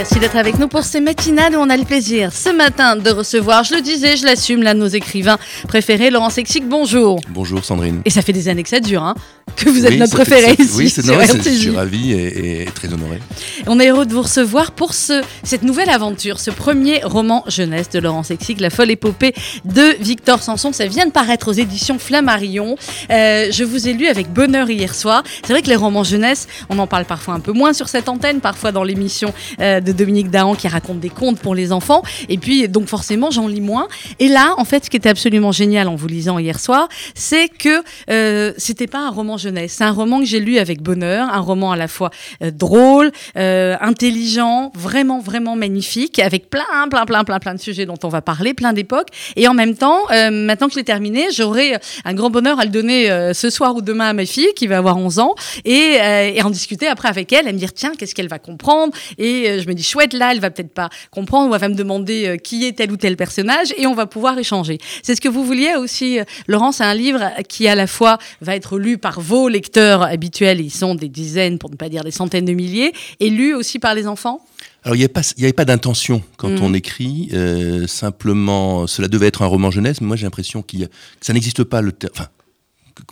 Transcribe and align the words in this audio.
Merci 0.00 0.18
d'être 0.18 0.36
avec 0.36 0.58
nous 0.58 0.66
pour 0.66 0.82
ces 0.82 0.98
matinales 0.98 1.54
où 1.54 1.58
on 1.58 1.68
a 1.68 1.76
le 1.76 1.84
plaisir 1.84 2.32
ce 2.32 2.48
matin 2.48 2.96
de 2.96 3.10
recevoir, 3.10 3.64
je 3.64 3.74
le 3.74 3.82
disais, 3.82 4.16
je 4.16 4.24
l'assume, 4.24 4.62
l'un 4.62 4.72
de 4.72 4.78
nos 4.78 4.86
écrivains 4.86 5.36
préférés, 5.68 6.08
Laurent 6.08 6.30
Sexic. 6.30 6.66
Bonjour. 6.66 7.20
Bonjour 7.28 7.62
Sandrine. 7.62 8.00
Et 8.06 8.08
ça 8.10 8.22
fait 8.22 8.32
des 8.32 8.48
années 8.48 8.62
que 8.62 8.70
ça 8.70 8.80
dure, 8.80 9.02
hein, 9.02 9.14
que 9.56 9.68
vous 9.68 9.84
êtes 9.84 9.98
notre 9.98 10.14
préféré 10.14 10.54
ici. 10.58 10.72
Oui, 10.74 10.88
c'est 10.88 11.04
normal, 11.04 11.28
je 11.44 11.50
suis 11.50 11.70
ravi 11.70 12.12
et, 12.12 12.66
très 12.74 12.90
honoré. 12.90 13.18
On 13.66 13.78
est 13.78 13.90
heureux 13.90 14.06
de 14.06 14.14
vous 14.14 14.22
recevoir 14.22 14.72
pour 14.72 14.94
ce, 14.94 15.20
cette 15.42 15.64
nouvelle 15.64 15.90
aventure, 15.90 16.40
ce 16.40 16.50
premier 16.50 17.02
roman 17.04 17.44
jeunesse 17.46 17.90
de 17.90 17.98
Laurent 17.98 18.22
Sexic, 18.22 18.58
La 18.58 18.70
folle 18.70 18.90
épopée 18.90 19.34
de 19.66 19.96
Victor 20.00 20.42
Sanson. 20.42 20.72
Ça 20.72 20.86
vient 20.86 21.04
de 21.04 21.12
paraître 21.12 21.48
aux 21.48 21.52
éditions 21.52 21.98
Flammarion. 21.98 22.76
Euh, 23.10 23.48
je 23.50 23.64
vous 23.64 23.86
ai 23.86 23.92
lu 23.92 24.06
avec 24.06 24.32
bonheur 24.32 24.70
hier 24.70 24.94
soir. 24.94 25.24
C'est 25.44 25.52
vrai 25.52 25.60
que 25.60 25.68
les 25.68 25.76
romans 25.76 26.04
jeunesse, 26.04 26.48
on 26.70 26.78
en 26.78 26.86
parle 26.86 27.04
parfois 27.04 27.34
un 27.34 27.40
peu 27.40 27.52
moins 27.52 27.74
sur 27.74 27.90
cette 27.90 28.08
antenne, 28.08 28.40
parfois 28.40 28.72
dans 28.72 28.82
l'émission 28.82 29.34
euh, 29.60 29.80
de 29.80 29.89
Dominique 29.92 30.30
Dahan 30.30 30.54
qui 30.54 30.68
raconte 30.68 31.00
des 31.00 31.10
contes 31.10 31.38
pour 31.38 31.54
les 31.54 31.72
enfants. 31.72 32.02
Et 32.28 32.38
puis, 32.38 32.68
donc 32.68 32.86
forcément, 32.86 33.30
j'en 33.30 33.46
lis 33.46 33.60
moins. 33.60 33.88
Et 34.18 34.28
là, 34.28 34.54
en 34.56 34.64
fait, 34.64 34.84
ce 34.84 34.90
qui 34.90 34.96
était 34.96 35.08
absolument 35.08 35.52
génial 35.52 35.88
en 35.88 35.96
vous 35.96 36.06
lisant 36.06 36.38
hier 36.38 36.58
soir, 36.60 36.88
c'est 37.14 37.48
que 37.48 37.82
euh, 38.10 38.52
c'était 38.56 38.86
pas 38.86 39.00
un 39.00 39.10
roman 39.10 39.36
jeunesse. 39.36 39.74
C'est 39.78 39.84
un 39.84 39.92
roman 39.92 40.20
que 40.20 40.26
j'ai 40.26 40.40
lu 40.40 40.58
avec 40.58 40.82
bonheur, 40.82 41.28
un 41.32 41.40
roman 41.40 41.72
à 41.72 41.76
la 41.76 41.88
fois 41.88 42.10
euh, 42.42 42.50
drôle, 42.50 43.10
euh, 43.36 43.76
intelligent, 43.80 44.72
vraiment, 44.74 45.20
vraiment 45.20 45.56
magnifique, 45.56 46.18
avec 46.18 46.50
plein, 46.50 46.88
plein, 46.90 47.04
plein, 47.04 47.24
plein, 47.24 47.38
plein 47.38 47.54
de 47.54 47.60
sujets 47.60 47.86
dont 47.86 47.98
on 48.02 48.08
va 48.08 48.22
parler, 48.22 48.54
plein 48.54 48.72
d'époques. 48.72 49.08
Et 49.36 49.48
en 49.48 49.54
même 49.54 49.76
temps, 49.76 49.98
euh, 50.10 50.30
maintenant 50.30 50.68
que 50.68 50.74
je 50.74 50.78
l'ai 50.78 50.84
terminé, 50.84 51.28
j'aurai 51.32 51.76
un 52.04 52.14
grand 52.14 52.30
bonheur 52.30 52.60
à 52.60 52.64
le 52.64 52.70
donner 52.70 53.08
ce 53.34 53.50
soir 53.50 53.74
ou 53.74 53.82
demain 53.82 54.08
à 54.08 54.12
ma 54.12 54.26
fille 54.26 54.52
qui 54.54 54.66
va 54.66 54.78
avoir 54.78 54.96
11 54.96 55.18
ans 55.18 55.34
et, 55.64 55.98
en 56.42 56.50
discuter 56.50 56.86
après 56.86 57.08
avec 57.08 57.32
elle, 57.32 57.48
et 57.48 57.52
me 57.52 57.58
dire 57.58 57.72
tiens, 57.72 57.92
qu'est-ce 57.96 58.14
qu'elle 58.14 58.28
va 58.28 58.38
comprendre? 58.38 58.92
Et 59.18 59.60
je 59.60 59.66
me 59.70 59.74
dis 59.74 59.82
chouette, 59.82 60.12
là, 60.12 60.32
elle 60.32 60.40
va 60.40 60.50
peut-être 60.50 60.72
pas 60.74 60.90
comprendre, 61.10 61.50
ou 61.50 61.54
elle 61.54 61.60
va 61.60 61.68
me 61.68 61.74
demander 61.74 62.26
euh, 62.26 62.36
qui 62.36 62.66
est 62.66 62.72
tel 62.72 62.90
ou 62.92 62.96
tel 62.96 63.16
personnage, 63.16 63.72
et 63.76 63.86
on 63.86 63.94
va 63.94 64.06
pouvoir 64.06 64.38
échanger. 64.38 64.78
C'est 65.02 65.14
ce 65.14 65.20
que 65.20 65.28
vous 65.28 65.44
vouliez 65.44 65.74
aussi, 65.76 66.18
euh, 66.18 66.24
Laurence, 66.46 66.76
c'est 66.76 66.84
un 66.84 66.94
livre 66.94 67.30
qui 67.48 67.68
à 67.68 67.74
la 67.74 67.86
fois 67.86 68.18
va 68.40 68.56
être 68.56 68.78
lu 68.78 68.98
par 68.98 69.20
vos 69.20 69.48
lecteurs 69.48 70.02
habituels, 70.02 70.60
ils 70.60 70.70
sont 70.70 70.94
des 70.94 71.08
dizaines, 71.08 71.58
pour 71.58 71.70
ne 71.70 71.76
pas 71.76 71.88
dire 71.88 72.04
des 72.04 72.10
centaines 72.10 72.44
de 72.44 72.52
milliers, 72.52 72.92
et 73.20 73.30
lu 73.30 73.54
aussi 73.54 73.78
par 73.78 73.94
les 73.94 74.06
enfants? 74.06 74.40
Alors, 74.82 74.96
il 74.96 74.98
n'y 74.98 75.44
avait 75.44 75.52
pas, 75.52 75.64
d'intention 75.64 76.22
quand 76.38 76.48
mm. 76.48 76.62
on 76.62 76.72
écrit. 76.72 77.28
Euh, 77.32 77.86
simplement, 77.86 78.86
cela 78.86 79.08
devait 79.08 79.26
être 79.26 79.42
un 79.42 79.46
roman 79.46 79.70
jeunesse, 79.70 80.00
mais 80.00 80.06
moi 80.06 80.16
j'ai 80.16 80.24
l'impression 80.24 80.62
que 80.62 80.76
ça 81.20 81.32
n'existe 81.32 81.64
pas 81.64 81.82
le 81.82 81.92
terme. 81.92 82.12
Enfin, 82.16 82.28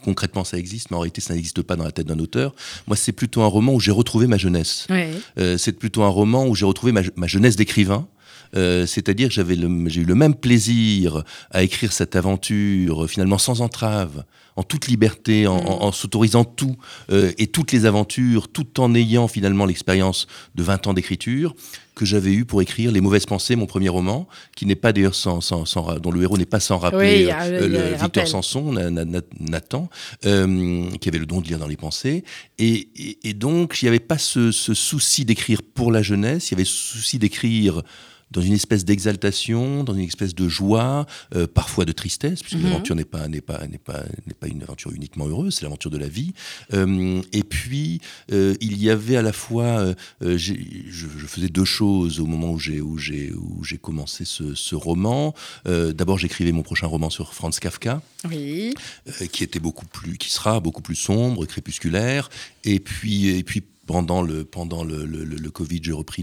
concrètement 0.01 0.45
ça 0.45 0.59
existe, 0.59 0.91
mais 0.91 0.97
en 0.97 1.01
réalité 1.01 1.21
ça 1.21 1.35
n'existe 1.35 1.63
pas 1.63 1.77
dans 1.77 1.85
la 1.85 1.93
tête 1.93 2.07
d'un 2.07 2.19
auteur. 2.19 2.55
Moi, 2.87 2.97
c'est 2.97 3.13
plutôt 3.13 3.43
un 3.43 3.47
roman 3.47 3.75
où 3.75 3.81
j'ai 3.81 3.91
retrouvé 3.91 4.27
ma 4.27 4.37
jeunesse. 4.37 4.87
Euh, 5.39 5.59
c'est 5.59 5.73
plutôt 5.73 6.03
un 6.03 6.09
roman 6.09 6.47
où 6.47 6.55
j'ai 6.55 6.65
retrouvé 6.65 6.93
ma, 6.93 7.27
jeunesse 7.27 7.57
d'écrivain. 7.57 8.07
Euh, 8.57 8.87
c'est-à-dire 8.87 9.29
que 9.29 9.35
j'avais 9.35 9.57
j'ai 9.87 10.01
eu 10.01 10.05
le 10.05 10.15
même 10.15 10.35
plaisir 10.35 11.25
à 11.51 11.63
écrire 11.63 11.93
cette 11.93 12.17
aventure 12.17 13.09
finalement 13.09 13.39
sans 13.39 13.61
entrave, 13.61 14.25
en 14.57 14.63
toute 14.63 14.89
liberté, 14.89 15.47
en, 15.47 15.89
mm. 15.89 15.93
s'autorisant 15.93 16.45
tout 16.45 16.77
euh, 17.11 17.33
et 17.39 17.47
toutes 17.47 17.73
les 17.73 17.87
aventures, 17.87 18.49
tout 18.49 18.81
en 18.81 18.95
ayant 18.95 19.29
finalement 19.29 19.67
l'expérience 19.67 20.27
de 20.55 20.63
20 20.63 20.89
ans 20.89 20.95
d'écriture 20.95 21.55
que 21.99 22.05
j'avais 22.05 22.33
eu 22.33 22.45
pour 22.45 22.63
écrire 22.63 22.93
Les 22.93 23.01
Mauvaises 23.01 23.27
Pensées, 23.27 23.57
mon 23.57 23.67
premier 23.67 23.89
roman, 23.89 24.29
qui 24.57 24.67
n'est 24.67 24.77
pas 24.77 24.93
d'ailleurs 24.93 25.17
sans, 25.17 25.41
sans, 25.41 25.65
sans, 25.65 25.99
dont 25.99 26.13
le 26.13 26.23
héros 26.23 26.39
n'est 26.39 26.47
pas 26.47 26.61
sans 26.61 26.79
rappeler 26.79 27.29
euh, 27.31 27.97
Victor 28.01 28.27
Sanson, 28.27 28.73
Nathan, 29.41 29.91
euh, 30.25 30.89
qui 31.01 31.09
avait 31.09 31.19
le 31.19 31.27
don 31.27 31.41
de 31.41 31.49
lire 31.49 31.59
dans 31.59 31.67
les 31.67 31.77
pensées. 31.77 32.25
Et, 32.59 32.89
et, 32.97 33.29
et 33.29 33.35
donc, 33.35 33.83
il 33.83 33.87
n'y 33.87 33.89
avait 33.89 33.99
pas 33.99 34.19
ce, 34.19 34.53
ce 34.53 34.75
souci 34.75 35.25
d'écrire 35.25 35.61
pour 35.63 35.91
la 35.91 36.03
jeunesse, 36.03 36.51
il 36.51 36.53
y 36.53 36.57
avait 36.57 36.65
ce 36.65 36.73
souci 36.73 37.19
d'écrire 37.19 37.83
dans 38.31 38.41
une 38.41 38.53
espèce 38.53 38.85
d'exaltation, 38.85 39.85
dans 39.85 39.95
une 39.95 40.07
espèce 40.07 40.35
de 40.35 40.49
joie, 40.49 41.07
euh, 41.35 41.47
parfois 41.47 41.85
de 41.85 41.93
tristesse, 41.93 42.43
puisque 42.43 42.59
mhm. 42.59 42.71
l'aventure 42.71 42.95
n'est 42.95 43.05
pas 43.05 43.29
n'est 43.29 43.41
pas 43.41 43.67
n'est 43.67 43.79
pas 43.79 44.03
n'est 44.27 44.35
pas 44.35 44.49
une 44.49 44.63
aventure 44.63 44.93
uniquement 44.93 45.27
heureuse, 45.27 45.55
c'est 45.57 45.63
l'aventure 45.63 45.91
de 45.91 45.99
la 45.99 46.09
vie. 46.09 46.33
Euh, 46.73 47.23
et 47.33 47.43
puis 47.43 48.01
euh, 48.33 48.55
il 48.61 48.83
y 48.83 48.91
avait 48.91 49.17
à 49.17 49.23
la 49.23 49.33
fois, 49.33 49.95
je, 50.21 50.37
je, 50.37 51.07
faisais 51.27 51.49
deux 51.49 51.65
choses 51.65 52.21
au 52.21 52.27
moment 52.27 52.53
où 52.53 52.59
j'ai 52.59 52.81
où 52.81 52.99
j'ai 52.99 53.33
où 53.33 53.65
j'ai 53.65 53.79
commencé 53.79 54.25
ce, 54.25 54.55
ce 54.55 54.75
roman. 54.75 55.35
D'abord, 55.65 56.19
j'écrivais 56.19 56.53
mon 56.53 56.63
prochain 56.63 56.87
roman 56.87 57.11
sur 57.11 57.35
Franz 57.35 57.61
Kafka, 57.61 58.01
oui. 58.29 58.75
qui 59.33 59.45
était 59.45 59.61
beaucoup 59.61 59.87
plus, 59.87 60.17
qui 60.19 60.31
sera 60.31 60.61
beaucoup 60.61 60.83
plus 60.83 60.97
sombre, 60.97 61.45
crépusculaire. 61.47 62.29
Et 62.65 62.81
puis 62.81 63.29
et 63.29 63.43
puis 63.43 63.63
pendant 63.89 64.21
le, 64.21 64.45
pendant 64.45 64.85
le, 64.85 65.07
le, 65.07 65.25
le 65.25 65.51
Covid, 65.51 65.81
j'ai 65.83 65.93
repris 65.93 66.23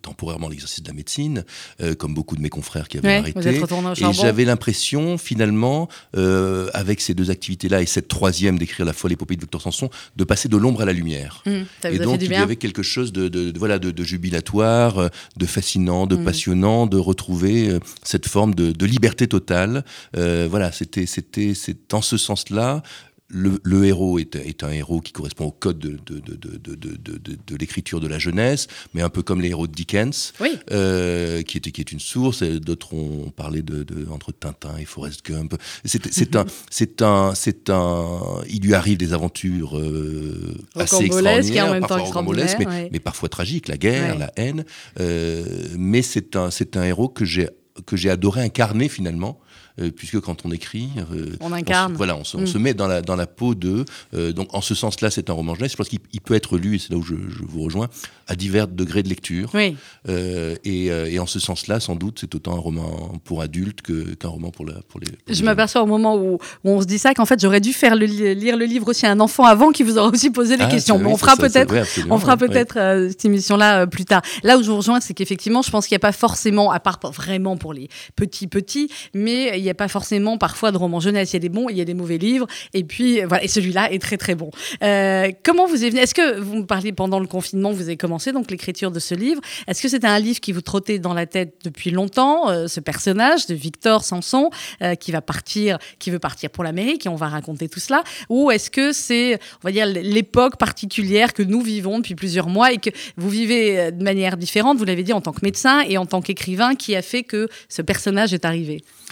temporairement 0.00 0.48
l'exercice 0.48 0.82
de 0.82 0.88
la 0.88 0.94
médecine, 0.94 1.44
euh, 1.82 1.94
comme 1.94 2.14
beaucoup 2.14 2.34
de 2.34 2.40
mes 2.40 2.48
confrères 2.48 2.88
qui 2.88 2.96
avaient 2.96 3.16
arrêté. 3.16 3.60
et 3.60 4.12
j'avais 4.14 4.46
l'impression, 4.46 5.18
finalement, 5.18 5.88
euh, 6.16 6.70
avec 6.72 7.02
ces 7.02 7.12
deux 7.12 7.30
activités-là 7.30 7.82
et 7.82 7.86
cette 7.86 8.08
troisième 8.08 8.58
d'écrire 8.58 8.86
La 8.86 8.94
folle 8.94 9.12
épopée 9.12 9.36
de 9.36 9.42
Victor 9.42 9.60
Sanson, 9.60 9.90
de 10.16 10.24
passer 10.24 10.48
de 10.48 10.56
l'ombre 10.56 10.80
à 10.80 10.86
la 10.86 10.94
lumière. 10.94 11.42
Mmh, 11.44 11.88
et 11.90 11.98
donc, 11.98 12.22
il 12.22 12.30
y 12.30 12.34
avait 12.36 12.56
quelque 12.56 12.82
chose 12.82 13.12
de, 13.12 13.28
de, 13.28 13.52
voilà, 13.58 13.78
de, 13.78 14.02
jubilatoire, 14.02 14.98
euh, 14.98 15.08
de 15.36 15.44
fascinant, 15.44 16.06
de 16.06 16.16
mmh. 16.16 16.24
passionnant, 16.24 16.86
de 16.86 16.96
retrouver 16.96 17.78
cette 18.02 18.26
forme 18.28 18.54
de, 18.54 18.86
liberté 18.86 19.28
totale. 19.28 19.84
Euh, 20.16 20.48
voilà, 20.50 20.72
c'était, 20.72 21.04
c'était, 21.04 21.52
c'est 21.52 21.92
en 21.92 22.00
ce 22.00 22.16
sens-là 22.16 22.82
le, 23.28 23.84
héros 23.84 24.18
est, 24.18 24.62
un 24.62 24.70
héros 24.70 25.00
qui 25.00 25.12
correspond 25.12 25.46
au 25.46 25.50
code 25.50 25.78
de, 25.78 25.98
de, 25.98 27.56
l'écriture 27.56 28.00
de 28.00 28.06
la 28.06 28.18
jeunesse, 28.18 28.68
mais 28.92 29.02
un 29.02 29.08
peu 29.08 29.22
comme 29.22 29.40
les 29.40 29.48
héros 29.48 29.66
de 29.66 29.72
Dickens, 29.72 30.32
euh, 30.70 31.42
qui, 31.42 31.58
est, 31.58 31.72
qui 31.72 31.80
est 31.80 31.92
une 31.92 32.00
source. 32.00 32.42
D'autres 32.42 32.94
ont 32.94 33.30
parlé 33.30 33.62
de, 33.62 33.84
entre 34.10 34.32
Tintin 34.32 34.76
et 34.78 34.84
Forrest 34.84 35.24
Gump. 35.24 35.54
C'est 35.84 36.36
un, 36.36 36.44
c'est 36.70 37.02
un, 37.02 37.34
c'est 37.34 37.70
un. 37.70 38.20
Il 38.48 38.62
lui 38.62 38.74
arrive 38.74 38.98
des 38.98 39.12
aventures 39.12 39.78
euh, 39.78 40.54
assez 40.76 41.04
extraordinaires, 41.04 41.80
parfois 41.80 42.22
mais, 42.22 42.88
mais, 42.92 43.00
parfois 43.00 43.28
tragiques, 43.28 43.68
la 43.68 43.78
guerre, 43.78 44.18
la 44.18 44.32
haine. 44.36 44.64
Euh, 45.00 45.44
mais 45.76 46.02
c'est 46.02 46.36
un, 46.36 46.50
c'est 46.50 46.76
un 46.76 46.84
héros 46.84 47.08
que 47.08 47.24
j'ai 47.24 47.48
que 47.86 47.96
j'ai 47.96 48.10
adoré 48.10 48.40
incarner 48.40 48.88
finalement 48.88 49.40
euh, 49.80 49.90
puisque 49.90 50.20
quand 50.20 50.46
on 50.46 50.52
écrit, 50.52 50.88
euh, 51.12 51.32
on 51.40 51.52
incarne. 51.52 51.94
se, 51.94 51.96
voilà, 51.96 52.16
on, 52.16 52.22
se, 52.22 52.36
mm. 52.36 52.60
met 52.60 52.74
dans 52.74 52.86
la, 52.86 53.02
dans 53.02 53.16
la 53.16 53.26
peau 53.26 53.56
de. 53.56 53.84
Euh, 54.14 54.32
donc, 54.32 54.54
en 54.54 54.60
ce 54.60 54.72
sens-là, 54.72 55.10
c'est 55.10 55.30
un 55.30 55.32
roman 55.32 55.56
jeunesse. 55.56 55.72
Je 55.72 55.76
pense 55.76 55.88
qu'il 55.88 56.00
peut 56.24 56.34
être 56.34 56.58
lu, 56.58 56.76
et 56.76 56.78
c'est 56.78 56.90
là 56.92 56.96
où 56.96 57.02
je, 57.02 57.14
vous 57.16 57.62
rejoins, 57.62 57.88
à 58.28 58.36
divers 58.36 58.68
degrés 58.68 59.02
de 59.02 59.08
lecture. 59.08 59.50
Oui. 59.52 59.76
Et, 60.08 60.86
et, 60.86 61.18
en 61.18 61.26
ce 61.26 61.40
sens-là, 61.40 61.80
sans 61.80 61.96
doute, 61.96 62.18
c'est 62.20 62.32
autant 62.36 62.54
un 62.54 62.60
roman 62.60 63.20
pour 63.24 63.42
adultes 63.42 63.82
qu'un 63.82 64.28
roman 64.28 64.50
pour, 64.50 64.64
la, 64.64 64.74
pour 64.88 65.00
les. 65.00 65.08
je 65.34 65.42
m'aperçois 65.42 65.82
au 65.82 65.86
moment 65.86 66.16
où, 66.16 66.38
on 66.62 66.80
se 66.80 66.86
dit 66.86 66.98
ça 66.98 67.12
qu'en 67.14 67.26
fait, 67.26 67.40
j'aurais 67.40 67.60
dû 67.60 67.72
faire 67.72 67.96
le, 67.96 68.06
lire 68.06 68.56
le 68.56 68.66
livre 68.66 68.88
aussi 68.88 69.06
à 69.06 69.10
un 69.10 69.18
enfant 69.18 69.44
avant 69.44 69.72
qui 69.72 69.82
vous 69.82 69.98
aurait 69.98 70.12
aussi 70.12 70.30
posé 70.30 70.56
les 70.56 70.64
ah, 70.64 70.68
questions. 70.68 70.98
Mais 70.98 71.08
on 71.08 71.16
fera 71.16 71.36
peut-être, 71.36 71.74
on 72.10 72.18
fera 72.18 72.36
peut-être 72.36 73.08
cette 73.10 73.24
émission-là 73.24 73.88
plus 73.88 74.04
tard. 74.04 74.22
Là 74.44 74.56
où 74.56 74.62
je 74.62 74.70
vous 74.70 74.76
rejoins, 74.76 75.00
c'est 75.00 75.14
qu'effectivement, 75.14 75.62
je 75.62 75.70
pense 75.70 75.88
qu'il 75.88 75.94
n'y 75.94 76.00
a 76.00 76.06
pas 76.06 76.12
forcément, 76.12 76.70
à 76.70 76.78
part 76.78 77.00
vraiment 77.12 77.56
pour 77.56 77.74
les 77.74 77.88
petits 78.14 78.46
petits, 78.46 78.88
mais 79.14 79.58
il 79.63 79.63
n'y 79.64 79.70
a 79.70 79.74
pas 79.74 79.88
forcément 79.88 80.38
parfois 80.38 80.72
de 80.72 80.78
romans 80.78 81.00
jeunesse. 81.00 81.32
Il 81.32 81.34
y 81.34 81.36
a 81.36 81.40
des 81.40 81.48
bons, 81.48 81.68
il 81.68 81.76
y 81.76 81.80
a 81.80 81.84
des 81.84 81.94
mauvais 81.94 82.18
livres. 82.18 82.46
Et 82.72 82.84
puis, 82.84 83.22
voilà. 83.22 83.42
Et 83.44 83.48
celui-là 83.48 83.92
est 83.92 84.00
très, 84.00 84.16
très 84.16 84.34
bon. 84.34 84.50
Euh, 84.82 85.30
comment 85.42 85.66
vous 85.66 85.84
est 85.84 85.90
venu 85.90 86.00
Est-ce 86.00 86.14
que 86.14 86.40
vous 86.40 86.56
me 86.56 86.66
parliez 86.66 86.92
pendant 86.92 87.20
le 87.20 87.26
confinement, 87.26 87.72
vous 87.72 87.82
avez 87.82 87.96
commencé 87.96 88.32
donc 88.32 88.50
l'écriture 88.50 88.90
de 88.90 88.98
ce 88.98 89.14
livre 89.14 89.40
Est-ce 89.66 89.82
que 89.82 89.88
c'était 89.88 90.06
un 90.06 90.18
livre 90.18 90.40
qui 90.40 90.52
vous 90.52 90.60
trottait 90.60 90.98
dans 90.98 91.14
la 91.14 91.26
tête 91.26 91.54
depuis 91.64 91.90
longtemps 91.90 92.50
euh, 92.50 92.66
Ce 92.66 92.80
personnage 92.80 93.46
de 93.46 93.54
Victor 93.54 94.04
Sanson 94.04 94.50
euh, 94.82 94.94
qui 94.94 95.12
va 95.12 95.20
partir, 95.20 95.78
qui 95.98 96.10
veut 96.10 96.18
partir 96.18 96.50
pour 96.50 96.64
l'Amérique 96.64 97.06
et 97.06 97.08
on 97.08 97.16
va 97.16 97.28
raconter 97.28 97.68
tout 97.68 97.80
cela? 97.80 98.04
Ou 98.28 98.50
est-ce 98.50 98.70
que 98.70 98.92
c'est, 98.92 99.34
on 99.62 99.68
va 99.68 99.72
dire, 99.72 99.86
l'époque 99.86 100.56
particulière 100.56 101.32
que 101.32 101.42
nous 101.42 101.60
vivons 101.60 101.98
depuis 101.98 102.14
plusieurs 102.14 102.48
mois 102.48 102.72
et 102.72 102.78
que 102.78 102.90
vous 103.16 103.28
vivez 103.28 103.92
de 103.92 104.02
manière 104.02 104.36
différente, 104.36 104.78
vous 104.78 104.84
l'avez 104.84 105.02
dit, 105.02 105.12
en 105.12 105.20
tant 105.20 105.32
que 105.32 105.40
médecin 105.42 105.82
et 105.88 105.98
en 105.98 106.06
tant 106.06 106.20
qu'écrivain, 106.20 106.74
qui 106.74 106.96
a 106.96 107.02
fait 107.02 107.22
que 107.22 107.48
ce 107.68 107.82
personnage 107.82 108.34
est 108.34 108.44
arrivé? 108.44 108.82
euh, 108.82 109.03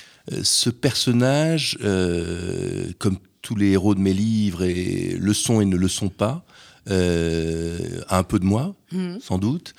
ce 0.43 0.71
personnage, 0.71 1.79
euh, 1.83 2.87
comme 2.99 3.19
tous 3.41 3.57
les 3.57 3.71
héros 3.71 3.95
de 3.95 4.01
mes 4.01 4.15
livres, 4.15 4.63
et 4.63 5.17
le 5.19 5.35
sont 5.35 5.61
et 5.61 5.65
ne 5.65 5.77
le 5.77 5.89
sont 5.89 6.09
pas, 6.09 6.45
euh, 6.91 8.01
a 8.09 8.19
un 8.19 8.23
peu 8.23 8.39
de 8.39 8.45
moi, 8.45 8.75
mmh. 8.93 9.19
sans 9.21 9.39
doute. 9.39 9.75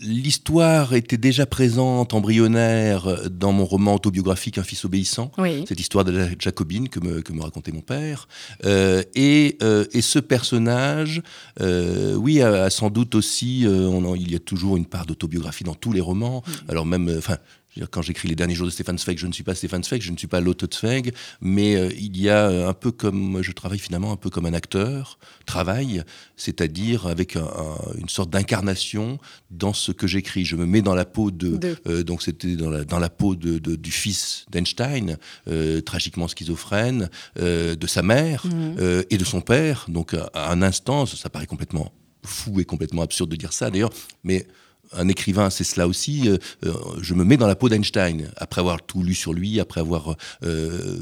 L'histoire 0.00 0.94
était 0.94 1.16
déjà 1.16 1.44
présente, 1.44 2.14
embryonnaire, 2.14 3.28
dans 3.30 3.50
mon 3.50 3.64
roman 3.64 3.96
autobiographique 3.96 4.56
Un 4.56 4.62
fils 4.62 4.84
obéissant, 4.84 5.32
cette 5.66 5.80
histoire 5.80 6.04
de 6.04 6.12
la 6.12 6.28
Jacobine 6.38 6.88
que 6.88 7.00
me, 7.00 7.20
que 7.20 7.32
me 7.32 7.42
racontait 7.42 7.72
mon 7.72 7.80
père. 7.80 8.28
Euh, 8.64 9.02
et, 9.16 9.58
euh, 9.60 9.86
et, 9.92 10.00
ce 10.00 10.20
personnage, 10.20 11.20
euh, 11.60 12.14
oui, 12.14 12.40
a, 12.40 12.70
sans 12.70 12.90
doute 12.90 13.16
aussi, 13.16 13.64
on 13.66 14.14
il 14.14 14.30
y 14.30 14.36
a 14.36 14.38
toujours 14.38 14.76
une 14.76 14.86
part 14.86 15.04
d'autobiographie 15.04 15.64
dans 15.64 15.74
tous 15.74 15.92
les 15.92 16.00
romans. 16.00 16.44
Mmh. 16.46 16.52
Alors 16.68 16.86
même, 16.86 17.12
enfin, 17.18 17.38
quand 17.86 18.02
j'écris 18.02 18.28
les 18.28 18.34
derniers 18.34 18.54
jours 18.54 18.66
de 18.66 18.72
Stéphane 18.72 18.98
Zweig, 18.98 19.18
je 19.18 19.26
ne 19.26 19.32
suis 19.32 19.42
pas 19.42 19.54
Stéphane 19.54 19.84
Zweig, 19.84 20.00
je 20.02 20.12
ne 20.12 20.16
suis 20.16 20.26
pas 20.26 20.40
l'autre 20.40 20.66
Zweig, 20.70 21.12
mais 21.40 21.76
euh, 21.76 21.90
il 21.98 22.20
y 22.20 22.28
a 22.28 22.68
un 22.68 22.72
peu 22.72 22.90
comme, 22.90 23.42
je 23.42 23.52
travaille 23.52 23.78
finalement 23.78 24.12
un 24.12 24.16
peu 24.16 24.30
comme 24.30 24.46
un 24.46 24.54
acteur 24.54 25.18
travaille, 25.46 26.02
c'est-à-dire 26.36 27.06
avec 27.06 27.36
une 27.36 28.08
sorte 28.08 28.30
d'incarnation 28.30 29.18
dans 29.50 29.72
ce 29.72 29.92
que 29.92 30.06
j'écris. 30.06 30.44
Je 30.44 30.56
me 30.56 30.66
mets 30.66 30.82
dans 30.82 30.94
la 30.94 31.04
peau 31.04 31.30
de, 31.30 31.58
euh, 31.86 32.02
donc 32.02 32.22
c'était 32.22 32.56
dans 32.56 32.70
la, 32.70 32.84
dans 32.84 32.98
la 32.98 33.08
peau 33.08 33.34
de, 33.34 33.58
du 33.58 33.90
fils 33.90 34.46
d'Einstein, 34.50 35.16
euh, 35.48 35.80
tragiquement 35.80 36.28
schizophrène, 36.28 37.08
de 37.36 37.86
sa 37.86 38.02
mère 38.02 38.46
mmh. 38.46 39.02
et 39.10 39.16
de 39.16 39.24
son 39.24 39.40
père. 39.40 39.86
Donc 39.88 40.14
à 40.14 40.50
un 40.50 40.62
instant, 40.62 41.06
ça 41.06 41.28
paraît 41.28 41.46
complètement 41.46 41.92
fou 42.24 42.60
et 42.60 42.64
complètement 42.64 43.02
absurde 43.02 43.30
de 43.30 43.36
dire 43.36 43.52
ça 43.52 43.70
d'ailleurs, 43.70 43.90
mais 44.24 44.46
un 44.92 45.08
écrivain, 45.08 45.50
c'est 45.50 45.64
cela 45.64 45.86
aussi. 45.86 46.28
Euh, 46.28 46.38
euh, 46.64 46.72
je 47.00 47.14
me 47.14 47.24
mets 47.24 47.36
dans 47.36 47.46
la 47.46 47.56
peau 47.56 47.68
d'Einstein, 47.68 48.30
après 48.36 48.60
avoir 48.60 48.82
tout 48.82 49.02
lu 49.02 49.14
sur 49.14 49.32
lui, 49.32 49.60
après 49.60 49.80
avoir... 49.80 50.16
Euh, 50.44 50.98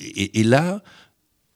et, 0.00 0.42
là, 0.42 0.82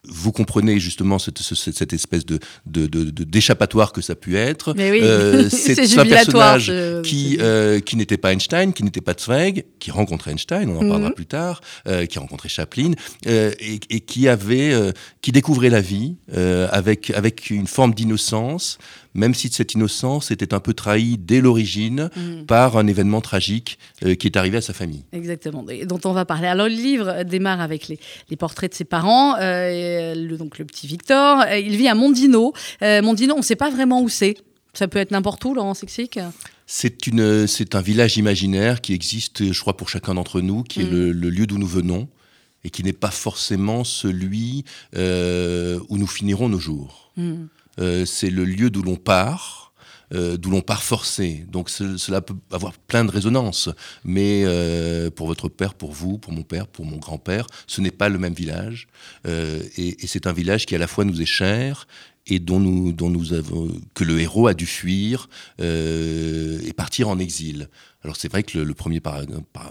vous 0.04 0.32
comprenez 0.32 0.80
justement 0.80 1.18
cette, 1.18 1.38
cette, 1.40 1.92
espèce 1.92 2.24
de, 2.24 2.38
d'échappatoire 2.64 3.92
que 3.92 4.00
ça 4.00 4.14
a 4.14 4.16
pu 4.16 4.36
être. 4.36 4.74
c'est 5.50 5.98
un 5.98 6.06
personnage 6.06 6.72
qui, 7.02 7.38
qui 7.84 7.96
n'était 7.96 8.16
pas 8.16 8.32
Einstein, 8.32 8.72
qui 8.72 8.84
n'était 8.84 9.02
pas 9.02 9.14
Zweig, 9.18 9.64
qui 9.78 9.90
rencontrait 9.90 10.30
Einstein, 10.30 10.70
on 10.70 10.76
en 10.76 10.88
parlera 10.88 11.10
mhm. 11.10 11.14
plus 11.14 11.26
tard, 11.26 11.60
qui 11.84 12.18
a 12.18 12.20
rencontré 12.20 12.48
Chaplin, 12.48 12.92
et, 13.26 13.80
et, 13.90 14.00
qui 14.00 14.28
avait, 14.28 14.92
qui 15.20 15.32
découvrait 15.32 15.70
la 15.70 15.82
vie 15.82 16.16
avec, 16.32 17.10
avec 17.10 17.50
une 17.50 17.66
forme 17.66 17.92
d'innocence, 17.92 18.78
même 19.14 19.34
si 19.34 19.48
cette 19.50 19.74
innocence 19.74 20.30
était 20.30 20.54
un 20.54 20.60
peu 20.60 20.74
trahie 20.74 21.18
dès 21.18 21.40
l'origine 21.40 22.10
mm. 22.16 22.44
par 22.46 22.76
un 22.76 22.86
événement 22.86 23.20
tragique 23.20 23.78
euh, 24.04 24.14
qui 24.14 24.26
est 24.26 24.36
arrivé 24.36 24.58
à 24.58 24.60
sa 24.60 24.72
famille. 24.72 25.04
Exactement, 25.12 25.64
et 25.68 25.86
dont 25.86 26.00
on 26.04 26.12
va 26.12 26.24
parler. 26.24 26.46
Alors 26.46 26.68
le 26.68 26.74
livre 26.74 27.22
démarre 27.24 27.60
avec 27.60 27.88
les, 27.88 28.36
portraits 28.36 28.70
de 28.70 28.76
ses 28.76 28.84
parents, 28.84 29.36
euh, 29.40 30.14
le, 30.14 30.36
donc 30.36 30.58
le 30.58 30.64
petit 30.64 30.86
Victor. 30.86 31.40
Euh, 31.40 31.58
il 31.58 31.76
vit 31.76 31.88
à 31.88 31.94
Mondino. 31.94 32.52
Mondino, 32.80 33.34
on 33.34 33.38
ne 33.38 33.42
sait 33.42 33.56
pas 33.56 33.70
vraiment 33.70 34.02
où 34.02 34.08
c'est. 34.08 34.36
Ça 34.74 34.86
peut 34.86 34.98
être 34.98 35.10
n'importe 35.10 35.44
où, 35.44 35.54
Laurent 35.54 35.74
Sexic 35.74 36.18
c'est 36.70 37.06
une, 37.06 37.46
c'est 37.46 37.74
un 37.74 37.80
village 37.80 38.18
imaginaire 38.18 38.82
qui 38.82 38.92
existe, 38.92 39.52
je 39.52 39.58
crois, 39.58 39.74
pour 39.74 39.88
chacun 39.88 40.12
d'entre 40.12 40.42
nous, 40.42 40.62
qui 40.62 40.82
est 40.82 40.84
mm. 40.84 41.10
le, 41.12 41.30
lieu 41.30 41.46
d'où 41.46 41.56
nous 41.56 41.66
venons 41.66 42.08
et 42.62 42.68
qui 42.68 42.84
n'est 42.84 42.92
pas 42.92 43.10
forcément 43.10 43.84
celui 43.84 44.64
où 44.94 45.96
nous 45.98 46.06
finirons 46.06 46.50
nos 46.50 46.60
jours. 46.60 47.10
Mm. 47.16 47.46
Euh, 47.78 48.04
c'est 48.04 48.30
le 48.30 48.44
lieu 48.44 48.70
d'où 48.70 48.82
l'on 48.82 48.96
part. 48.96 49.72
Euh, 50.14 50.38
d'où 50.38 50.50
l'on 50.50 50.62
part 50.62 50.82
forcé. 50.82 51.44
Donc 51.52 51.68
cela 51.68 52.22
peut 52.22 52.34
avoir 52.50 52.72
plein 52.72 53.04
de 53.04 53.10
résonances. 53.10 53.68
Mais 54.04 54.42
euh, 54.46 55.10
pour 55.10 55.26
votre 55.26 55.50
père, 55.50 55.74
pour 55.74 55.92
vous, 55.92 56.16
pour 56.16 56.32
mon 56.32 56.42
père, 56.42 56.66
pour 56.66 56.86
mon 56.86 56.96
grand-père, 56.96 57.46
ce 57.66 57.82
n'est 57.82 57.90
pas 57.90 58.08
le 58.08 58.18
même 58.18 58.32
village. 58.32 58.88
et, 59.26 59.96
c'est 60.06 60.26
un 60.26 60.32
village 60.32 60.64
qui 60.64 60.74
à 60.74 60.78
la 60.78 60.86
fois 60.86 61.04
nous 61.04 61.20
est 61.20 61.26
cher 61.26 61.86
et 62.26 62.38
dont 62.38 62.58
nous, 62.58 62.92
dont 62.92 63.10
nous 63.10 63.34
avons, 63.34 63.70
que 63.92 64.04
le 64.04 64.18
héros 64.18 64.46
a 64.46 64.54
dû 64.54 64.64
fuir 64.64 65.28
et 65.58 66.72
partir 66.74 67.08
en 67.08 67.18
exil. 67.18 67.68
Alors 68.04 68.16
c'est 68.16 68.30
vrai 68.30 68.44
que 68.44 68.58
le, 68.58 68.74
premier 68.74 69.00
par, 69.00 69.24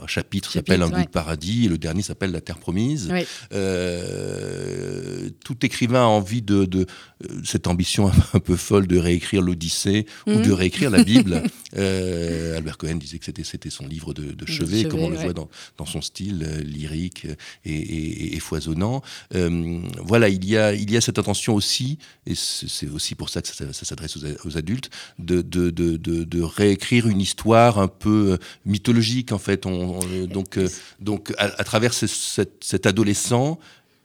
chapitre 0.07 0.51
s'appelle 0.51 0.81
Un 0.81 0.89
goût 0.89 1.01
de 1.01 1.07
paradis 1.07 1.65
et 1.65 1.69
le 1.69 1.77
dernier 1.77 2.01
s'appelle 2.01 2.31
La 2.31 2.41
terre 2.41 2.57
promise. 2.57 3.09
Euh, 3.53 5.29
tout 5.45 5.65
écrivain 5.65 6.01
a 6.01 6.07
envie 6.07 6.41
de, 6.41 6.65
de, 6.65 6.85
euh, 7.23 7.41
cette 7.45 7.67
ambition 7.67 8.11
un 8.33 8.39
peu 8.39 8.57
folle 8.57 8.85
de 8.85 8.97
réécrire 8.97 9.41
l'Odyssée 9.41 10.05
ou 10.27 10.33
de 10.33 10.49
mhm. 10.49 10.53
réécrire 10.53 10.89
la 10.89 11.03
Bible. 11.03 11.41
euh, 11.77 12.57
Albert 12.57 12.77
Cohen 12.77 12.95
disait 12.95 13.17
que 13.17 13.25
c'était 13.25 13.69
son 13.69 13.87
livre 13.87 14.13
de, 14.13 14.33
de 14.33 14.45
chevet, 14.45 14.83
comme 14.85 14.99
on 14.99 15.09
le 15.09 15.17
voit 15.17 15.33
dans, 15.33 15.49
dans, 15.77 15.85
son 15.85 16.01
style 16.01 16.45
euh, 16.45 16.61
lyrique 16.61 17.27
et, 17.63 17.71
et, 17.71 18.35
et 18.35 18.39
foisonnant. 18.39 19.01
Voilà, 19.31 20.29
il 20.29 20.45
y 20.45 20.57
a 20.57 20.73
il 20.73 20.91
y 20.91 20.97
a 20.97 21.01
cette 21.01 21.19
intention 21.19 21.55
aussi, 21.55 21.97
et 22.25 22.33
c'est 22.35 22.89
aussi 22.89 23.15
pour 23.15 23.29
ça 23.29 23.41
que 23.41 23.47
ça, 23.47 23.71
ça 23.71 23.85
s'adresse 23.85 24.17
aux, 24.17 24.47
aux, 24.47 24.57
adultes, 24.57 24.89
de, 25.17 25.41
de, 25.41 25.69
de, 25.69 25.97
de 25.97 26.41
réécrire 26.41 27.07
une 27.07 27.21
histoire 27.21 27.79
un 27.79 27.87
peu 27.87 28.16
euh, 28.17 28.37
mythologique 28.65 29.31
en 29.31 29.37
fait. 29.37 29.65
On, 29.65 29.99
donc, 30.27 30.57
euh, 30.57 30.67
donc 30.99 31.33
à, 31.37 31.63
travers 31.63 31.93
cet, 31.93 32.85
adolescent 32.85 33.59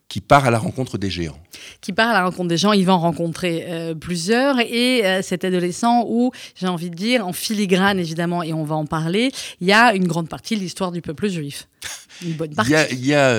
qui 0.09 0.21
part 0.21 0.45
à 0.45 0.51
la 0.51 0.59
rencontre 0.59 0.99
des 0.99 1.09
géants. 1.09 1.39
Qui 1.81 1.93
part 1.93 2.11
à 2.11 2.13
la 2.13 2.25
rencontre 2.25 2.49
des 2.49 2.59
gens, 2.59 2.73
il 2.73 2.85
va 2.85 2.95
en 2.95 2.99
rencontrer 2.99 3.65
euh, 3.69 3.95
plusieurs. 3.95 4.61
Et 4.61 5.03
cet 5.23 5.45
adolescent 5.45 6.05
où, 6.07 6.33
j'ai 6.55 6.69
envie 6.69 6.91
de 6.91 6.95
dire, 6.95 7.27
en 7.27 7.33
filigrane 7.33 7.99
évidemment, 7.99 8.43
et 8.43 8.53
on 8.53 8.65
va 8.65 8.75
en 8.75 8.85
parler, 8.85 9.33
il 9.61 9.67
y 9.67 9.73
a 9.73 9.95
une 9.95 10.07
grande 10.07 10.29
partie 10.29 10.55
de 10.55 10.61
l'histoire 10.61 10.93
du 10.93 11.01
peuple 11.01 11.29
juif. 11.29 11.67
Une 12.25 12.35
bonne 12.35 12.55
partie. 12.55 12.73
Il 12.93 13.07
y 13.07 13.15
a, 13.15 13.35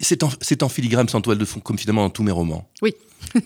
c'est 0.00 0.22
en, 0.22 0.30
en, 0.62 0.68
filigrane 0.68 1.08
sans 1.08 1.20
toile 1.20 1.38
de 1.38 1.44
fond, 1.44 1.60
comme 1.60 1.78
finalement 1.78 2.02
dans 2.02 2.10
tous 2.10 2.22
mes 2.22 2.32
romans. 2.32 2.68
Oui. 2.82 2.94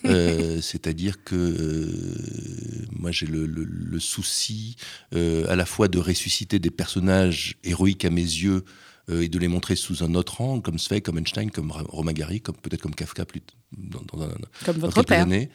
Euh, 0.05 0.61
c'est-à-dire 0.63 1.23
que 1.25 1.35
euh, 1.35 2.87
moi 2.93 3.11
j'ai 3.11 3.27
le, 3.27 3.99
souci 3.99 4.77
euh, 5.15 5.47
à 5.49 5.57
la 5.57 5.67
fois 5.67 5.89
de 5.89 5.99
ressusciter 5.99 6.59
des 6.59 6.71
personnages 6.71 7.57
héroïques 7.65 8.05
à 8.05 8.11
mes 8.11 8.23
yeux 8.23 8.65
et 9.11 9.29
de 9.29 9.39
les 9.41 9.49
montrer 9.49 9.75
sous 9.75 10.05
un 10.05 10.15
autre 10.15 10.41
angle, 10.41 10.63
comme 10.63 10.79
Zweig, 10.79 11.03
comme 11.03 11.19
Einstein, 11.19 11.51
comme 11.51 11.73
Romain 11.73 12.13
Gary, 12.13 12.41
comme 12.41 12.55
peut-être 12.55 12.81
comme 12.81 12.95
Kafka 12.95 13.25
plus 13.25 13.41
dans, 13.77 13.99
comme 14.65 14.77
votre 14.77 15.03
père. 15.03 15.23
Années, 15.23 15.51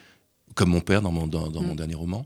comme 0.56 0.72
mon 0.72 0.82
père 0.82 1.02
dans 1.02 1.12
mon, 1.12 1.26
dans, 1.26 1.50
mon 1.50 1.72
mm. 1.72 1.78
dernier 1.78 1.96
roman. 1.96 2.26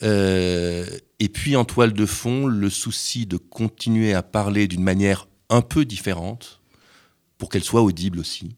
et 0.00 1.28
puis 1.34 1.54
en 1.56 1.66
toile 1.66 1.92
de 1.92 2.06
fond, 2.06 2.46
le 2.46 2.70
souci 2.70 3.26
de 3.26 3.36
continuer 3.36 4.14
à 4.14 4.22
parler 4.22 4.68
d'une 4.68 4.82
manière 4.82 5.28
un 5.50 5.60
peu 5.62 5.84
différente, 5.84 6.60
pour 7.36 7.48
qu'elle 7.48 7.64
soit 7.64 7.82
audible 7.82 8.18
aussi. 8.18 8.56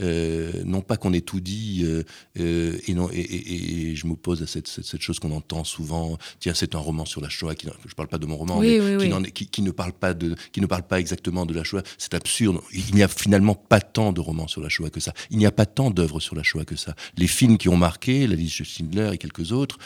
Euh, 0.00 0.52
non 0.64 0.80
pas 0.80 0.96
qu'on 0.96 1.12
ait 1.12 1.20
tout 1.20 1.40
dit, 1.40 1.82
euh, 1.84 2.04
euh, 2.38 2.78
et, 2.86 2.94
non, 2.94 3.08
et, 3.12 3.94
je 3.96 4.06
m'oppose 4.06 4.42
à 4.42 4.46
cette, 4.46 4.68
cette, 4.68 5.00
chose 5.00 5.18
qu'on 5.18 5.32
entend 5.32 5.64
souvent. 5.64 6.18
Tiens, 6.40 6.54
c'est 6.54 6.74
un 6.74 6.78
roman 6.78 7.04
sur 7.04 7.20
la 7.20 7.28
Shoah. 7.28 7.54
Qui, 7.54 7.66
je 7.86 7.94
parle 7.94 8.08
pas 8.08 8.18
de 8.18 8.26
mon 8.26 8.36
roman, 8.36 8.60
mais 8.60 9.32
Qui, 9.32 9.48
qui, 9.48 9.62
ne 9.62 9.70
parle 9.70 9.92
pas 9.92 10.14
de, 10.14 10.36
qui 10.52 10.60
ne 10.60 10.66
parle 10.66 10.84
pas 10.84 11.00
exactement 11.00 11.46
de 11.46 11.54
la 11.54 11.64
Shoah. 11.64 11.82
C'est 11.98 12.14
absurde. 12.14 12.60
Il 12.72 12.94
n'y 12.94 13.02
a 13.02 13.08
finalement 13.08 13.54
pas 13.54 13.80
tant 13.80 14.12
de 14.12 14.20
romans 14.20 14.46
sur 14.46 14.60
la 14.60 14.68
Shoah 14.68 14.90
que 14.90 15.00
ça. 15.00 15.12
Il 15.30 15.38
n'y 15.38 15.46
a 15.46 15.52
pas 15.52 15.66
tant 15.66 15.90
d'œuvres 15.90 16.20
sur 16.20 16.36
la 16.36 16.42
Shoah 16.42 16.64
que 16.64 16.76
ça. 16.76 16.94
Les 17.16 17.26
films 17.26 17.58
qui 17.58 17.68
ont 17.68 17.76
marqué, 17.76 18.26
la 18.26 18.36
liste 18.36 18.60
de 18.60 18.64
Schindler 18.64 19.10
et 19.14 19.18
quelques 19.18 19.52
autres, 19.52 19.78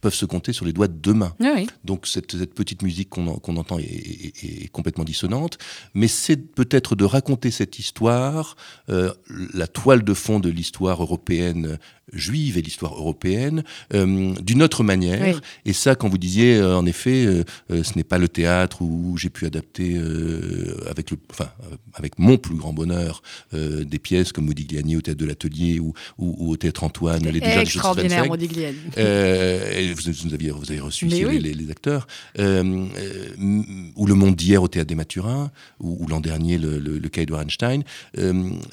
peuvent 0.00 0.14
se 0.14 0.24
compter 0.24 0.52
sur 0.52 0.64
les 0.64 0.72
doigts 0.72 0.88
de 0.88 0.94
deux 0.96 1.14
mains. 1.14 1.34
Donc 1.84 2.06
cette, 2.06 2.36
cette, 2.36 2.54
petite 2.54 2.82
musique 2.82 3.08
qu'on 3.08 3.26
entend 3.26 3.78
est, 3.78 3.84
est, 3.84 4.68
complètement 4.68 5.04
dissonante, 5.04 5.58
mais 5.94 6.06
c'est 6.06 6.36
peut-être 6.36 6.94
de 6.94 7.04
raconter 7.04 7.50
cette 7.50 7.78
histoire 7.78 8.56
la 9.54 9.66
toile 9.66 10.02
de 10.02 10.14
fond 10.14 10.40
de 10.40 10.50
l'histoire 10.50 11.02
européenne 11.02 11.78
juive 12.12 12.58
et 12.58 12.62
l'histoire 12.62 12.94
européenne 12.94 13.62
euh, 13.94 14.34
d'une 14.40 14.62
autre 14.62 14.82
manière. 14.82 15.40
Et 15.64 15.72
ça, 15.72 15.94
quand 15.94 16.08
vous 16.08 16.18
disiez, 16.18 16.56
euh, 16.56 16.76
en 16.76 16.86
effet, 16.86 17.24
euh, 17.26 17.44
ce 17.68 17.96
n'est 17.96 18.04
pas 18.04 18.18
le 18.18 18.28
théâtre 18.28 18.82
où 18.82 19.16
j'ai 19.16 19.30
pu 19.30 19.46
adapter 19.46 19.98
avec, 20.88 21.10
le, 21.10 21.18
enfin, 21.30 21.50
avec 21.94 22.18
mon 22.18 22.36
plus 22.36 22.54
grand 22.54 22.72
bonheur 22.72 23.22
des 23.52 23.98
pièces 23.98 24.32
comme 24.32 24.46
Modigliani 24.46 24.96
au 24.96 25.00
théâtre 25.00 25.20
de 25.20 25.26
l'Atelier 25.26 25.78
ou, 25.78 25.92
ou, 26.18 26.50
au 26.50 26.56
théâtre 26.56 26.84
Antoine, 26.84 27.24
les 27.24 27.40
déjà 27.40 27.62
extraordinaire 27.62 28.26
Modigliani. 28.26 28.76
vous, 28.96 30.12
vous, 30.24 30.34
aviez, 30.34 30.50
vous 30.50 30.70
avez 30.70 30.80
reçu 30.80 31.06
ici 31.06 31.24
les, 31.24 31.70
acteurs. 31.70 32.06
ou 32.38 34.06
Le 34.06 34.14
Monde 34.14 34.36
d'hier 34.36 34.62
au 34.62 34.68
théâtre 34.68 34.88
des 34.88 34.94
Mathurins, 34.94 35.50
ou, 35.80 36.06
l'an 36.08 36.20
dernier 36.20 36.58
le, 36.58 36.78
le, 36.78 36.98
le 36.98 37.10
Einstein. 37.40 37.82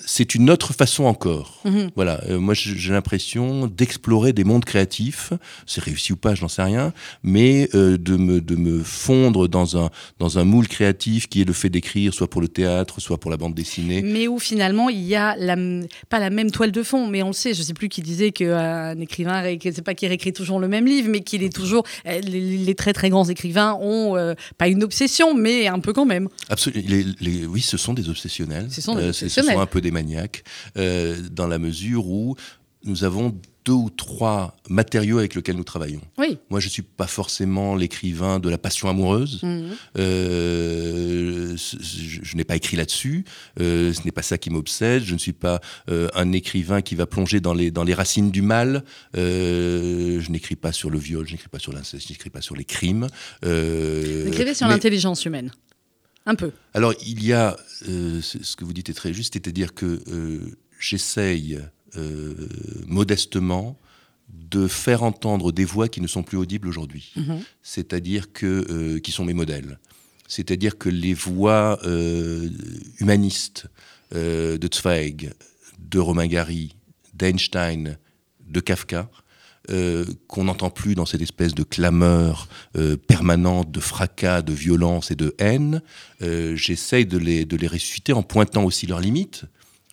c'est 0.06 0.36
une 0.36 0.50
autre 0.50 0.74
façon 0.74 1.06
encore. 1.06 1.62
Mhm. 1.66 1.92
Voilà, 1.96 2.22
moi 2.38 2.54
j'ai 2.54 2.94
l'impression 3.20 3.68
d'explorer 3.68 4.32
des 4.32 4.46
mondes 4.46 4.64
créatifs. 4.64 5.34
C'est 5.66 5.84
réussi 5.84 6.14
ou 6.14 6.16
pas, 6.16 6.36
je 6.36 6.42
n'en 6.42 6.48
sais 6.48 6.64
rien, 6.64 6.94
mais 7.22 7.70
euh, 7.76 7.98
de, 7.98 8.16
me, 8.16 8.40
de 8.40 8.56
me 8.56 8.82
fondre 8.82 9.50
dans 9.50 9.78
un, 9.78 9.90
dans 10.20 10.40
un 10.40 10.46
moule 10.46 10.70
créatif 10.70 11.28
qui 11.28 11.42
est 11.42 11.46
le 11.46 11.52
fait 11.52 11.70
d'écrire, 11.70 12.14
soit 12.14 12.30
pour 12.30 12.40
le 12.40 12.48
théâtre, 12.48 13.02
soit 13.02 13.20
pour 13.20 13.30
la 13.30 13.36
bande 13.36 13.54
dessinée. 13.54 14.02
Mais 14.02 14.30
où 14.30 14.40
finalement 14.40 14.88
il 14.88 15.02
y 15.02 15.16
a 15.16 15.36
la, 15.36 15.58
pas 16.08 16.20
la 16.20 16.30
même 16.30 16.50
toile 16.50 16.72
de 16.72 16.82
fond, 16.82 17.08
mais 17.08 17.22
on 17.24 17.28
le 17.28 17.34
sait, 17.34 17.54
je 17.54 17.60
ne 17.60 17.66
sais 17.66 17.74
plus 17.74 17.90
qui 17.90 18.02
disait 18.02 18.32
qu'un 18.32 18.98
écrivain, 19.02 19.44
c'est 19.62 19.82
pas 19.82 19.96
qu'il 19.96 20.08
réécrit 20.08 20.32
toujours 20.32 20.62
le 20.62 20.70
même 20.70 20.86
livre, 20.86 21.10
mais 21.10 21.20
qu'il 21.20 21.44
est 21.44 21.54
toujours. 21.54 21.84
Euh, 22.08 22.22
les, 22.22 22.76
très 22.76 22.94
très 22.94 23.10
grands 23.10 23.26
écrivains 23.26 23.78
ont 23.82 24.16
euh, 24.16 24.34
pas 24.58 24.70
une 24.70 24.84
obsession, 24.84 25.34
mais 25.34 25.68
un 25.68 25.80
peu 25.80 25.92
quand 25.92 26.06
même. 26.06 26.30
Absolument. 26.48 26.86
Les, 27.20 27.46
oui, 27.46 27.60
ce 27.60 27.76
sont 27.76 27.94
des 27.94 28.10
obsessionnels. 28.10 28.68
Ce 28.70 28.80
sont, 28.80 28.96
des 28.96 29.10
obsessionnels. 29.10 29.50
ce 29.50 29.56
sont 29.56 29.60
un 29.60 29.66
peu 29.66 29.82
des 29.82 29.92
maniaques, 29.92 30.44
dans 30.76 31.48
la 31.48 31.60
mesure 31.60 32.08
où 32.08 32.38
nous 32.84 33.04
avons 33.04 33.36
deux 33.66 33.74
ou 33.74 33.90
trois 33.90 34.56
matériaux 34.70 35.20
avec 35.20 35.36
lesquels 35.36 35.56
nous 35.56 35.64
travaillons. 35.64 36.02
Oui. 36.18 36.38
Moi, 36.50 36.60
je 36.60 36.68
ne 36.68 36.72
suis 36.72 36.82
pas 36.82 37.08
forcément 37.08 37.76
l'écrivain 37.76 38.40
de 38.40 38.50
la 38.50 38.58
passion 38.58 38.90
amoureuse. 38.90 39.44
Mhm. 39.44 39.76
Euh, 39.98 41.56
je, 41.56 42.36
n'ai 42.38 42.46
pas 42.46 42.56
écrit 42.56 42.78
là-dessus. 42.78 43.26
Euh, 43.60 43.94
ce 43.94 44.04
n'est 44.06 44.12
pas 44.12 44.22
ça 44.22 44.38
qui 44.38 44.50
m'obsède. 44.50 45.04
Je 45.04 45.14
ne 45.14 45.20
suis 45.20 45.34
pas 45.34 45.60
euh, 45.90 46.08
un 46.16 46.32
écrivain 46.32 46.82
qui 46.82 46.96
va 46.96 47.06
plonger 47.06 47.42
dans 47.42 47.54
les, 47.54 47.70
dans 47.70 47.84
les 47.84 47.94
racines 47.94 48.32
du 48.32 48.42
mal. 48.42 48.84
je 49.14 50.32
n'écris 50.32 50.56
pas 50.56 50.72
sur 50.72 50.90
le 50.90 50.98
viol, 50.98 51.28
je 51.28 51.34
n'écris 51.34 51.50
pas 51.50 51.60
sur 51.60 51.74
l'inceste, 51.74 52.08
je 52.08 52.14
n'écris 52.14 52.30
pas 52.30 52.42
sur 52.42 52.56
les 52.56 52.66
crimes. 52.66 53.08
Vous 53.44 54.28
écrivez 54.28 54.54
sur 54.54 54.68
l'intelligence 54.68 55.26
humaine 55.26 55.52
Un 56.26 56.36
peu. 56.36 56.52
Alors, 56.74 56.94
il 57.06 57.24
y 57.26 57.34
a, 57.34 57.58
ce 57.82 58.56
que 58.56 58.64
vous 58.64 58.74
dites 58.74 58.90
est 58.90 58.94
très 58.94 59.14
juste, 59.14 59.34
c'est-à-dire 59.34 59.74
que 59.74 60.00
j'essaye 60.80 61.60
modestement 62.88 63.78
de 64.30 64.68
faire 64.68 65.04
entendre 65.04 65.52
des 65.52 65.66
voix 65.66 65.88
qui 65.90 66.02
ne 66.02 66.08
sont 66.08 66.24
plus 66.24 66.38
audibles 66.38 66.68
aujourd'hui, 66.68 67.12
Mhm. 67.16 67.40
c'est-à-dire 67.64 68.32
que 68.32 68.66
euh, 68.70 69.00
qui 69.00 69.12
sont 69.12 69.26
mes 69.26 69.34
modèles, 69.34 69.80
c'est-à-dire 70.28 70.78
que 70.78 70.90
les 70.90 71.14
voix 71.14 71.80
euh, 71.86 72.50
humanistes 73.00 73.66
euh, 74.16 74.58
de 74.58 74.70
Zweig, 74.72 75.32
de 75.80 76.00
Romain 76.00 76.28
Gary, 76.28 76.76
d'Einstein, 77.14 77.98
de 78.48 78.60
Kafka, 78.60 79.10
euh, 79.72 80.06
qu'on 80.28 80.46
n'entend 80.46 80.70
plus 80.72 80.96
dans 80.96 81.06
cette 81.06 81.22
espèce 81.22 81.54
de 81.54 81.64
clameur 81.64 82.48
euh, 82.76 82.98
permanente 82.98 83.72
de 83.72 83.80
fracas, 83.80 84.42
de 84.42 84.54
violence 84.54 85.12
et 85.12 85.16
de 85.16 85.36
haine, 85.38 85.82
euh, 86.22 86.56
j'essaye 86.56 87.06
de 87.06 87.18
les, 87.18 87.46
de 87.46 87.56
les 87.58 87.68
ressusciter 87.68 88.14
en 88.14 88.24
pointant 88.24 88.64
aussi 88.64 88.88
leurs 88.88 89.02
limites. 89.02 89.46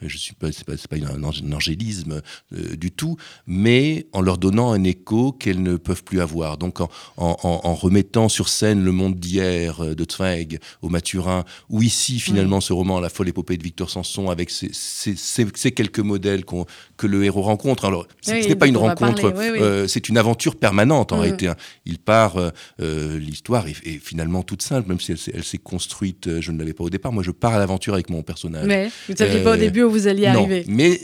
Je 0.02 0.18
suis 0.18 0.34
pas, 0.34 0.52
c'est 0.52 0.64
pas, 0.66 0.74
pas 0.90 0.96
un, 0.96 1.22
ang- 1.22 1.32
un 1.42 1.52
angélisme 1.52 2.20
euh, 2.52 2.76
du 2.76 2.90
tout, 2.90 3.16
mais 3.46 4.06
en 4.12 4.20
leur 4.20 4.36
donnant 4.36 4.72
un 4.72 4.84
écho 4.84 5.32
qu'elles 5.32 5.62
ne 5.62 5.76
peuvent 5.78 6.04
plus 6.04 6.20
avoir. 6.20 6.58
Donc 6.58 6.80
en, 6.82 6.90
en- 7.16 7.36
en- 7.42 7.60
en 7.64 7.74
remettant 7.74 8.28
sur 8.28 8.50
scène 8.50 8.84
le 8.84 8.92
monde 8.92 9.14
d'hier 9.18 9.82
euh, 9.82 9.94
de 9.94 10.04
Zweig 10.10 10.58
au 10.82 10.90
Maturin, 10.90 11.44
ou 11.70 11.82
ici 11.82 12.20
finalement 12.20 12.60
ce 12.60 12.74
roman 12.74 13.00
La 13.00 13.08
folle 13.08 13.28
épopée 13.28 13.56
de 13.56 13.62
Victor 13.62 13.88
Sanson 13.88 14.28
avec 14.28 14.50
ces, 14.50 14.68
ces- 14.72 15.16
ces- 15.16 15.46
ces 15.54 15.72
quelques 15.72 16.00
modèles 16.00 16.44
que 16.44 17.06
le 17.06 17.24
héros 17.24 17.42
rencontre. 17.42 17.86
Alors 17.86 18.06
Oui, 18.28 18.42
ce 18.42 18.48
n'est 18.48 18.54
pas 18.54 18.66
une 18.66 18.76
rencontre, 18.76 19.30
parler, 19.30 19.50
oui, 19.50 19.58
oui. 19.58 19.58
euh, 19.62 19.88
c'est 19.88 20.10
une 20.10 20.18
aventure 20.18 20.56
permanente 20.56 21.12
en 21.12 21.16
Mhm. 21.16 21.22
réalité. 21.22 21.48
hein. 21.48 21.56
Il 21.86 21.98
part, 21.98 22.36
euh, 22.80 23.18
l'histoire 23.18 23.66
est, 23.66 23.76
est 23.86 23.98
finalement 23.98 24.42
toute 24.42 24.60
simple, 24.62 24.88
même 24.90 25.00
si 25.00 25.12
elle, 25.12 25.18
s'est- 25.18 25.32
elle 25.34 25.44
s'est 25.44 25.56
construite, 25.58 26.40
je 26.40 26.52
ne 26.52 26.58
l'avais 26.58 26.74
pas 26.74 26.84
au 26.84 26.90
départ. 26.90 27.12
Moi, 27.12 27.22
je 27.22 27.30
pars 27.30 27.54
à 27.54 27.58
l'aventure 27.58 27.94
avec 27.94 28.10
mon 28.10 28.22
personnage. 28.22 28.66
Mais 28.66 28.90
vous 29.06 29.12
ne 29.14 29.16
saviez 29.16 29.42
pas 29.42 29.54
au 29.54 29.56
début 29.56 29.85
où 29.86 29.90
vous 29.90 30.06
alliez 30.08 30.30
non, 30.32 30.40
arriver. 30.44 30.64
mais 30.68 31.00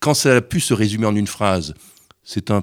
quand 0.00 0.14
ça 0.14 0.36
a 0.36 0.40
pu 0.40 0.60
se 0.60 0.74
résumer 0.74 1.06
en 1.06 1.16
une 1.16 1.26
phrase, 1.26 1.74
c'est 2.24 2.50
un 2.50 2.62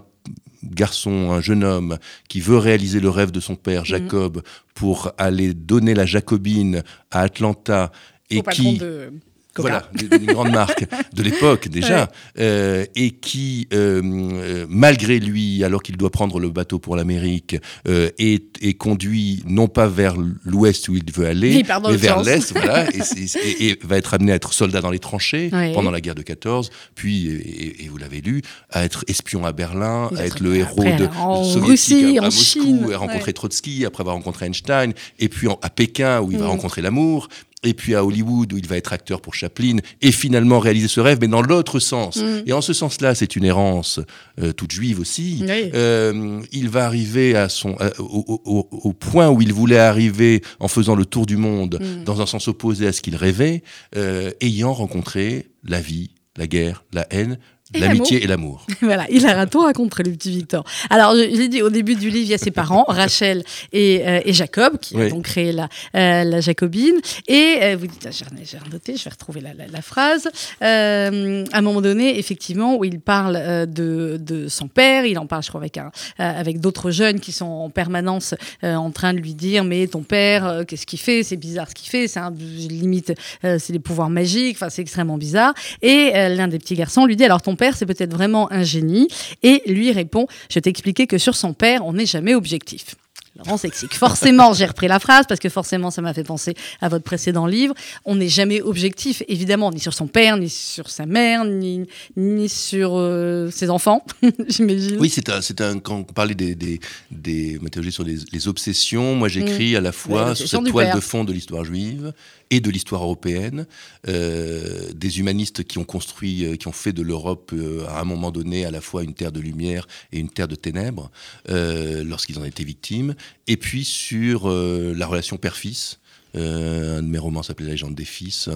garçon, 0.63 1.31
un 1.31 1.41
jeune 1.41 1.63
homme 1.63 1.97
qui 2.27 2.39
veut 2.41 2.57
réaliser 2.57 2.99
le 2.99 3.09
rêve 3.09 3.31
de 3.31 3.39
son 3.39 3.55
père, 3.55 3.81
Mhm. 3.81 3.85
Jacob, 3.85 4.41
pour 4.73 5.11
aller 5.17 5.53
donner 5.53 5.93
la 5.93 6.05
Jacobine 6.05 6.83
à 7.11 7.21
Atlanta 7.21 7.91
et 8.29 8.39
Au 8.39 8.43
qui 8.43 8.77
de 8.77 9.11
Coca. 9.55 9.87
voilà, 9.99 10.17
une 10.19 10.25
grande 10.27 10.51
marque 10.51 10.85
de 11.13 11.23
l'époque 11.23 11.69
déjà, 11.69 12.11
euh, 12.39 12.85
et 12.95 13.11
qui, 13.11 13.67
euh, 13.73 14.01
euh, 14.03 14.65
malgré 14.69 15.17
lui, 15.19 15.63
alors 15.63 15.81
qu'il 15.81 15.95
doit 15.97 16.09
prendre 16.11 16.39
le 16.39 16.49
bateau 16.49 16.77
pour 16.77 16.95
l'Amérique, 16.97 17.55
euh, 17.87 18.09
est, 18.19 18.43
est 18.61 18.73
conduit 18.73 19.41
non 19.47 19.67
pas 19.69 19.87
vers 19.87 20.15
l'ouest 20.43 20.89
où 20.89 20.95
il 20.95 21.09
veut 21.11 21.25
aller, 21.25 21.53
Il 21.53 21.65
mais 21.89 21.95
vers 21.95 22.21
l'est, 22.21 22.51
voilà, 22.51 22.89
et, 22.93 23.01
c'est- 23.01 23.39
et- 23.39 23.69
et 23.69 23.79
va 23.83 23.97
être 23.97 24.13
amené 24.13 24.33
à 24.33 24.35
être 24.35 24.53
soldat 24.53 24.81
dans 24.81 24.91
les 24.91 24.99
tranchées 24.99 25.49
pendant 25.73 25.91
la 25.91 26.01
guerre 26.01 26.15
de 26.15 26.21
14, 26.21 26.69
puis, 26.93 27.27
et, 27.27 27.85
et 27.85 27.87
vous 27.87 27.97
l'avez 27.97 28.19
lu, 28.21 28.41
à 28.71 28.83
être 28.83 29.05
espion 29.07 29.45
à 29.45 29.53
Berlin, 29.53 30.09
à 30.17 30.25
être 30.25 30.41
le 30.41 30.55
héros 30.57 30.81
après 30.81 30.97
de, 30.97 31.07
en 31.17 31.43
soviétique 31.45 31.65
Russie, 31.95 32.17
à, 32.17 32.21
à 32.21 32.23
en 32.23 32.25
Moscou, 32.25 32.61
Chine, 32.61 32.87
à 32.93 32.97
rencontrer 32.97 33.27
ouais. 33.27 33.33
Trotsky, 33.33 33.85
après 33.85 34.01
avoir 34.01 34.15
rencontré 34.17 34.47
Einstein, 34.47 34.91
et 35.19 35.29
puis 35.29 35.47
en- 35.47 35.59
à 35.61 35.69
Pékin 35.69 36.19
où 36.21 36.31
il 36.31 36.37
va 36.37 36.45
Mm. 36.45 36.49
rencontrer 36.49 36.81
l'amour, 36.81 37.29
et 37.65 37.73
puis 37.73 37.95
à 37.95 38.05
Hollywood 38.05 38.53
où 38.53 38.57
il 38.57 38.67
va 38.67 38.77
être 38.77 38.93
acteur 38.93 39.21
pour 39.21 39.33
Chaplin, 39.33 39.77
et 40.01 40.11
finalement 40.11 40.59
réaliser 40.59 40.87
ce 40.87 40.99
rêve, 41.01 41.17
mais 41.21 41.27
dans 41.27 41.41
l'autre 41.41 41.79
sens. 41.79 42.17
Mm. 42.17 42.43
Et 42.45 42.53
en 42.53 42.61
ce 42.61 42.73
sens-là, 42.73 43.15
c'est 43.15 43.35
une 43.35 43.43
errance 43.45 43.99
euh, 44.41 44.53
toute 44.53 44.71
juive 44.71 44.99
aussi. 44.99 45.39
Oui. 45.41 45.71
Euh, 45.73 46.41
il 46.51 46.69
va 46.69 46.85
arriver 46.85 47.35
à 47.35 47.49
son, 47.49 47.75
au, 47.99 48.41
au- 48.45 48.67
au 48.71 48.93
point 48.93 49.29
où 49.29 49.41
il 49.41 49.51
voulait 49.53 49.77
arriver 49.79 50.41
en 50.59 50.67
faisant 50.67 50.95
le 50.95 51.05
tour 51.05 51.25
du 51.25 51.37
monde, 51.37 51.79
Mm. 51.81 52.03
dans 52.03 52.21
un 52.21 52.25
sens 52.25 52.47
opposé 52.47 52.87
à 52.87 52.91
ce 52.93 53.01
qu'il 53.01 53.15
rêvait, 53.15 53.63
euh, 53.95 54.31
ayant 54.41 54.73
rencontré 54.73 55.47
la 55.63 55.81
vie, 55.81 56.11
la 56.37 56.47
guerre, 56.47 56.83
la 56.93 57.05
haine, 57.11 57.39
l'amitié 57.73 58.23
et 58.23 58.27
l'amour. 58.27 58.65
Voilà, 58.81 59.05
il 59.09 59.25
a 59.25 59.39
un 59.39 59.47
tout 59.47 59.61
rencontré, 59.61 60.03
le 60.03 60.11
petit 60.11 60.29
Victor. 60.29 60.63
Alors, 60.89 61.15
je, 61.15 61.21
je 61.21 61.37
l'ai 61.39 61.47
dit 61.47 61.61
au 61.63 61.69
début 61.69 61.95
du 61.95 62.09
livre, 62.09 62.25
il 62.25 62.29
y 62.29 62.33
a 62.33 62.37
ses 62.37 62.51
parents, 62.51 62.83
Rachel 62.87 63.43
et, 63.73 64.01
euh, 64.05 64.19
et 64.25 64.33
Jacob, 64.33 64.77
qui 64.79 64.95
ont 64.95 64.99
Oui. 64.99 65.21
créé 65.23 65.51
la, 65.51 65.69
euh, 65.95 66.23
la 66.23 66.41
Jacobine. 66.41 66.95
Et 67.27 67.57
euh, 67.61 67.75
vous 67.79 67.87
dites, 67.87 68.05
ah, 68.07 68.11
j'ai 68.11 68.57
noté, 68.71 68.95
je 68.97 69.03
vais 69.05 69.09
retrouver 69.09 69.41
la, 69.41 69.53
la- 69.53 69.67
la 69.67 69.81
phrase. 69.81 70.27
À 70.61 71.07
un 71.07 71.61
moment 71.61 71.81
donné, 71.81 72.19
effectivement, 72.19 72.75
où 72.77 72.83
il 72.83 72.99
parle 72.99 73.65
de, 73.67 74.17
de 74.19 74.47
son 74.47 74.67
père, 74.67 75.05
il 75.05 75.17
en 75.17 75.25
parle, 75.25 75.43
je 75.43 75.49
crois, 75.49 75.61
avec, 75.61 75.77
un, 75.77 75.91
avec 76.17 76.59
d'autres 76.59 76.91
jeunes 76.91 77.19
qui 77.19 77.31
sont 77.31 77.45
en 77.45 77.69
permanence 77.69 78.35
en 78.61 78.91
train 78.91 79.13
de 79.13 79.19
lui 79.19 79.33
dire, 79.33 79.63
mais 79.63 79.87
ton 79.87 80.03
père, 80.03 80.63
qu'est-ce 80.67 80.85
qu'il 80.85 80.99
fait? 80.99 81.23
C'est 81.23 81.37
bizarre 81.37 81.69
ce 81.69 81.75
qu'il 81.75 81.89
fait, 81.89 82.07
c'est 82.07 82.19
un, 82.19 82.31
limite, 82.31 83.13
c'est 83.41 83.71
des 83.71 83.79
pouvoirs 83.79 84.09
magiques, 84.09 84.57
enfin, 84.57 84.69
c'est 84.69 84.81
extrêmement 84.81 85.17
bizarre. 85.17 85.53
Et 85.81 86.11
l'un 86.13 86.47
des 86.47 86.59
petits 86.59 86.75
garçons 86.75 87.05
lui 87.05 87.15
dit 87.15 87.23
alors 87.25 87.41
ton 87.41 87.54
père 87.55 87.75
c'est 87.75 87.85
peut-être 87.85 88.13
vraiment 88.13 88.51
un 88.51 88.63
génie 88.63 89.07
et 89.43 89.61
lui 89.67 89.91
répond 89.91 90.27
je 90.49 90.59
t'ai 90.59 90.69
expliqué 90.69 91.07
que 91.07 91.17
sur 91.17 91.35
son 91.35 91.53
père 91.53 91.85
on 91.85 91.93
n'est 91.93 92.05
jamais 92.05 92.35
objectif. 92.35 92.95
Laurent 93.37 93.57
Sexic. 93.57 93.93
Forcément, 93.95 94.53
j'ai 94.53 94.65
repris 94.65 94.87
la 94.87 94.97
phrase 94.99 95.25
parce 95.27 95.41
que 95.41 95.49
forcément, 95.49 95.91
ça 95.91 96.01
m'a 96.01 96.13
fait 96.13 96.23
penser 96.23 96.53
à 96.79 96.87
votre 96.87 97.03
précédent 97.03 97.47
livre. 97.47 97.73
On 98.05 98.15
n'est 98.15 98.29
jamais 98.29 98.61
objectif, 98.61 99.23
évidemment, 99.27 99.71
ni 99.71 99.79
sur 99.81 99.93
son 99.93 100.07
père, 100.07 100.37
ni 100.37 100.49
sur 100.49 100.89
sa 100.89 101.05
mère, 101.05 101.43
ni, 101.43 101.85
ni 102.15 102.47
sur 102.47 102.91
euh, 102.95 103.51
ses 103.51 103.69
enfants, 103.69 104.05
j'imagine. 104.47 104.97
Oui, 104.99 105.09
c'est 105.09 105.29
un, 105.29 105.41
c'est 105.41 105.59
un, 105.59 105.79
quand 105.79 105.97
on 105.97 106.03
parlait 106.03 106.33
des, 106.35 106.55
des, 106.55 106.79
des 107.11 107.59
sur 107.89 108.05
les, 108.05 108.15
les 108.31 108.47
obsessions, 108.47 109.15
moi 109.15 109.27
j'écris 109.27 109.75
à 109.75 109.81
la 109.81 109.89
Ouais, 109.89 109.93
fois 109.93 110.35
sur 110.35 110.47
cette 110.47 110.63
toile 110.65 110.85
père. 110.87 110.95
de 110.95 111.01
fond 111.01 111.23
de 111.25 111.33
l'histoire 111.33 111.65
juive 111.65 112.13
et 112.55 112.61
de 112.61 112.69
l'histoire 112.69 113.03
européenne, 113.03 113.67
euh, 114.07 114.89
des 114.95 115.19
humanistes 115.19 115.65
qui 115.65 115.77
ont 115.77 115.83
construit, 115.83 116.45
euh, 116.45 116.55
qui 116.55 116.69
ont 116.69 116.71
fait 116.71 116.93
de 116.93 117.01
l'Europe 117.01 117.51
euh, 117.53 117.85
à 117.89 117.99
un 117.99 118.05
moment 118.05 118.31
donné 118.31 118.65
à 118.65 118.71
la 118.71 118.79
fois 118.79 119.03
une 119.03 119.13
terre 119.13 119.33
de 119.33 119.41
lumière 119.41 119.87
et 120.13 120.19
une 120.19 120.29
terre 120.29 120.47
de 120.47 120.55
ténèbres 120.55 121.11
euh, 121.49 122.05
lorsqu'ils 122.05 122.39
en 122.39 122.45
étaient 122.45 122.63
victimes, 122.63 123.13
et 123.47 123.57
puis 123.57 123.83
sur 123.83 124.47
la 124.47 125.05
relation 125.05 125.37
père-fils. 125.37 125.99
Un 126.33 127.01
de 127.01 127.07
mes 127.07 127.17
romans 127.17 127.43
s'appelle 127.43 127.67
La 127.67 127.73
légende 127.73 127.95
des 127.95 128.05
fils. 128.05 128.49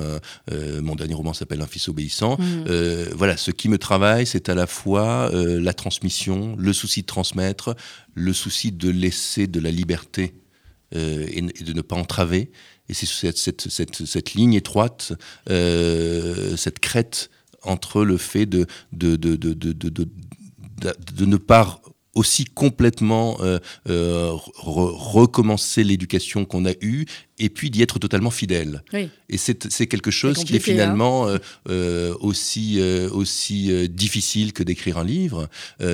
mon 0.52 0.96
dernier 0.96 1.14
roman 1.14 1.34
s'appelle 1.34 1.62
Un 1.62 1.68
fils 1.68 1.88
obéissant. 1.88 2.38
Euh, 2.68 3.10
voilà, 3.16 3.38
ce 3.38 3.52
qui 3.52 3.70
me 3.70 3.78
travaille, 3.78 4.26
c'est 4.26 4.50
à 4.50 4.56
la 4.56 4.68
fois 4.68 5.30
la 5.34 5.74
transmission, 5.74 6.56
le 6.58 6.74
souci 6.74 7.02
de 7.02 7.06
transmettre, 7.06 7.76
le 8.16 8.34
souci 8.34 8.72
de 8.72 8.90
laisser 8.90 9.48
de 9.48 9.60
la 9.60 9.72
liberté 9.72 10.34
et, 10.94 11.38
et 11.38 11.64
de 11.64 11.74
ne 11.74 11.82
pas 11.82 11.96
entraver. 11.96 12.52
Et 12.90 12.94
c'est 12.94 13.38
cette, 13.38 14.34
ligne 14.34 14.54
étroite, 14.56 15.14
euh, 15.50 16.58
cette 16.58 16.80
crête 16.80 17.30
entre 17.62 18.04
le 18.04 18.18
fait 18.18 18.46
de, 18.46 18.66
ne 21.20 21.38
pas 21.38 21.82
aussi 22.16 22.46
complètement 22.46 23.38
euh, 23.42 23.60
euh, 23.88 24.32
re- 24.32 24.96
recommencer 24.96 25.84
l'éducation 25.84 26.46
qu'on 26.46 26.66
a 26.66 26.74
eue 26.82 27.06
et 27.40 27.50
puis 27.50 27.70
d'y 27.70 27.82
être 27.82 28.00
totalement 28.00 28.32
fidèle. 28.32 28.84
Oui. 28.94 29.10
Et 29.30 29.38
c'est 29.38 29.72
c'est 29.72 29.88
quelque 29.88 30.12
chose 30.12 30.44
qui 30.44 30.54
est 30.54 30.58
hein. 30.58 30.62
finalement 30.64 31.28
euh, 31.28 31.38
euh, 31.70 32.14
aussi, 32.20 32.78
euh, 32.80 33.10
aussi 33.12 33.72
euh, 33.72 33.88
difficile 33.88 34.54
que 34.54 34.64
d'écrire 34.64 34.98
un 34.98 35.04
livre. 35.04 35.48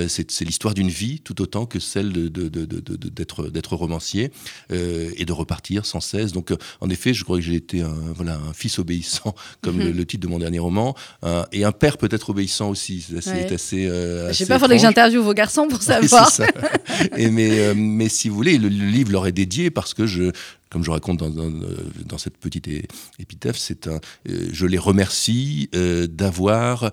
C'est 0.08 0.42
l'histoire 0.42 0.74
d'une 0.74 0.90
vie 0.90 1.20
tout 1.22 1.42
autant 1.42 1.66
que 1.66 1.80
celle 1.80 2.12
d'être 2.14 3.50
de, 3.50 3.76
romancier 3.76 4.32
et 4.72 5.26
de 5.26 5.32
repartir 5.34 5.86
sans 5.86 6.00
cesse. 6.00 6.32
Donc, 6.32 6.52
en 6.82 6.90
effet, 6.90 7.14
je 7.14 7.24
crois 7.24 7.38
que 7.38 7.44
j'ai 7.44 7.56
été 7.56 7.82
un, 7.82 7.94
voilà, 8.16 8.36
un 8.36 8.54
fils 8.54 8.80
obéissant, 8.80 9.36
comme 9.62 9.80
le, 9.80 9.86
Mhm. 9.86 9.98
le 9.98 10.06
titre 10.06 10.24
de 10.24 10.28
mon 10.32 10.40
dernier 10.40 10.60
roman, 10.60 10.96
un- 11.22 11.46
et 11.52 11.64
un 11.66 11.72
père 11.72 11.98
peut-être 11.98 12.30
obéissant 12.32 12.70
aussi. 12.70 13.02
C'est 13.02 13.18
assez. 13.18 13.32
Ouais. 13.32 13.46
c'est 13.48 13.54
assez, 13.56 13.88
Je 14.30 14.34
sais 14.34 14.46
pas, 14.46 14.60
faudrait 14.60 14.78
que 14.78 14.82
j'interviewe 14.82 15.22
vos 15.22 15.34
garçons 15.34 15.68
pour 15.68 15.82
savoir. 15.82 16.30
c'est 16.32 16.44
ça. 16.46 16.50
Et 17.18 17.30
mais, 17.30 17.74
mais 17.76 18.10
si 18.10 18.30
vous 18.30 18.36
voulez, 18.36 18.58
le, 18.58 18.70
le 18.70 18.86
livre 18.90 19.12
leur 19.12 19.28
est 19.28 19.32
dédié 19.32 19.70
parce 19.70 19.94
que 19.94 20.06
je, 20.06 20.32
comme 20.76 20.84
je 20.84 20.92
raconte 20.92 21.20
dans, 21.20 22.18
cette 22.18 22.38
petite 22.38 22.68
épitaphe, 23.18 23.58
c'est 23.58 23.88
un, 23.88 24.02
euh, 24.28 24.50
je 24.52 24.66
les 24.66 24.78
remercie 24.78 25.70
euh, 25.74 26.06
d'avoir 26.06 26.92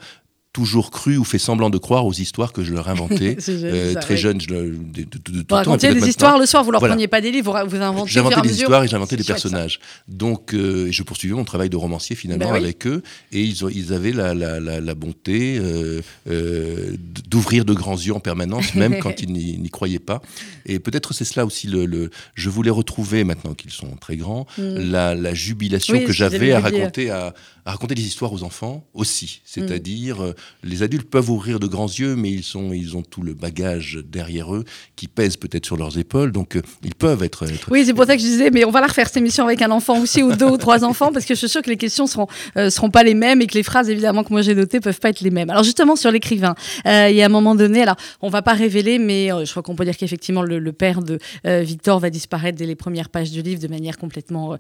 toujours 0.53 0.91
cru 0.91 1.17
ou 1.17 1.25
fait 1.25 1.39
semblant 1.39 1.71
de 1.71 1.79
croire 1.79 2.05
aux 2.05 2.13
histoires 2.13 2.53
que 2.53 2.63
je 2.63 2.73
leur 2.75 2.89
inventais. 2.89 3.37
Euh, 3.49 3.95
très 3.95 4.17
jeune, 4.17 4.41
je, 4.41 4.49
de, 4.49 4.55
de- 4.55 5.05
de- 5.05 5.45
Vous 5.49 5.55
racontiez 5.55 5.95
des 5.95 6.07
histoires 6.09 6.39
le 6.39 6.47
soir, 6.47 6.63
vous 6.65 6.71
leur 6.73 6.81
Voilà. 6.81 6.95
preniez 6.95 7.09
pas 7.09 7.21
des 7.21 7.31
livres, 7.31 7.59
vous, 7.65 7.71
vous 7.77 7.83
inventiez 7.83 8.13
J'inventais 8.13 8.43
des 8.43 8.55
histoires 8.55 8.85
et 8.85 8.89
j'inventais 8.89 9.17
des 9.17 9.25
personnages. 9.25 9.81
Donc, 10.09 10.53
euh, 10.55 10.89
je 10.91 11.03
poursuivais 11.03 11.35
mon 11.35 11.45
travail 11.45 11.71
de 11.71 11.77
romancier 11.77 12.17
finalement 12.17 12.47
Ben 12.47 12.53
oui. 12.53 12.59
avec 12.59 12.87
eux. 12.87 13.03
Et 13.33 13.43
ils, 13.43 13.65
ont, 13.65 13.69
ils 13.69 13.93
avaient 13.93 14.13
la, 14.13 14.35
la, 14.35 14.61
la, 14.61 14.81
la 14.81 14.95
bonté 14.95 15.59
euh, 15.59 16.01
euh, 16.29 16.97
d'ouvrir 17.29 17.65
de 17.65 17.73
grands 17.75 17.97
yeux 17.97 18.15
en 18.15 18.21
permanence, 18.21 18.75
même 18.75 18.99
quand 18.99 19.21
ils 19.23 19.33
n'y 19.33 19.71
croyaient 19.71 19.99
pas. 19.99 20.21
Et 20.67 20.79
peut-être 20.79 21.13
c'est 21.15 21.25
cela 21.25 21.47
aussi 21.47 21.67
le, 21.67 21.87
le- 21.87 22.11
Je 22.35 22.51
voulais 22.51 22.71
retrouver, 22.71 23.25
maintenant 23.25 23.55
qu'ils 23.55 23.71
sont 23.73 23.97
très 24.01 24.17
grands, 24.17 24.47
la, 24.59 25.15
la 25.15 25.35
jubilation. 25.35 25.95
Oui, 25.95 26.05
que 26.05 26.13
j'avais 26.13 26.53
à 26.53 26.61
raconter, 26.61 27.11
à, 27.11 27.35
à 27.65 27.71
raconter 27.73 27.95
des 27.95 28.03
histoires 28.07 28.33
aux 28.33 28.43
enfants 28.43 28.85
aussi. 28.95 29.41
C'est-à-dire 29.45 30.23
euh, 30.23 30.35
les 30.65 30.83
adultes 30.83 31.09
peuvent 31.11 31.31
ouvrir 31.31 31.59
de 31.59 31.67
grands 31.67 31.87
yeux, 31.87 32.15
mais 32.17 32.31
ils, 32.31 32.43
sont, 32.43 32.73
ils 32.73 32.97
ont 32.97 33.03
tout 33.03 33.23
le 33.23 33.35
bagage 33.35 33.99
derrière 34.05 34.55
eux 34.55 34.65
qui 34.97 35.09
pèse 35.09 35.37
peut-être 35.37 35.67
sur 35.67 35.77
leurs 35.77 35.99
épaules, 35.99 36.33
donc 36.33 36.57
euh, 36.57 36.63
ils 36.85 36.95
peuvent 36.95 37.23
être, 37.23 37.47
Oui, 37.71 37.85
c'est 37.85 37.95
pour 37.95 38.05
ça 38.05 38.17
que 38.17 38.23
je 38.23 38.27
disais, 38.27 38.51
mais 38.51 38.65
on 38.65 38.71
va 38.71 38.81
la 38.81 38.87
refaire 38.87 39.07
cette 39.07 39.17
émission 39.17 39.45
avec 39.45 39.63
un 39.63 39.71
enfant 39.71 40.01
aussi 40.01 40.23
ou 40.23 40.35
deux 40.35 40.47
ou 40.47 40.57
trois 40.57 40.85
enfants, 40.85 41.11
parce 41.13 41.25
que 41.25 41.35
je 41.35 41.39
suis 41.39 41.49
sûre 41.49 41.63
que 41.63 41.71
les 41.71 41.77
questions 41.77 42.07
seront 42.07 42.27
euh, 42.57 42.71
seront 42.71 42.91
pas 42.91 43.03
les 43.03 43.15
mêmes 43.15 43.41
et 43.43 43.47
que 43.47 43.55
les 43.55 43.63
phrases 43.63 43.91
évidemment 43.91 44.25
que 44.25 44.31
moi 44.31 44.43
j'ai 44.43 44.55
notées 44.55 44.81
peuvent 44.81 45.01
pas 45.01 45.11
être 45.11 45.21
les 45.21 45.31
mêmes. 45.31 45.51
Alors 45.51 45.65
justement 45.65 45.97
sur 45.97 46.11
l'écrivain, 46.11 46.55
euh, 46.87 47.09
il 47.11 47.17
y 47.17 47.23
a 47.23 47.27
un 47.27 47.31
moment 47.31 47.55
donné, 47.55 47.83
alors 47.83 47.97
on 48.21 48.29
va 48.29 48.43
pas 48.43 48.53
révéler, 48.53 48.99
mais 48.99 49.29
je 49.29 49.51
crois 49.51 49.63
qu'on 49.63 49.75
peut 49.75 49.85
dire 49.85 49.97
qu'effectivement 49.97 50.43
le, 50.43 50.73
père 50.73 51.03
de 51.03 51.19
Victor 51.45 51.99
va 52.01 52.09
disparaître 52.09 52.57
dès 52.57 52.67
les 52.67 52.75
premières 52.75 53.09
pages 53.09 53.31
du 53.31 53.43
livre 53.43 53.61
de 53.61 53.69
manière 53.69 53.99
complètement 53.99 54.57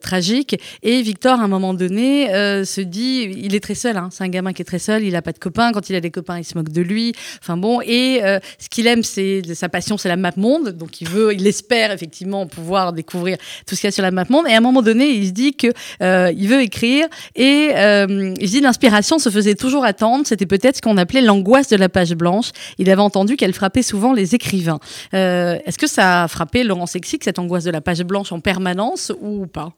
tragique. 0.00 0.60
Et 0.82 1.02
Victor, 1.02 1.40
à 1.40 1.44
un 1.44 1.48
moment 1.48 1.74
donné, 1.74 2.28
se 2.28 2.80
dit, 2.80 3.22
il 3.22 3.54
est 3.54 3.60
très 3.60 3.74
seul. 3.74 3.96
Hein, 3.96 4.08
c'est 4.12 4.24
un 4.24 4.28
gamin 4.28 4.52
qui 4.52 4.62
est 4.62 4.64
très 4.64 4.78
seul. 4.78 5.02
Il 5.02 5.16
a 5.16 5.17
pas 5.22 5.32
de 5.32 5.38
copains. 5.38 5.72
Quand 5.72 5.88
il 5.90 5.96
a 5.96 6.00
des 6.00 6.10
copains, 6.10 6.38
il 6.38 6.44
se 6.44 6.56
moque 6.56 6.70
de 6.70 6.82
lui. 6.82 7.12
Enfin 7.40 7.56
bon, 7.56 7.80
et 7.80 8.20
euh, 8.22 8.38
ce 8.58 8.68
qu'il 8.68 8.86
aime, 8.86 9.02
c'est 9.02 9.42
sa 9.54 9.68
passion, 9.68 9.96
c'est 9.96 10.08
la 10.08 10.16
map 10.16 10.32
monde. 10.36 10.70
Donc 10.70 11.00
il 11.00 11.08
veut, 11.08 11.34
il 11.34 11.46
espère 11.46 11.92
effectivement 11.92 12.46
pouvoir 12.46 12.92
découvrir 12.92 13.36
tout 13.66 13.74
ce 13.74 13.80
qu'il 13.80 13.88
y 13.88 13.92
a 13.92 13.92
sur 13.92 14.02
la 14.02 14.10
map 14.10 14.24
monde. 14.28 14.46
Et 14.48 14.52
à 14.52 14.58
un 14.58 14.60
moment 14.60 14.82
donné, 14.82 15.08
il 15.08 15.26
se 15.28 15.32
dit 15.32 15.54
que 15.54 15.68
euh, 16.02 16.32
il 16.36 16.48
veut 16.48 16.62
écrire 16.62 17.06
et 17.34 17.70
euh, 17.74 18.34
il 18.40 18.48
se 18.48 18.52
dit 18.52 18.60
l'inspiration 18.60 19.18
se 19.18 19.30
faisait 19.30 19.54
toujours 19.54 19.84
attendre. 19.84 20.26
C'était 20.26 20.46
peut-être 20.46 20.76
ce 20.76 20.82
qu'on 20.82 20.96
appelait 20.96 21.22
l'angoisse 21.22 21.68
de 21.68 21.76
la 21.76 21.88
page 21.88 22.14
blanche. 22.14 22.50
Il 22.78 22.90
avait 22.90 23.02
entendu 23.02 23.36
qu'elle 23.36 23.54
frappait 23.54 23.82
souvent 23.82 24.12
les 24.12 24.34
écrivains. 24.34 24.78
Est-ce 25.12 25.78
que 25.78 25.86
ça 25.86 26.24
a 26.24 26.28
frappé 26.28 26.64
Laurent 26.64 26.86
Sexic 26.86 27.24
cette 27.24 27.38
angoisse 27.38 27.64
de 27.64 27.70
la 27.70 27.80
page 27.80 28.02
blanche 28.02 28.32
en 28.32 28.40
permanence 28.40 29.12
ou 29.20 29.46
pas? 29.46 29.72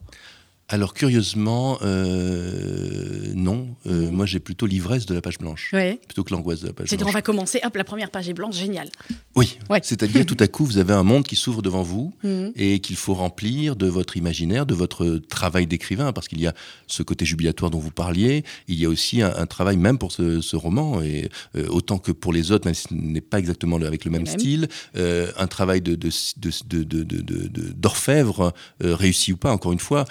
Alors 0.72 0.94
curieusement, 0.94 1.78
euh, 1.82 3.32
non. 3.34 3.66
Euh, 3.88 4.08
Moi, 4.12 4.24
j'ai 4.24 4.38
plutôt 4.38 4.66
l'ivresse 4.66 5.04
de 5.04 5.14
la 5.14 5.20
page 5.20 5.38
blanche, 5.38 5.70
Ouais. 5.72 5.98
plutôt 6.06 6.22
que 6.22 6.32
l'angoisse 6.32 6.60
de 6.60 6.68
la 6.68 6.72
page 6.72 6.86
C'est-à-dire, 6.88 7.06
on 7.06 7.10
blanche. 7.10 7.14
va 7.14 7.22
commencer, 7.22 7.60
hop, 7.64 7.74
la 7.76 7.82
première 7.82 8.10
page 8.10 8.28
est 8.28 8.34
blanche, 8.34 8.54
génial. 8.56 8.88
Oui, 9.34 9.58
Ouais. 9.68 9.80
c'est-à-dire 9.82 10.24
tout 10.24 10.36
à 10.38 10.46
coup, 10.46 10.64
vous 10.64 10.78
avez 10.78 10.92
un 10.92 11.02
monde 11.02 11.24
qui 11.24 11.34
s'ouvre 11.34 11.60
devant 11.60 11.82
vous 11.82 12.12
Mhm. 12.22 12.52
et 12.54 12.78
qu'il 12.78 12.94
faut 12.94 13.14
remplir 13.14 13.74
de 13.74 13.86
votre 13.88 14.16
imaginaire, 14.16 14.64
de 14.64 14.74
votre 14.74 15.16
travail 15.28 15.66
d'écrivain, 15.66 16.12
parce 16.12 16.28
qu'il 16.28 16.40
y 16.40 16.46
a 16.46 16.54
ce 16.86 17.02
côté 17.02 17.24
jubilatoire 17.24 17.72
dont 17.72 17.80
vous 17.80 17.90
parliez, 17.90 18.44
il 18.68 18.78
y 18.78 18.84
a 18.84 18.88
aussi 18.88 19.22
un, 19.22 19.34
un 19.36 19.46
travail 19.46 19.76
même 19.76 19.98
pour 19.98 20.12
ce, 20.12 20.40
ce 20.40 20.54
roman, 20.54 21.02
et 21.02 21.30
euh, 21.56 21.66
autant 21.68 21.98
que 21.98 22.12
pour 22.12 22.32
les 22.32 22.52
autres, 22.52 22.66
même 22.66 22.74
si 22.76 22.86
ce 22.88 22.94
n'est 22.94 23.20
pas 23.20 23.40
exactement 23.40 23.76
avec 23.76 24.04
le 24.04 24.12
même 24.12 24.22
même. 24.22 24.38
style, 24.38 24.68
un 24.94 25.46
travail 25.48 25.80
de, 25.80 25.94
de, 25.96 26.10
de- 26.36 26.82
de- 26.84 27.72
d'orfèvre, 27.72 28.52
réussi 28.80 29.32
ou 29.32 29.36
pas, 29.36 29.50
encore 29.52 29.72
une 29.72 29.78
fois, 29.80 30.04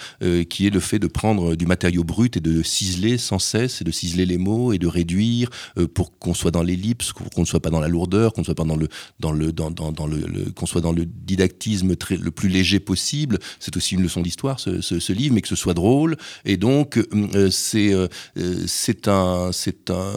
qui 0.50 0.66
est 0.66 0.70
le 0.70 0.80
fait 0.80 0.98
de 0.98 1.06
prendre 1.06 1.56
du 1.56 1.64
matériau 1.64 2.04
brut 2.04 2.36
et 2.36 2.40
de 2.40 2.62
ciseler 2.62 3.16
sans 3.16 3.38
cesse, 3.38 3.80
et 3.80 3.84
de 3.84 3.90
ciseler 3.90 4.26
les 4.26 4.36
mots, 4.36 4.74
et 4.74 4.78
de 4.78 4.86
réduire 4.86 5.48
euh, 5.78 5.88
pour 5.88 6.18
qu'on 6.18 6.34
soit 6.34 6.50
dans 6.50 6.62
l'ellipse, 6.62 7.12
qu'on 7.12 7.40
ne 7.40 7.46
soit 7.46 7.60
pas 7.60 7.70
dans 7.70 7.80
la 7.80 7.88
lourdeur, 7.88 8.34
qu'on 8.34 8.44
soit 8.44 8.54
pas 8.54 8.64
dans 8.64 8.76
le, 8.76 8.88
dans 9.20 9.32
le, 9.32 9.52
dans, 9.52 9.70
le, 10.06 10.50
qu'on 10.50 10.66
soit 10.66 10.82
dans 10.82 10.92
le 10.92 11.06
didactisme 11.06 11.94
le 12.10 12.30
plus 12.30 12.48
léger 12.48 12.80
possible. 12.80 13.38
C'est 13.58 13.76
aussi 13.76 13.94
une 13.94 14.02
leçon 14.02 14.20
d'histoire, 14.20 14.60
ce, 14.60 14.80
ce, 14.82 14.98
ce 14.98 15.12
livre, 15.12 15.34
mais 15.34 15.40
que 15.40 15.48
ce 15.48 15.56
soit 15.56 15.74
drôle. 15.74 16.16
Et 16.44 16.56
donc, 16.56 16.98
euh, 16.98 17.50
c'est, 17.50 17.94
euh, 17.94 18.08
euh, 18.36 18.64
c'est 18.66 19.08
un, 19.08 19.52
c'est 19.52 19.90
un, 19.90 20.12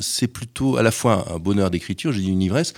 c'est 0.00 0.28
plutôt 0.28 0.76
à 0.76 0.82
la 0.82 0.90
fois 0.90 1.26
un 1.32 1.38
bonheur 1.38 1.70
d'écriture, 1.70 2.12
j'ai 2.12 2.20
dit 2.20 2.28
une 2.30 2.42
ivresse, 2.42 2.74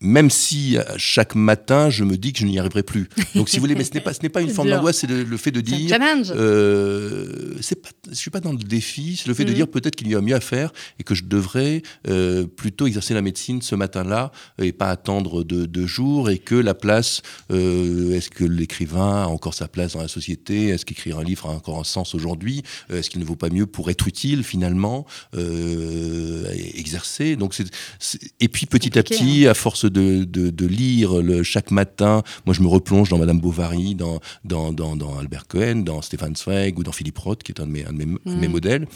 même 0.00 0.30
si 0.30 0.76
euh, 0.76 0.82
chaque 0.96 1.34
matin 1.34 1.90
je 1.90 2.04
me 2.04 2.16
dis 2.16 2.32
que 2.32 2.38
je 2.40 2.46
n'y 2.46 2.58
arriverai 2.58 2.82
plus. 2.82 3.08
Donc 3.34 3.48
si 3.48 3.56
vous 3.56 3.62
voulez, 3.62 3.74
mais 3.74 3.84
ce 3.84 3.92
n'est 3.94 4.00
pas, 4.00 4.12
ce 4.14 4.20
n'est 4.22 4.28
pas 4.28 4.42
une 4.48 4.50
forme 4.50 4.70
d'angoisse, 4.70 4.98
c'est 4.98 5.06
le, 5.08 5.24
le 5.24 5.36
fait 5.36 5.50
de 5.50 5.60
dire. 5.60 5.88
challenge. 5.88 6.32
Euh, 6.36 7.54
c'est 7.60 7.82
pas, 7.82 7.88
je 8.08 8.14
suis 8.14 8.30
pas 8.30 8.40
dans 8.40 8.52
le 8.52 8.58
défi, 8.58 9.16
c'est 9.16 9.28
le 9.28 9.34
fait 9.34 9.44
de 9.44 9.50
Mhm. 9.50 9.54
dire 9.56 9.68
peut-être 9.68 9.96
qu'il 9.96 10.08
y 10.08 10.14
a 10.14 10.20
mieux 10.20 10.34
à 10.34 10.40
faire 10.40 10.72
et 10.98 11.02
que 11.04 11.14
je 11.14 11.24
devrais 11.24 11.82
euh, 12.08 12.46
plutôt 12.46 12.86
exercer 12.86 13.12
la 13.14 13.22
médecine 13.22 13.60
ce 13.62 13.74
matin-là 13.74 14.30
et 14.62 14.72
pas 14.72 14.88
attendre 14.90 15.42
deux, 15.42 15.66
deux 15.66 15.86
jours 15.86 16.30
et 16.30 16.38
que 16.38 16.54
la 16.54 16.74
place, 16.74 17.22
euh, 17.50 18.14
est-ce 18.14 18.30
que 18.30 18.44
l'écrivain 18.44 19.22
a 19.24 19.26
encore 19.26 19.54
sa 19.54 19.68
place 19.68 19.94
dans 19.94 20.02
la 20.02 20.08
société? 20.08 20.68
Est-ce 20.68 20.84
qu'écrire 20.84 21.18
un 21.18 21.24
livre 21.24 21.46
a 21.46 21.50
encore 21.50 21.78
un 21.80 21.84
sens 21.84 22.14
aujourd'hui? 22.14 22.62
Euh, 22.90 22.98
Est-ce 23.00 23.10
qu'il 23.10 23.20
ne 23.20 23.24
vaut 23.24 23.36
pas 23.36 23.50
mieux 23.50 23.66
pour 23.66 23.90
être 23.90 24.06
utile 24.06 24.44
finalement 24.44 25.06
euh, 25.36 26.44
exercer? 26.74 27.36
Donc 27.36 27.54
c'est, 27.54 27.64
c'est- 27.98 28.20
et 28.40 28.48
puis 28.48 28.66
petit 28.66 28.98
à 28.98 29.02
petit, 29.02 29.46
à 29.46 29.54
force 29.54 29.84
de, 29.88 30.24
de, 30.24 30.50
de 30.50 30.66
lire 30.66 31.22
le, 31.22 31.42
chaque 31.42 31.70
matin, 31.70 32.22
moi 32.46 32.54
je 32.54 32.62
me 32.62 32.68
replonge 32.68 33.08
dans 33.08 33.18
Madame 33.18 33.40
Bovary, 33.40 33.94
dans, 33.94 34.20
dans, 34.44 34.72
dans, 34.72 34.96
dans 34.96 35.18
Albert 35.18 35.46
Cohen, 35.48 35.76
dans 35.84 36.02
Stéphane 36.02 36.36
Zweig 36.36 36.78
ou 36.78 36.82
dans 36.82 36.92
Philippe 36.92 37.18
Roth, 37.18 37.42
qui 37.42 37.52
est 37.52 37.60
un 37.60 37.66
de 37.66 37.72
mes, 37.72 37.84
un 37.84 37.92
de 37.92 37.98
mes, 37.98 38.04
de 38.04 38.34
mes 38.40 38.48
Mm. 38.48 38.50
modèles. 38.50 38.86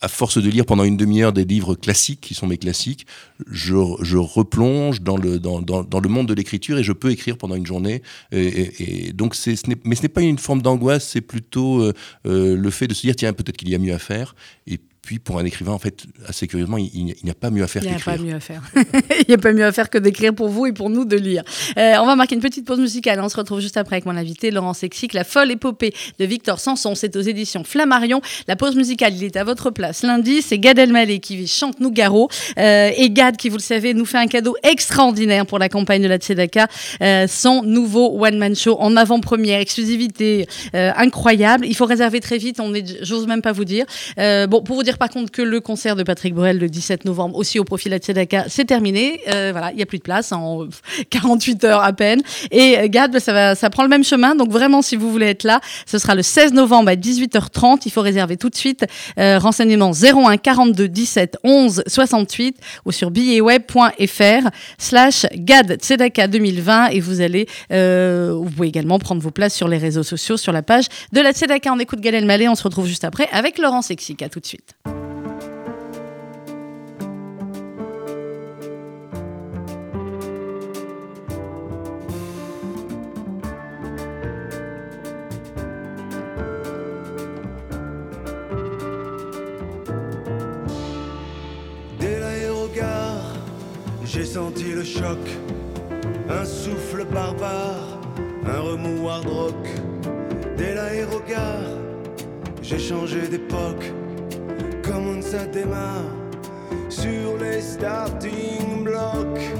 À 0.00 0.08
force 0.08 0.36
de 0.42 0.50
lire 0.50 0.66
pendant 0.66 0.84
une 0.84 0.98
demi-heure 0.98 1.32
des 1.32 1.44
livres 1.46 1.74
classiques, 1.76 2.20
qui 2.20 2.34
sont 2.34 2.46
mes 2.46 2.58
classiques, 2.58 3.06
je, 3.50 3.74
je 4.02 4.18
replonge 4.18 5.00
dans 5.00 5.16
le, 5.16 5.38
dans, 5.38 5.62
dans, 5.62 5.82
dans 5.82 6.00
le 6.00 6.08
monde 6.10 6.28
de 6.28 6.34
l'écriture 6.34 6.76
et 6.76 6.82
je 6.84 6.92
peux 6.92 7.10
écrire 7.10 7.38
pendant 7.38 7.54
une 7.54 7.64
journée. 7.64 8.02
Et, 8.30 8.42
et- 8.44 9.06
et 9.08 9.12
donc 9.14 9.34
c'est, 9.34 9.56
ce 9.56 9.66
n'est, 9.68 9.76
mais 9.84 9.94
ce 9.94 10.02
n'est 10.02 10.08
pas 10.08 10.20
une 10.20 10.36
forme 10.36 10.60
d'angoisse, 10.60 11.08
c'est 11.08 11.22
plutôt 11.22 11.80
euh, 11.80 11.92
euh, 12.26 12.54
le 12.54 12.70
fait 12.70 12.86
de 12.86 12.92
se 12.92 13.02
dire, 13.02 13.16
tiens, 13.16 13.32
peut-être 13.32 13.56
qu'il 13.56 13.70
y 13.70 13.74
a 13.74 13.78
mieux 13.78 13.94
à 13.94 13.98
faire. 13.98 14.34
Et 14.66 14.78
puis 15.04 15.18
pour 15.18 15.38
un 15.38 15.44
écrivain, 15.44 15.72
en 15.72 15.78
fait, 15.78 16.04
assez 16.26 16.46
curieusement, 16.46 16.78
il, 16.78 16.90
il 16.94 17.04
n'y 17.04 17.12
a- 17.12 17.14
il 17.22 17.24
n'y 17.26 17.30
a 17.30 17.34
pas 17.34 17.50
mieux 17.50 17.62
à 17.62 17.66
faire 17.66 17.82
Il 17.82 17.88
n'y 17.88 17.92
a 17.94 17.96
qu'écrire. 17.96 18.16
pas 18.16 18.22
mieux 18.22 18.34
à 18.34 18.40
faire. 18.40 18.62
Il 19.20 19.24
n'y 19.28 19.34
a 19.34 19.38
pas 19.38 19.52
mieux 19.52 19.64
à 19.64 19.72
faire 19.72 19.88
que 19.90 19.98
d'écrire 19.98 20.34
pour 20.34 20.48
vous 20.48 20.66
et 20.66 20.72
pour 20.72 20.90
nous 20.90 21.04
de 21.04 21.16
lire. 21.16 21.42
Euh, 21.78 21.94
on 22.00 22.06
va 22.06 22.16
marquer 22.16 22.34
une 22.34 22.40
petite 22.40 22.66
pause 22.66 22.78
musicale. 22.80 23.20
On 23.20 23.28
se 23.28 23.36
retrouve 23.36 23.60
juste 23.60 23.76
après 23.76 23.96
avec 23.96 24.06
mon 24.06 24.16
invité, 24.16 24.50
Laurent 24.50 24.72
Sexic. 24.74 25.12
La 25.14 25.24
folle 25.24 25.50
épopée 25.50 25.92
de 26.18 26.24
Victor 26.24 26.58
Sanson. 26.60 26.94
C'est 26.94 27.16
aux 27.16 27.20
éditions 27.20 27.64
Flammarion. 27.64 28.20
La 28.48 28.56
pause 28.56 28.76
musicale, 28.76 29.14
il 29.14 29.24
est 29.24 29.36
à 29.36 29.44
votre 29.44 29.70
place. 29.70 30.02
Lundi, 30.02 30.42
c'est 30.42 30.58
Gad 30.58 30.78
Elmaleh 30.78 31.20
qui 31.20 31.46
chante 31.46 31.80
Nougaro. 31.80 32.28
Euh, 32.58 32.90
et 32.96 33.10
Gad, 33.10 33.36
qui 33.36 33.48
vous 33.48 33.56
le 33.56 33.62
savez, 33.62 33.94
nous 33.94 34.04
fait 34.04 34.18
un 34.18 34.26
cadeau 34.26 34.54
extraordinaire 34.62 35.46
pour 35.46 35.58
la 35.58 35.68
campagne 35.68 36.02
de 36.02 36.08
la 36.08 36.16
Tzedaka. 36.18 36.68
Euh, 37.02 37.26
son 37.26 37.62
nouveau 37.62 38.18
one-man 38.24 38.54
show 38.54 38.76
en 38.80 38.96
avant-première, 38.96 39.60
exclusivité 39.60 40.46
euh, 40.74 40.90
incroyable. 40.96 41.66
Il 41.66 41.74
faut 41.74 41.86
réserver 41.86 42.20
très 42.20 42.38
vite. 42.38 42.60
On 42.60 42.74
est, 42.74 43.02
j'ose 43.04 43.26
même 43.26 43.42
pas 43.42 43.52
vous 43.52 43.64
dire. 43.64 43.84
Euh, 44.18 44.46
bon, 44.46 44.62
pour 44.62 44.76
vous 44.76 44.82
dire 44.82 44.93
par 44.98 45.08
contre 45.08 45.30
que 45.30 45.42
le 45.42 45.60
concert 45.60 45.96
de 45.96 46.02
Patrick 46.02 46.34
Bruel 46.34 46.58
le 46.58 46.68
17 46.68 47.04
novembre, 47.04 47.36
aussi 47.36 47.58
au 47.58 47.64
profil 47.64 47.90
de 47.90 47.96
la 47.96 47.98
Tzedaka, 47.98 48.44
c'est 48.48 48.64
terminé. 48.64 49.20
Euh, 49.28 49.50
voilà, 49.52 49.70
il 49.70 49.76
n'y 49.76 49.82
a 49.82 49.86
plus 49.86 49.98
de 49.98 50.02
place 50.02 50.32
en 50.32 50.66
48 51.10 51.64
heures 51.64 51.82
à 51.82 51.92
peine. 51.92 52.22
Et 52.50 52.78
euh, 52.78 52.88
Gad, 52.88 53.12
bah, 53.12 53.20
ça, 53.20 53.32
va, 53.32 53.54
ça 53.54 53.70
prend 53.70 53.82
le 53.82 53.88
même 53.88 54.04
chemin. 54.04 54.34
Donc 54.34 54.50
vraiment, 54.50 54.82
si 54.82 54.96
vous 54.96 55.10
voulez 55.10 55.26
être 55.26 55.44
là, 55.44 55.60
ce 55.86 55.98
sera 55.98 56.14
le 56.14 56.22
16 56.22 56.52
novembre 56.52 56.90
à 56.90 56.94
18h30. 56.94 57.82
Il 57.86 57.92
faut 57.92 58.00
réserver 58.00 58.36
tout 58.36 58.50
de 58.50 58.56
suite. 58.56 58.84
Euh, 59.18 59.38
renseignement 59.38 59.92
01 59.92 60.36
42 60.36 60.88
17 60.88 61.38
11 61.44 61.82
68 61.86 62.56
ou 62.84 62.92
sur 62.92 63.10
billetweb.fr 63.10 64.48
slash 64.78 65.26
Gad 65.34 65.78
Tzedaka 65.80 66.28
2020 66.28 66.86
et 66.88 67.00
vous 67.00 67.20
allez, 67.20 67.46
euh, 67.72 68.32
vous 68.34 68.50
pouvez 68.50 68.68
également 68.68 68.98
prendre 68.98 69.22
vos 69.22 69.30
places 69.30 69.54
sur 69.54 69.68
les 69.68 69.78
réseaux 69.78 70.02
sociaux, 70.02 70.36
sur 70.36 70.52
la 70.52 70.62
page 70.62 70.86
de 71.12 71.20
la 71.20 71.32
Tzedaka. 71.32 71.72
On 71.72 71.78
écoute 71.78 72.00
Gad 72.00 72.14
Elmaleh. 72.14 72.48
On 72.48 72.54
se 72.54 72.62
retrouve 72.62 72.86
juste 72.86 73.04
après 73.04 73.28
avec 73.32 73.58
Laurent 73.58 73.82
Sexic. 73.82 74.22
À 74.22 74.28
tout 74.28 74.40
de 74.40 74.46
suite. 74.46 74.74
J'ai 94.56 94.62
senti 94.62 94.72
le 94.72 94.84
choc. 94.84 95.18
Un 96.28 96.44
souffle 96.44 97.04
barbare, 97.12 98.00
un 98.46 98.60
remous 98.60 99.08
hard 99.08 99.26
rock. 99.26 99.68
Dès 100.56 100.74
l'aérogare, 100.74 101.78
j'ai 102.62 102.78
changé 102.78 103.28
d'époque. 103.28 103.92
Comment 104.82 105.20
ça 105.22 105.46
démarre 105.46 106.10
sur 106.88 107.36
les 107.40 107.60
starting 107.60 108.84
blocks. 108.84 109.52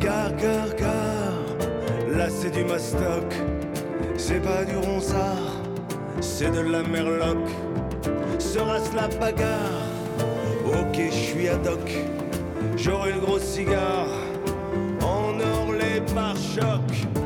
Gare, 0.00 0.36
gare, 0.76 2.16
là 2.16 2.28
c'est 2.28 2.50
du 2.50 2.64
mastoc. 2.64 3.32
C'est 4.16 4.40
pas 4.40 4.64
du 4.64 4.76
ronsard, 4.76 5.53
c'est 6.36 6.50
de 6.50 6.68
la 6.68 6.82
merloc. 6.82 7.46
Sera-ce 8.40 8.92
la 8.96 9.06
bagarre? 9.20 9.86
Ok, 10.66 10.96
je 10.96 11.12
suis 11.12 11.48
ad 11.48 11.64
hoc. 11.64 11.88
J'aurai 12.76 13.12
le 13.12 13.20
gros 13.20 13.38
cigare 13.38 14.08
en 15.00 15.38
or 15.38 15.72
les 15.74 16.00
pare-chocs. 16.12 17.23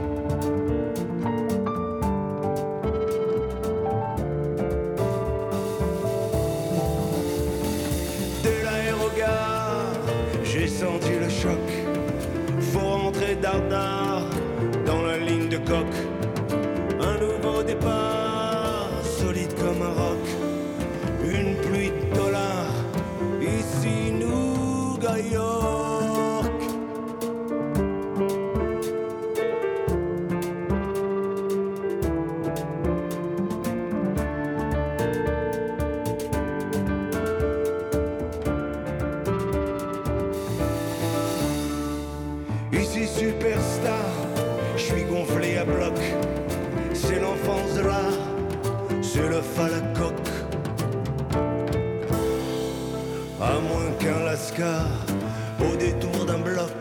Au 54.60 55.76
détour 55.76 56.26
d'un 56.26 56.38
bloc 56.38 56.72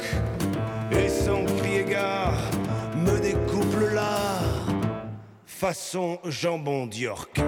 et 0.91 1.09
sans 1.09 1.45
crier 1.57 1.83
gare 1.83 2.39
me 2.95 3.19
découpe 3.19 3.93
lard 3.93 4.65
façon 5.45 6.19
jambon 6.25 6.87
d'York. 6.87 7.39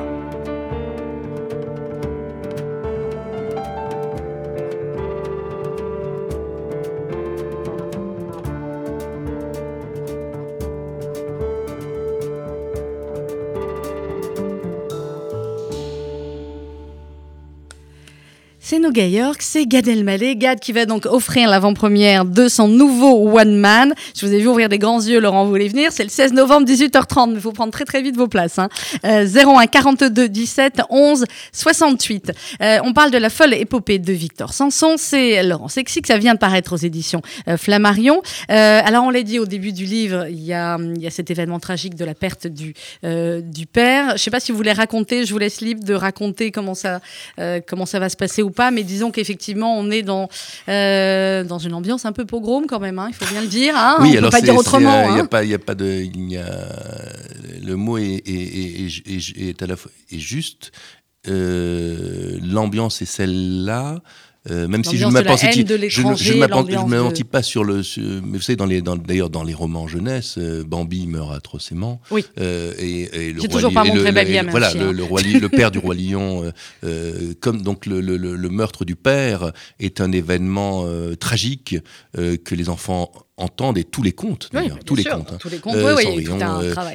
C'est 19.39 19.65
Gad 19.65 19.87
Elmaleh. 19.87 20.35
Gad 20.35 20.59
qui 20.59 20.71
va 20.71 20.85
donc 20.85 21.05
offrir 21.05 21.49
l'avant-première 21.49 22.25
de 22.25 22.47
son 22.47 22.67
nouveau 22.67 23.37
One 23.37 23.55
Man. 23.55 23.93
Je 24.15 24.25
vous 24.25 24.33
ai 24.33 24.39
vu 24.39 24.47
ouvrir 24.47 24.69
des 24.69 24.77
grands 24.77 25.01
yeux, 25.01 25.19
Laurent, 25.19 25.43
vous 25.43 25.49
voulez 25.49 25.67
venir. 25.67 25.91
C'est 25.91 26.03
le 26.03 26.09
16 26.09 26.33
novembre, 26.33 26.67
18h30. 26.67 27.29
Mais 27.29 27.35
il 27.35 27.41
faut 27.41 27.51
prendre 27.51 27.71
très 27.71 27.85
très 27.85 28.01
vite 28.01 28.15
vos 28.15 28.27
places. 28.27 28.59
Hein. 28.59 28.69
Euh, 29.05 29.27
01 29.27 29.67
42 29.67 30.29
17 30.29 30.81
11 30.89 31.25
68. 31.51 32.31
Euh, 32.61 32.79
on 32.83 32.93
parle 32.93 33.11
de 33.11 33.17
la 33.17 33.29
folle 33.29 33.53
épopée 33.53 33.99
de 33.99 34.13
Victor 34.13 34.53
Sanson. 34.53 34.95
C'est 34.97 35.43
Laurent 35.43 35.67
Sexy, 35.67 36.01
que 36.01 36.07
ça 36.07 36.17
vient 36.17 36.33
de 36.33 36.39
paraître 36.39 36.73
aux 36.73 36.77
éditions 36.77 37.21
euh, 37.47 37.57
Flammarion. 37.57 38.21
Euh, 38.49 38.81
alors, 38.83 39.03
on 39.03 39.09
l'a 39.09 39.23
dit 39.23 39.39
au 39.39 39.45
début 39.45 39.73
du 39.73 39.85
livre, 39.85 40.27
il 40.29 40.41
y 40.41 40.53
a, 40.53 40.77
cet 41.09 41.31
événement 41.31 41.59
tragique 41.59 41.95
de 41.95 42.05
la 42.05 42.13
perte 42.13 42.47
du, 42.47 42.73
euh, 43.03 43.41
du 43.41 43.65
père. 43.65 44.09
Je 44.09 44.13
ne 44.13 44.17
sais 44.17 44.31
pas 44.31 44.39
si 44.39 44.51
vous 44.51 44.57
voulez 44.57 44.73
raconter, 44.73 45.25
je 45.25 45.33
vous 45.33 45.39
laisse 45.39 45.61
libre 45.61 45.83
de 45.83 45.93
raconter 45.93 46.51
comment 46.51 46.75
ça, 46.75 47.01
comment 47.67 47.85
ça 47.85 47.99
va 47.99 48.09
se 48.09 48.17
passer 48.17 48.41
ou 48.41 48.51
pas 48.51 48.68
mais 48.71 48.83
disons 48.83 49.11
qu'effectivement, 49.11 49.77
on 49.77 49.89
est 49.91 50.01
dans, 50.01 50.29
euh, 50.67 51.43
dans 51.43 51.59
une 51.59 51.73
ambiance 51.73 52.05
un 52.05 52.11
peu 52.11 52.25
pogrom 52.25 52.65
quand 52.67 52.79
même, 52.79 52.99
hein, 52.99 53.07
il 53.09 53.13
faut 53.15 53.25
bien 53.31 53.41
le 53.41 53.47
dire. 53.47 53.75
Hein, 53.77 53.97
oui, 54.01 54.11
on 54.13 54.17
alors 54.17 54.31
peut 54.31 54.37
pas 54.37 54.41
dire 54.41 54.55
autrement. 54.55 54.93
euh, 54.93 55.05
Il 55.09 55.13
n'y 55.13 55.19
hein. 55.19 55.23
a 55.25 55.27
pas, 55.27 55.43
y 55.43 55.53
a 55.53 55.59
pas 55.59 55.75
de, 55.75 55.85
il 55.85 56.31
y 56.31 56.37
a, 56.37 56.45
le 57.63 57.75
mot 57.75 57.97
est, 57.97 58.21
est, 58.25 58.29
est- 58.29 59.07
est- 59.07 59.49
est 59.49 59.61
à 59.61 59.67
la 59.67 59.75
fois 59.75 59.91
est 60.11 60.19
juste. 60.19 60.71
Euh, 61.27 62.37
L'ambiance 62.41 63.01
est 63.01 63.05
celle-là. 63.05 63.99
Euh, 64.51 64.67
même 64.67 64.83
si 64.83 64.97
je 64.97 65.05
ne 65.05 65.11
de 65.63 65.77
je 65.89 66.01
je 66.15 66.33
de- 67.23 67.29
pas 67.29 67.41
sur 67.43 67.63
le. 67.63 67.83
sur- 67.83 68.03
mais 68.03 68.37
vous 68.37 68.41
savez, 68.41 68.55
dans 68.55 68.65
les, 68.65 68.81
dans- 68.81 68.95
d'ailleurs, 68.95 69.29
dans 69.29 69.43
les 69.43 69.53
romans 69.53 69.87
jeunesse, 69.87 70.35
euh, 70.37 70.63
Bambi 70.65 71.07
meurt 71.07 71.31
atrocement. 71.33 72.01
Oui. 72.11 72.25
Euh, 72.39 72.73
et, 72.79 73.27
et 73.29 73.33
le 73.33 73.41
roi 73.41 73.61
pas 73.71 73.85
et 73.85 73.91
le- 73.91 73.93
le- 73.95 73.99
et 74.47 74.51
Voilà, 74.51 74.73
le, 74.73 74.81
hein. 74.81 74.91
le 74.91 75.03
roi, 75.03 75.21
le 75.21 75.49
père 75.49 75.71
du 75.71 75.79
roi 75.79 75.95
lion, 75.95 76.51
euh, 76.83 77.33
comme 77.39 77.61
donc 77.61 77.85
le, 77.85 77.99
meurtre 78.49 78.85
du 78.85 78.95
père 78.95 79.51
est 79.79 80.01
un 80.01 80.11
événement 80.11 80.85
tragique 81.19 81.75
que 82.15 82.55
les 82.55 82.69
enfants 82.69 83.11
entendent 83.37 83.77
et 83.77 83.83
tous 83.85 84.03
les 84.03 84.11
contes, 84.11 84.49
d'ailleurs, 84.51 84.79
tous 84.85 84.95
les 84.95 85.03
sûr, 85.03 85.15
contes. 85.15 85.31
hein. 85.33 85.37
Tous 85.39 85.49
les 85.49 85.59
comptes, 85.59 85.75
Euh, 85.75 85.95
oui, 85.95 86.03
oui, 86.07 86.27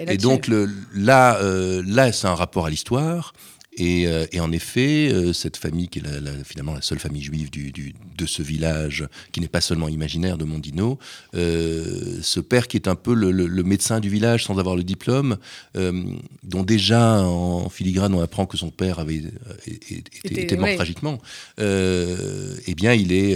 et 0.09 0.17
donc 0.19 0.51
là, 0.95 1.39
là, 1.87 2.13
c'est 2.13 2.27
un 2.27 2.35
rapport 2.35 2.67
à 2.67 2.71
l'histoire. 2.71 3.33
Et, 3.77 4.07
euh, 4.07 4.27
et 4.33 4.39
en 4.41 4.53
effet, 4.53 5.11
euh, 5.13 5.33
cette 5.33 5.57
famille, 5.57 5.89
qui 5.89 5.99
est 5.99 6.03
la- 6.03 6.21
la- 6.21 6.45
finalement 6.45 6.75
la 6.75 6.83
seule 6.83 6.99
famille 7.01 7.23
juive 7.23 7.51
du, 7.51 7.73
du- 7.73 7.93
de 8.17 8.27
ce 8.27 8.41
village, 8.43 9.07
qui 9.33 9.41
n'est 9.41 9.49
pas 9.49 9.61
seulement 9.61 9.89
imaginaire 9.89 10.39
de 10.39 10.45
Mondino, 10.45 10.99
euh, 11.35 12.19
ce 12.23 12.39
père 12.41 12.69
qui 12.69 12.77
est 12.77 12.87
un 12.87 12.95
peu 12.95 13.15
le, 13.15 13.33
le- 13.33 13.47
le 13.49 13.63
médecin 13.65 13.99
du 13.99 14.09
village 14.09 14.45
sans 14.45 14.59
avoir 14.59 14.77
le 14.77 14.85
diplôme, 14.85 15.39
euh, 15.77 16.05
dont 16.45 16.63
déjà 16.63 17.21
en 17.23 17.69
filigrane 17.69 18.15
on 18.15 18.21
apprend 18.21 18.47
que 18.47 18.57
son 18.57 18.71
père 18.71 18.99
avait 19.01 19.23
était, 19.67 20.03
Était- 20.25 20.43
était 20.43 20.57
mort 20.57 20.67
ouais. 20.67 20.77
tragiquement, 20.77 21.21
euh, 21.59 22.55
eh 22.67 22.75
bien 22.75 22.95
il 22.95 23.13
est, 23.13 23.33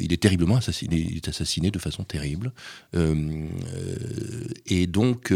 il 0.00 0.12
est 0.12 0.20
terriblement 0.20 0.56
assassiné, 0.56 0.96
il 1.10 1.16
est 1.16 1.28
assassiné 1.28 1.70
de 1.70 1.78
façon 1.78 2.02
terrible. 2.04 2.52
Et 4.66 4.86
donc 4.86 5.32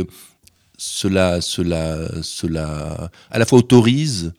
cela, 0.77 1.41
cela, 1.41 2.23
cela 2.23 3.11
à 3.31 3.39
la 3.39 3.45
fois 3.47 3.59
autorise 3.59 4.33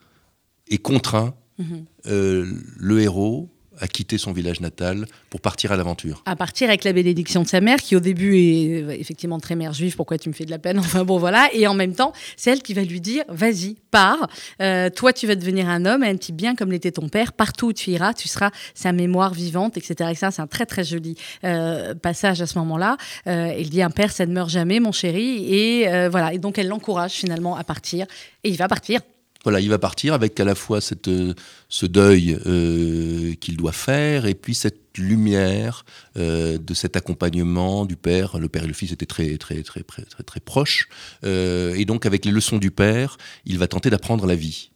et 0.68 0.78
contraint 0.78 1.34
Mhm. 1.58 1.84
euh, 2.06 2.46
le 2.76 3.00
héros 3.00 3.50
à 3.80 3.88
quitter 3.88 4.18
son 4.18 4.32
village 4.32 4.60
natal 4.60 5.06
pour 5.30 5.40
partir 5.40 5.72
à 5.72 5.76
l'aventure. 5.76 6.22
À 6.26 6.36
partir 6.36 6.68
avec 6.68 6.84
la 6.84 6.92
bénédiction 6.92 7.42
de 7.42 7.48
sa 7.48 7.60
mère, 7.60 7.78
qui 7.78 7.96
au 7.96 8.00
début 8.00 8.36
est 8.36 9.00
effectivement 9.00 9.38
très 9.38 9.56
mère 9.56 9.72
juive, 9.72 9.96
pourquoi 9.96 10.18
tu 10.18 10.28
me 10.28 10.34
fais 10.34 10.44
de 10.44 10.50
la 10.50 10.58
peine? 10.58 10.78
Enfin 10.78 11.04
bon, 11.04 11.18
voilà. 11.18 11.48
Et 11.52 11.66
en 11.66 11.74
même 11.74 11.94
temps, 11.94 12.12
c'est 12.36 12.50
elle 12.50 12.62
qui 12.62 12.74
va 12.74 12.82
lui 12.82 13.00
dire 13.00 13.24
vas-y, 13.28 13.76
pars. 13.90 14.28
Euh, 14.60 14.90
toi, 14.90 15.12
tu 15.12 15.26
vas 15.26 15.34
devenir 15.34 15.68
un 15.68 15.84
homme, 15.84 16.02
un 16.02 16.16
petit 16.16 16.32
bien 16.32 16.54
comme 16.54 16.70
l'était 16.70 16.92
ton 16.92 17.08
père. 17.08 17.32
Partout 17.32 17.68
où 17.68 17.72
tu 17.72 17.90
iras, 17.90 18.14
tu 18.14 18.28
seras 18.28 18.50
sa 18.74 18.92
mémoire 18.92 19.34
vivante, 19.34 19.76
etc. 19.76 20.10
Et 20.12 20.14
ça, 20.14 20.30
c'est 20.30 20.42
un 20.42 20.46
très 20.46 20.66
très 20.66 20.84
joli 20.84 21.16
euh, 21.44 21.94
passage 21.94 22.40
à 22.42 22.46
ce 22.46 22.58
moment-là. 22.58 22.96
Euh, 23.26 23.54
il 23.58 23.70
dit 23.70 23.82
un 23.82 23.90
père, 23.90 24.12
ça 24.12 24.26
ne 24.26 24.32
meurt 24.32 24.50
jamais, 24.50 24.80
mon 24.80 24.92
chéri. 24.92 25.46
Et 25.52 25.88
euh, 25.88 26.08
voilà. 26.08 26.32
Et 26.32 26.38
donc, 26.38 26.58
elle 26.58 26.68
l'encourage 26.68 27.12
finalement 27.12 27.56
à 27.56 27.64
partir. 27.64 28.06
Et 28.44 28.50
il 28.50 28.56
va 28.56 28.68
partir. 28.68 29.00
Voilà, 29.48 29.60
il 29.60 29.70
va 29.70 29.78
partir 29.78 30.12
avec 30.12 30.38
à 30.40 30.44
la 30.44 30.54
fois 30.54 30.82
cette, 30.82 31.08
euh, 31.08 31.32
ce 31.70 31.86
deuil 31.86 32.36
euh, 32.44 33.32
qu'il 33.40 33.56
doit 33.56 33.72
faire 33.72 34.26
et 34.26 34.34
puis 34.34 34.54
cette 34.54 34.82
lumière 34.98 35.86
euh, 36.18 36.58
de 36.58 36.74
cet 36.74 36.96
accompagnement 36.98 37.86
du 37.86 37.96
père. 37.96 38.38
Le 38.38 38.50
père 38.50 38.64
et 38.64 38.66
le 38.66 38.74
fils 38.74 38.92
étaient 38.92 39.06
très 39.06 39.38
très 39.38 39.62
très 39.62 39.82
très 39.84 40.02
très, 40.02 40.22
très 40.22 40.40
proches 40.40 40.86
Euh, 41.24 41.74
et 41.80 41.86
donc 41.86 42.04
avec 42.04 42.26
les 42.26 42.30
leçons 42.30 42.58
du 42.58 42.70
père, 42.70 43.16
il 43.46 43.56
va 43.58 43.66
tenter 43.68 43.88
d'apprendre 43.88 44.26
la 44.26 44.34
vie. 44.34 44.70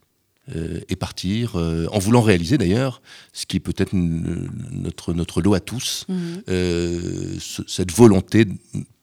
euh, 0.56 0.80
et 0.88 0.96
partir, 0.96 1.56
euh, 1.56 1.87
en 1.92 1.98
voulant 2.00 2.22
réaliser 2.22 2.56
d'ailleurs, 2.58 3.00
ce 3.35 3.44
qui 3.46 3.58
est 3.58 3.61
peut-être 3.61 3.92
notre, 3.92 5.12
notre 5.14 5.40
lot 5.42 5.54
à 5.54 5.61
tous, 5.61 6.06
euh, 6.48 7.37
ce- 7.38 7.62
cette 7.68 7.92
volonté, 7.92 8.46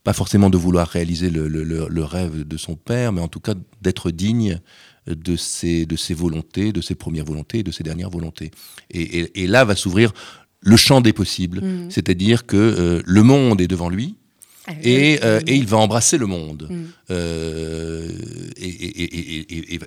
pas 0.03 0.13
forcément 0.13 0.49
de 0.49 0.57
vouloir 0.57 0.87
réaliser 0.87 1.29
le, 1.29 1.47
le- 1.47 1.63
le- 1.63 1.87
le 1.89 2.03
rêve 2.03 2.45
de 2.47 2.57
son 2.57 2.75
père, 2.75 3.11
mais 3.13 3.21
en 3.21 3.27
tout 3.29 3.39
cas 3.39 3.53
d'être 3.81 4.11
digne 4.11 4.59
de 5.09 5.35
ses, 5.35 5.85
de 5.85 5.95
ses 5.95 6.13
volontés, 6.13 6.71
de 6.71 6.81
ses 6.81 6.95
premières 6.95 7.25
volontés 7.25 7.59
et 7.59 7.63
de 7.63 7.71
ses 7.71 7.83
dernières 7.83 8.09
volontés. 8.09 8.51
Et, 8.91 9.01
et- 9.01 9.43
et 9.43 9.47
là 9.47 9.65
va 9.65 9.75
s'ouvrir 9.75 10.13
le 10.61 10.75
champ 10.77 11.01
des 11.01 11.13
possibles, 11.13 11.61
Mhm. 11.61 11.91
c'est-à-dire 11.91 12.45
que 12.45 12.57
euh, 12.57 13.01
le 13.05 13.23
monde 13.23 13.61
est 13.61 13.67
devant 13.67 13.89
lui. 13.89 14.15
Et, 14.83 15.19
Euh, 15.23 15.39
et 15.47 15.55
il 15.55 15.65
va 15.65 15.77
embrasser 15.77 16.17
le 16.19 16.27
monde. 16.27 16.69
Euh, 17.09 18.07
et 18.57 19.79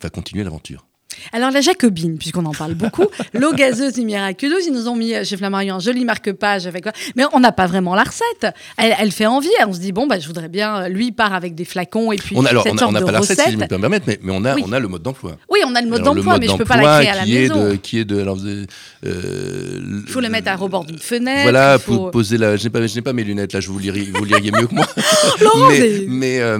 va 0.00 0.10
continuer 0.10 0.44
l'aventure. 0.44 0.86
Alors 1.32 1.50
la 1.52 1.60
Jacobine, 1.60 2.18
puisqu'on 2.18 2.44
en 2.44 2.52
parle 2.52 2.74
beaucoup, 2.74 3.06
l'eau 3.34 3.52
gazeuse 3.52 3.98
et 3.98 4.04
miraculeuse, 4.04 4.66
ils 4.66 4.72
nous 4.72 4.88
ont 4.88 4.96
mis 4.96 5.14
euh, 5.14 5.24
chez 5.24 5.36
Flammarion 5.36 5.76
un 5.76 5.80
joli 5.80 6.04
marque-page 6.04 6.66
avec 6.66 6.82
quoi. 6.82 6.92
Mais 7.16 7.22
on 7.32 7.40
n'a 7.40 7.52
pas 7.52 7.66
vraiment 7.66 7.94
la 7.94 8.02
recette. 8.02 8.52
Elle, 8.76 8.94
elle 8.98 9.12
fait 9.12 9.26
envie. 9.26 9.48
On 9.66 9.72
se 9.72 9.78
dit 9.78 9.92
bon 9.92 10.06
bah 10.06 10.18
je 10.18 10.26
voudrais 10.26 10.48
bien. 10.48 10.82
euh, 10.82 10.88
Lui 10.88 11.06
il 11.06 11.12
part 11.12 11.32
avec 11.32 11.54
des 11.54 11.64
flacons 11.64 12.12
et 12.12 12.16
puis 12.16 12.34
On 12.36 12.44
a, 12.44 12.50
alors, 12.50 12.64
cette 12.64 12.72
on 12.72 12.76
a- 12.76 12.78
sorte 12.80 12.90
on 12.90 12.92
n'a 12.92 13.00
pas 13.02 13.12
la 13.12 13.20
recette, 13.20 13.40
si 13.40 13.52
je 13.52 13.56
me 13.56 13.66
peux 13.66 13.76
me 13.76 13.80
permettre, 13.80 14.04
mais, 14.08 14.18
mais 14.22 14.32
on, 14.34 14.44
a, 14.44 14.54
Oui. 14.54 14.64
on 14.66 14.72
a 14.72 14.80
le 14.80 14.88
mode 14.88 15.02
d'emploi. 15.02 15.36
Oui, 15.48 15.60
on 15.66 15.74
a 15.74 15.80
le 15.80 15.88
mode 15.88 16.02
d'emploi, 16.02 16.38
mais 16.38 16.48
je 16.48 16.56
peux 16.56 16.64
pas 16.64 16.76
la 16.76 16.96
créer 16.98 17.08
à 17.10 17.14
la 17.16 17.22
qui 17.24 17.36
est 17.36 17.40
maison. 17.48 17.68
de, 17.68 17.74
qui 17.76 17.98
est 18.00 18.04
de, 18.04 18.20
alors, 18.20 18.36
vous 18.36 18.46
avez, 18.46 18.66
euh, 19.06 19.80
Il 20.06 20.12
faut 20.12 20.20
le 20.20 20.28
mettre 20.28 20.50
à 20.50 20.56
rebord 20.56 20.84
d'une 20.84 20.98
fenêtre. 20.98 21.42
Voilà, 21.42 21.74
il 21.76 21.80
faut- 21.80 21.96
po- 22.06 22.10
poser 22.10 22.38
la. 22.38 22.56
Je 22.56 22.64
n'ai 22.64 22.70
pas, 22.70 22.86
je 22.86 22.94
n'ai 22.94 23.02
pas 23.02 23.12
mes 23.12 23.24
lunettes 23.24 23.52
là. 23.52 23.60
Je 23.60 23.68
vous 23.68 23.78
liriez, 23.78 24.10
vous 24.12 24.24
liriez 24.24 24.50
mieux 24.50 24.66
que 24.66 24.74
moi. 24.74 24.86
Laurent, 25.40 25.68
mais, 26.08 26.40
euh, 26.40 26.58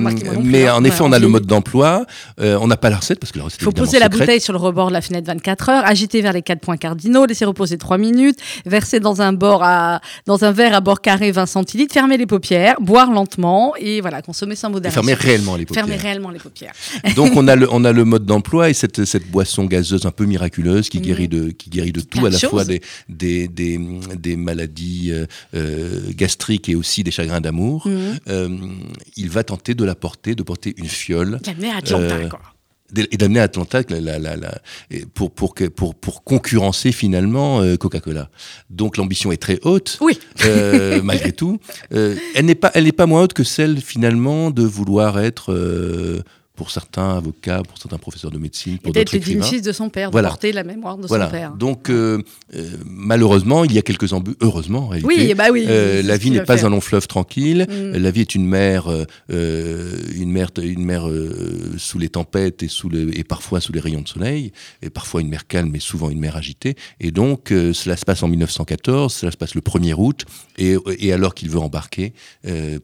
en 0.72 0.84
effet, 0.84 1.02
on 1.02 1.12
a 1.12 1.18
le 1.18 1.28
mode 1.28 1.46
d'emploi. 1.46 2.06
On 2.38 2.66
n'a 2.66 2.76
pas 2.76 2.90
la 2.90 2.96
recette 2.98 3.18
parce 3.20 3.32
que 3.32 3.38
la 3.38 3.44
recette 3.44 3.60
Il 3.60 3.64
faut 3.64 3.70
est 3.70 3.74
poser 3.74 3.98
la 3.98 4.06
secrète. 4.06 4.26
Sur 4.40 4.52
le 4.52 4.58
rebord 4.58 4.88
de 4.88 4.92
la 4.92 5.00
fenêtre 5.00 5.26
24 5.26 5.68
heures, 5.68 5.84
agiter 5.84 6.20
vers 6.20 6.32
les 6.32 6.42
quatre 6.42 6.60
points 6.60 6.76
cardinaux, 6.76 7.26
laisser 7.26 7.44
reposer 7.44 7.78
3 7.78 7.98
minutes, 7.98 8.38
verser 8.66 9.00
dans 9.00 9.22
un, 9.22 9.32
bord 9.32 9.62
à, 9.62 10.00
dans 10.26 10.44
un 10.44 10.52
verre 10.52 10.74
à 10.74 10.80
bord 10.80 11.00
carré 11.00 11.30
20 11.32 11.46
centilitres, 11.46 11.92
fermer 11.94 12.16
les 12.16 12.26
paupières, 12.26 12.76
boire 12.80 13.10
lentement 13.10 13.74
et 13.78 14.00
voilà, 14.00 14.22
consommer 14.22 14.56
sans 14.56 14.70
modération. 14.70 15.02
fermer 15.02 15.14
réellement 15.14 15.56
les 15.56 15.66
paupières. 15.66 15.84
Fermer 15.86 16.00
réellement 16.00 16.30
les 16.30 16.38
paupières. 16.38 16.72
Donc 17.16 17.32
on 17.36 17.46
a 17.48 17.56
le, 17.56 17.68
on 17.72 17.84
a 17.84 17.92
le 17.92 18.04
mode 18.14 18.26
d'emploi 18.26 18.70
et 18.70 18.74
cette, 18.74 19.04
cette 19.04 19.30
boisson 19.30 19.64
gazeuse 19.64 20.06
un 20.06 20.10
peu 20.10 20.24
miraculeuse 20.24 20.88
qui 20.88 20.98
Mhm. 20.98 21.04
guérit 21.04 21.28
de, 21.28 21.50
qui 21.50 21.70
guérit 21.70 21.92
de 21.92 22.00
tout, 22.00 22.24
à 22.26 22.30
la 22.30 22.38
fois 22.38 22.64
des, 22.64 22.80
des, 23.08 23.48
des, 23.48 23.78
des 24.16 24.36
maladies 24.36 25.10
euh, 25.12 25.26
euh, 25.54 26.00
gastriques 26.14 26.68
et 26.68 26.74
aussi 26.74 27.02
des 27.04 27.10
chagrins 27.10 27.40
d'amour. 27.40 27.86
Mhm. 27.86 28.18
Euh, 28.28 28.48
il 29.16 29.28
va 29.30 29.44
tenter 29.44 29.74
de 29.74 29.84
la 29.84 29.94
porter, 29.94 30.34
de 30.34 30.42
porter 30.42 30.74
une 30.78 30.86
fiole. 30.88 31.38
L'amener 31.46 31.70
à 31.70 31.76
Atlanta, 31.78 32.14
Euh, 32.16 32.28
quoi. 32.28 32.40
Et 32.96 33.16
d'amener 33.16 33.40
à 33.40 33.44
Atlanta 33.44 33.80
la- 33.88 34.18
la- 34.18 34.36
la- 34.36 34.58
pour, 35.14 35.32
pour, 35.32 35.54
pour, 35.74 35.94
pour 35.94 36.22
concurrencer 36.22 36.92
finalement 36.92 37.60
euh, 37.60 37.76
Coca-Cola. 37.76 38.28
Donc 38.70 38.98
l'ambition 38.98 39.32
est 39.32 39.38
très 39.38 39.58
haute, 39.62 39.98
Oui. 40.00 40.18
euh, 40.44 41.00
malgré 41.04 41.32
tout. 41.32 41.58
Euh, 41.92 42.14
elle 42.34 42.44
n'est 42.44 42.54
pas, 42.54 42.70
elle 42.74 42.84
n'est 42.84 42.92
pas 42.92 43.06
moins 43.06 43.22
haute 43.22 43.32
que 43.32 43.42
celle 43.42 43.80
finalement 43.80 44.50
de 44.50 44.62
vouloir 44.62 45.18
être 45.18 45.52
euh, 45.52 46.22
pour 46.56 46.70
certains 46.70 47.16
avocats, 47.16 47.62
pour 47.66 47.76
certains 47.78 47.98
professeurs 47.98 48.30
de 48.30 48.38
médecine, 48.38 48.78
pour 48.78 48.92
d'autres 48.92 49.14
écrivains. 49.16 49.42
fils 49.44 49.60
de 49.62 49.72
son 49.72 49.88
père, 49.90 50.10
Voilà. 50.12 50.28
de 50.28 50.32
porter 50.32 50.52
la 50.52 50.62
mémoire 50.62 50.96
de 50.96 51.06
Voilà. 51.08 51.26
son 51.26 51.30
père. 51.32 51.52
Donc, 51.56 51.90
euh, 51.90 52.22
euh, 52.54 52.70
malheureusement, 52.86 53.64
il 53.64 53.72
y 53.72 53.78
a 53.78 53.82
quelques 53.82 54.12
embûches. 54.12 54.36
Heureusement, 54.40 54.84
en 54.84 54.88
réalité. 54.88 55.06
Oui, 55.14 55.34
bah 55.34 55.46
oui. 55.50 55.64
Euh, 55.68 56.00
la 56.02 56.16
vie 56.16 56.30
n'est 56.30 56.42
pas 56.44 56.56
faire. 56.56 56.66
un 56.66 56.70
long 56.70 56.80
fleuve 56.80 57.08
tranquille. 57.08 57.66
Mm. 57.68 57.96
La 57.96 58.10
vie 58.12 58.20
est 58.20 58.34
une 58.36 58.46
mer, 58.46 58.88
une 59.30 60.30
mer, 60.30 60.50
une 60.62 60.84
mer 60.84 61.08
sous 61.76 61.98
les 61.98 62.08
tempêtes 62.08 62.62
et 62.62 62.68
sous 62.68 62.88
le, 62.88 63.16
et 63.18 63.24
parfois 63.24 63.60
sous 63.60 63.72
les 63.72 63.80
rayons 63.80 64.02
de 64.02 64.08
soleil, 64.08 64.52
et 64.82 64.90
parfois 64.90 65.20
une 65.22 65.28
mer 65.28 65.48
calme, 65.48 65.70
mais 65.72 65.80
souvent 65.80 66.08
une 66.08 66.20
mer 66.20 66.36
agitée. 66.36 66.76
Et 67.00 67.10
donc, 67.10 67.48
cela 67.48 67.96
se 67.96 68.04
passe 68.04 68.22
en 68.22 68.28
1914, 68.28 69.12
cela 69.12 69.32
se 69.32 69.36
passe 69.36 69.54
le 69.56 69.60
1er 69.60 69.94
août, 69.96 70.24
et, 70.56 70.76
et 70.98 71.12
alors 71.12 71.34
qu'il 71.34 71.50
veut 71.50 71.58
embarquer 71.58 72.12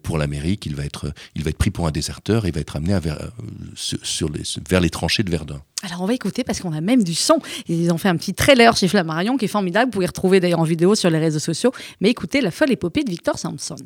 pour 0.02 0.18
l'Amérique, 0.18 0.66
il 0.66 0.74
va 0.74 0.84
être, 0.84 1.12
il 1.36 1.44
va 1.44 1.50
être 1.50 1.58
pris 1.58 1.70
pour 1.70 1.86
un 1.86 1.92
déserteur 1.92 2.46
et 2.46 2.50
va 2.50 2.60
être 2.60 2.74
amené 2.76 2.94
à 2.94 3.00
vers, 3.00 3.30
sur, 3.74 4.28
les, 4.30 4.42
vers 4.68 4.80
les 4.80 4.90
tranchées 4.90 5.22
de 5.22 5.30
Verdun. 5.30 5.60
Alors 5.82 6.02
on 6.02 6.06
va 6.06 6.14
écouter 6.14 6.44
parce 6.44 6.60
qu'on 6.60 6.72
a 6.72 6.80
même 6.80 7.02
du 7.02 7.14
son. 7.14 7.38
Ils 7.68 7.92
ont 7.92 7.98
fait 7.98 8.08
un 8.08 8.16
petit 8.16 8.34
trailer 8.34 8.76
chez 8.76 8.88
Flammarion 8.88 9.36
qui 9.36 9.46
est 9.46 9.48
formidable. 9.48 9.86
Vous 9.86 9.92
pouvez 9.92 10.06
retrouver 10.06 10.40
d'ailleurs 10.40 10.60
en 10.60 10.64
vidéo 10.64 10.94
sur 10.94 11.10
les 11.10 11.18
réseaux 11.18 11.38
sociaux. 11.38 11.72
Mais 12.00 12.10
écoutez 12.10 12.40
la 12.40 12.50
folle 12.50 12.70
épopée 12.70 13.04
de 13.04 13.10
Victor 13.10 13.38
Sampson. 13.38 13.76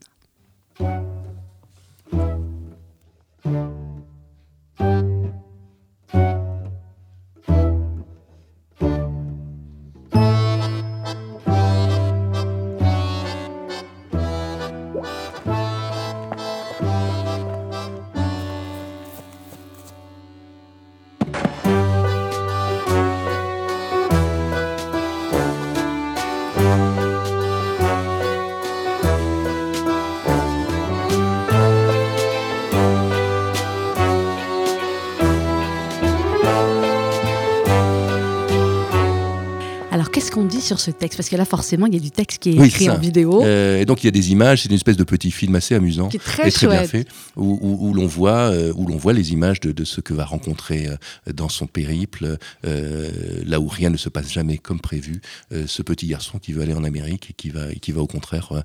Sur 40.64 40.80
ce 40.80 40.90
texte 40.90 41.16
Parce 41.18 41.28
que 41.28 41.36
là 41.36 41.44
forcément 41.44 41.86
il 41.86 41.94
y 41.94 41.96
a 41.96 42.00
du 42.00 42.10
texte 42.10 42.38
qui 42.42 42.50
est 42.50 42.58
Oui, 42.58 42.68
écrit 42.68 42.90
en 42.90 42.98
vidéo, 42.98 43.42
Euh, 43.44 43.80
et 43.80 43.84
donc, 43.84 44.02
il 44.02 44.06
y 44.06 44.08
a 44.08 44.12
des 44.12 44.32
images, 44.32 44.62
c'est 44.62 44.68
une 44.68 44.74
espèce 44.74 44.96
de 44.96 45.04
petit 45.04 45.30
film 45.30 45.54
assez 45.54 45.74
amusant. 45.74 46.08
qui 46.08 46.16
est 46.16 46.20
très 46.20 46.48
et 46.48 46.52
très 46.52 46.66
bien 46.66 46.84
fait, 46.86 47.06
où, 47.36 47.58
où- 47.60 47.88
où 47.88 47.94
l'on 47.94 48.06
voit, 48.06 48.50
euh, 48.50 48.72
où 48.74 48.86
l'on 48.86 48.96
voit 48.96 49.12
les 49.12 49.32
images 49.32 49.60
de, 49.60 49.72
de 49.72 49.84
ce 49.84 50.00
que 50.00 50.14
va 50.14 50.24
rencontrer 50.24 50.86
euh, 50.88 50.96
dans 51.32 51.48
son 51.48 51.66
périple, 51.66 52.36
euh, 52.66 53.10
là 53.46 53.60
où 53.60 53.68
rien 53.68 53.90
ne 53.90 53.96
se 53.96 54.08
passe 54.08 54.32
jamais 54.32 54.58
comme 54.58 54.80
prévu, 54.80 55.20
euh, 55.52 55.64
ce 55.66 55.82
petit 55.82 56.06
garçon 56.06 56.38
qui 56.38 56.52
veut 56.52 56.62
aller 56.62 56.74
en 56.74 56.84
Amérique 56.84 57.28
et 57.30 57.32
qui 57.34 57.50
va, 57.50 57.70
et 57.70 57.78
qui 57.78 57.92
va 57.92 58.00
au 58.00 58.06
contraire 58.06 58.62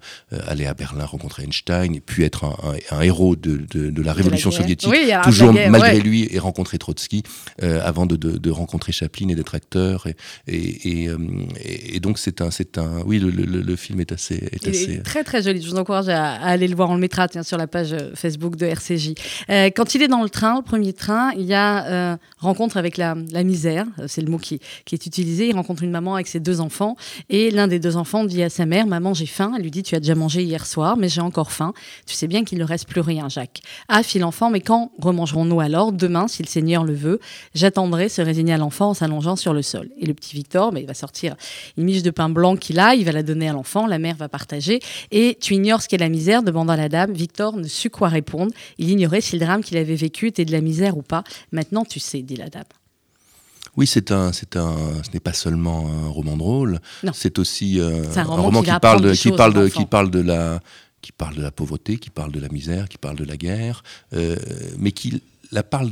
aller 0.48 0.66
à 0.66 0.74
Berlin 0.74 1.06
rencontrer 1.06 1.44
Einstein 1.44 1.96
et 1.96 2.00
puis 2.00 2.24
être 2.24 2.44
un, 2.46 2.56
un- 2.92 2.98
un 2.98 3.02
héros 3.02 3.36
de, 3.36 3.58
de- 3.72 3.90
de 3.90 4.02
la 4.02 4.14
révolution 4.14 4.52
soviétique, 4.52 4.90
Oui, 4.90 5.12
toujours 5.24 5.54
guerre, 5.54 5.70
malgré 5.72 5.98
ouais. 5.98 6.00
lui, 6.02 6.28
et 6.32 6.40
rencontrer 6.40 6.78
Trotsky 6.78 7.24
avant 7.62 8.06
de, 8.06 8.50
rencontrer 8.50 8.92
Chaplin 8.92 9.28
et 9.30 9.36
d'être 9.36 9.56
acteur. 9.56 10.08
Et, 10.08 10.16
et, 10.48 11.04
et, 11.06 11.89
et- 11.96 12.00
donc 12.00 12.18
c'est 12.20 12.42
un, 12.42 12.52
c'est 12.52 12.78
un, 12.78 13.02
oui, 13.06 13.20
le, 13.20 13.30
le- 13.30 13.62
le 13.62 13.76
film 13.76 14.00
est 14.00 14.12
assez, 14.12 14.36
est 14.36 14.64
Il 14.64 14.70
assez. 14.70 14.94
est 14.96 15.04
très 15.04 15.24
très 15.24 15.42
joli. 15.44 15.62
Je 15.62 15.70
vous 15.70 15.78
encourage 15.78 16.10
à, 16.10 16.34
à 16.34 16.48
aller 16.50 16.68
le 16.68 16.76
voir. 16.76 16.90
On 16.90 16.96
le 16.96 17.00
mettra 17.00 17.28
tiens, 17.28 17.44
sur 17.44 17.58
la 17.58 17.68
page 17.68 17.94
euh, 17.94 18.12
Facebook 18.16 18.56
de 18.56 18.66
RCJ. 18.66 19.14
Euh, 19.50 19.70
quand 19.76 19.96
il 19.96 20.02
est 20.02 20.08
dans 20.08 20.24
le 20.24 20.30
train, 20.30 20.56
le 20.58 20.62
premier 20.64 20.94
train, 20.94 21.32
il 21.38 21.46
y 21.46 21.54
a 21.54 21.86
euh, 21.88 22.18
rencontre 22.38 22.78
avec 22.78 22.98
la, 22.98 23.16
la 23.32 23.44
misère. 23.44 23.86
C'est 24.08 24.22
le 24.22 24.30
mot 24.32 24.38
qui, 24.38 24.60
qui 24.86 24.96
est 24.96 25.06
utilisé. 25.06 25.48
Il 25.50 25.56
rencontre 25.56 25.84
une 25.84 25.92
maman 25.92 26.16
avec 26.16 26.28
ses 26.28 26.40
deux 26.40 26.62
enfants. 26.62 26.96
Et 27.30 27.52
l'un 27.52 27.68
des 27.68 27.80
deux 27.80 27.98
enfants 27.98 28.24
dit 28.26 28.44
à 28.44 28.50
sa 28.50 28.66
mère 28.66 28.88
Maman, 28.88 29.14
j'ai 29.14 29.26
faim. 29.26 29.54
Elle 29.56 29.64
lui 29.64 29.72
dit 29.72 29.84
Tu 29.84 29.96
as 29.96 30.00
déjà 30.00 30.16
mangé 30.16 30.44
hier 30.44 30.66
soir, 30.66 30.98
mais 30.98 31.10
j'ai 31.10 31.22
encore 31.22 31.52
faim. 31.52 31.74
Tu 32.06 32.16
sais 32.16 32.28
bien 32.28 32.44
qu'il 32.44 32.58
ne 32.60 32.64
reste 32.64 32.88
plus 32.88 33.02
rien, 33.02 33.30
Jacques. 33.30 33.62
Ah, 33.88 34.04
fit 34.04 34.20
l'enfant, 34.20 34.50
mais 34.50 34.62
quand 34.62 34.92
remangerons-nous 35.00 35.60
alors? 35.60 35.92
Demain, 35.92 36.28
si 36.28 36.42
le 36.44 36.48
Seigneur 36.48 36.84
le 36.84 36.94
veut. 36.94 37.20
J'attendrai, 37.56 38.10
se 38.10 38.22
résigner 38.22 38.54
à 38.54 38.58
l'enfant 38.58 38.90
en 38.90 38.94
s'allongeant 38.94 39.36
sur 39.36 39.54
le 39.54 39.62
sol. 39.62 39.90
Et 40.00 40.06
le 40.06 40.14
petit 40.14 40.36
Victor, 40.36 40.72
mais 40.72 40.82
il 40.82 40.88
va 40.88 40.94
sortir 40.94 41.36
une 41.80 41.86
miche 41.86 42.04
de 42.04 42.12
pain 42.12 42.30
blanc 42.30 42.58
qu'il 42.58 42.78
a, 42.80 42.94
il 42.94 43.06
va 43.06 43.14
la 43.14 43.24
donner 43.24 43.48
à 43.48 43.54
l'enfant, 43.54 43.88
la 43.88 44.00
mère 44.00 44.18
va 44.18 44.28
partager. 44.28 44.82
Et 45.12 45.38
tu 45.40 45.54
ignores 45.54 45.82
ce 45.82 45.88
qu'est 45.88 45.98
la 45.98 46.10
misère 46.10 46.44
demanda 46.44 46.76
la 46.76 46.90
dame. 46.90 47.14
Victor 47.14 47.56
ne 47.56 47.68
sut 47.68 47.90
quoi 47.90 48.10
répondre. 48.10 48.52
Il 48.78 48.90
ignorait 48.90 49.22
si 49.22 49.38
le 49.38 49.46
drame 49.46 49.64
qu'il 49.64 49.78
avait 49.78 49.96
vécu 49.96 50.28
était 50.28 50.46
de 50.46 50.52
la 50.52 50.62
misère 50.62 50.98
ou 50.98 51.02
pas. 51.02 51.24
Maintenant, 51.54 51.86
tu 51.86 52.00
sais, 52.00 52.22
dit 52.22 52.36
la 52.36 52.50
dame. 52.50 52.66
Oui, 53.78 53.88
c'est 53.88 54.12
un, 54.12 54.34
c'est 54.34 54.58
un, 54.58 54.76
ce 55.04 55.12
n'est 55.14 55.22
pas 55.22 55.32
seulement 55.32 55.88
un 55.88 56.10
roman 56.10 56.36
drôle. 56.36 56.80
Non. 57.04 57.14
C'est 57.16 57.40
aussi 57.40 57.80
euh, 57.80 58.04
un 58.14 58.24
roman 58.24 58.62
qui 58.62 58.72
parle 58.82 59.02
de, 59.02 59.14
qui 59.14 59.32
parle 59.32 59.54
de, 59.54 59.68
qui 59.70 59.86
parle 59.86 60.12
de 60.12 60.20
la, 60.20 60.60
qui 61.02 61.14
parle 61.14 61.36
de 61.36 61.42
la 61.42 61.52
pauvreté, 61.52 61.98
qui 61.98 62.10
parle 62.10 62.34
de 62.34 62.42
la 62.42 62.50
misère, 62.50 62.90
qui 62.90 62.98
parle 62.98 63.16
de 63.16 63.24
la 63.24 63.38
guerre, 63.38 63.84
euh, 64.14 64.36
mais 64.78 64.92
qui 64.92 65.24
la 65.52 65.64
parle, 65.64 65.92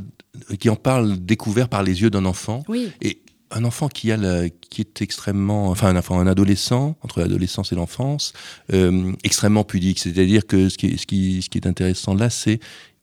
qui 0.60 0.70
en 0.70 0.76
parle 0.76 1.18
découvert 1.18 1.70
par 1.70 1.82
les 1.82 2.02
yeux 2.02 2.10
d'un 2.10 2.26
enfant. 2.26 2.64
Oui. 2.68 2.92
Et 3.02 3.22
un 3.52 3.64
enfant 3.64 3.88
qui 3.88 4.12
a 4.12 4.18
la- 4.18 4.50
qui 4.50 4.82
est 4.82 5.02
extrêmement, 5.02 5.70
enfin 5.70 5.88
un 5.90 5.96
enfant, 5.96 6.20
un 6.20 6.28
adolescent 6.28 6.96
entre 7.02 7.20
l'adolescence 7.22 7.72
et 7.72 7.76
l'enfance, 7.76 8.34
euh, 8.74 9.12
extrêmement 9.24 9.64
pudique. 9.64 10.00
C'est-à-dire 10.00 10.46
que 10.46 10.70
ce 10.70 10.78
qui, 10.78 10.88
est, 10.88 10.98
ce 10.98 11.06
qui, 11.08 11.42
ce 11.42 11.50
qui 11.50 11.58
est 11.58 11.68
intéressant 11.68 12.14
là, 12.14 12.30
c'est 12.30 12.60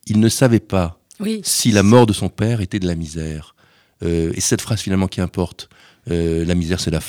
il 0.06 0.20
ne 0.20 0.28
savait 0.28 0.60
pas 0.60 1.00
Oui. 1.20 1.40
si 1.44 1.70
la 1.72 1.82
mort 1.82 2.06
de 2.06 2.12
son 2.12 2.28
père 2.28 2.60
était 2.60 2.78
de 2.78 2.86
la 2.86 2.94
misère. 2.94 3.54
Euh, 4.02 4.32
et 4.34 4.40
cette 4.40 4.60
phrase 4.60 4.80
finalement 4.80 5.08
qui 5.08 5.20
importe, 5.22 5.68
euh, 6.10 6.44
la 6.44 6.54
misère 6.54 6.78
c'est 6.80 6.90
la 6.90 7.00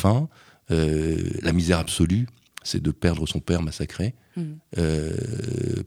euh, 0.72 1.18
la 1.42 1.52
misère 1.52 1.80
absolue 1.80 2.28
c'est 2.66 2.84
de 2.84 2.92
perdre 2.92 3.26
son 3.28 3.40
père 3.40 3.62
massacré 3.62 4.14
Mm. 4.38 4.42
euh, 4.78 5.12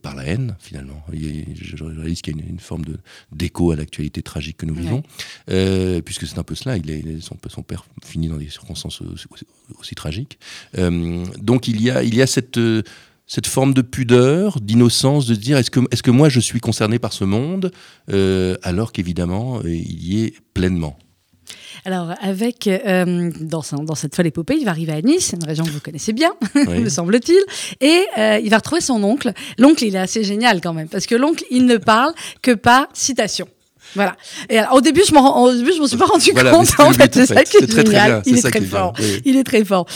par 0.00 0.14
la 0.14 0.24
haine 0.24 0.56
finalement. 0.58 1.04
Il 1.12 1.44
je, 1.54 1.84
réalise 1.84 2.22
qu'il 2.22 2.34
y 2.34 2.40
a 2.40 2.42
une, 2.42 2.48
une 2.54 2.58
forme 2.60 2.82
de 2.86 2.96
d'écho 3.30 3.72
à 3.72 3.76
l'actualité 3.76 4.22
tragique 4.22 4.56
que 4.56 4.64
nous 4.64 4.72
Ouais. 4.74 4.80
vivons, 4.80 5.02
euh, 5.50 6.00
puisque 6.00 6.26
c'est 6.26 6.38
un 6.38 6.42
peu 6.44 6.54
cela. 6.54 6.78
Il 6.78 6.90
est, 6.90 7.20
son, 7.20 7.36
son 7.48 7.62
père 7.62 7.84
finit 8.02 8.28
dans 8.28 8.38
des 8.38 8.48
circonstances 8.48 9.02
aussi, 9.02 9.26
aussi- 9.30 9.44
aussi 9.78 9.94
tragiques. 9.94 10.38
Euh, 10.78 11.26
donc 11.42 11.68
il 11.68 11.82
y 11.82 11.90
a 11.90 12.02
il 12.02 12.14
y 12.14 12.22
a 12.22 12.26
cette 12.26 12.58
cette 13.26 13.46
forme 13.46 13.74
de 13.74 13.82
pudeur, 13.82 14.58
d'innocence, 14.62 15.26
de 15.26 15.34
se 15.34 15.40
dire 15.40 15.58
est-ce 15.58 15.70
que, 15.70 15.80
est 15.90 16.00
que 16.00 16.10
moi 16.10 16.30
je 16.30 16.40
suis 16.40 16.60
concerné 16.60 16.98
par 16.98 17.12
ce 17.12 17.24
monde 17.24 17.70
euh, 18.10 18.56
alors 18.62 18.92
qu'évidemment 18.92 19.60
il 19.62 20.02
y 20.02 20.24
est 20.24 20.34
pleinement. 20.54 20.98
Alors, 21.84 22.12
avec, 22.20 22.66
euh, 22.66 23.30
dans, 23.40 23.62
dans 23.82 23.94
cette 23.94 24.14
folle 24.14 24.26
épopée, 24.26 24.56
il 24.58 24.64
va 24.64 24.70
arriver 24.72 24.92
à 24.92 25.00
Nice, 25.02 25.32
une 25.32 25.44
région 25.44 25.64
que 25.64 25.70
vous 25.70 25.80
connaissez 25.80 26.12
bien, 26.12 26.32
Oui. 26.54 26.80
me 26.80 26.88
semble-t-il, 26.88 27.40
et 27.80 28.04
euh, 28.18 28.40
il 28.42 28.50
va 28.50 28.56
retrouver 28.58 28.80
son 28.80 29.02
oncle. 29.04 29.32
L'oncle, 29.58 29.84
il 29.84 29.94
est 29.94 29.98
assez 30.00 30.24
génial 30.24 30.60
quand 30.60 30.72
même, 30.74 30.88
parce 30.88 31.06
que 31.06 31.14
l'oncle, 31.14 31.44
il 31.50 31.66
ne 31.66 31.76
parle 31.76 32.12
que 32.42 32.52
par 32.52 32.88
citation. 32.92 33.48
Voilà. 33.94 34.16
Et 34.48 34.58
alors, 34.58 34.74
au 34.74 34.80
début, 34.80 35.02
je 35.08 35.14
m'en, 35.14 35.42
au 35.44 35.52
début, 35.54 35.72
je 35.72 35.80
m'en 35.80 35.86
suis 35.86 35.96
pas 35.96 36.06
rendu 36.06 36.30
Voilà, 36.32 36.50
mais 36.52 36.56
compte. 36.58 36.68
En 36.80 36.92
fait, 36.92 37.14
c'est 37.14 37.26
ça 37.26 37.42
qui 37.44 37.56
est 37.58 37.70
génial. 37.72 38.22
il 38.26 38.36
est 38.38 38.42
très 38.50 38.60
fort. 38.60 38.92
Il 39.24 39.36
est 39.36 39.44
très 39.44 39.64
fort. 39.64 39.86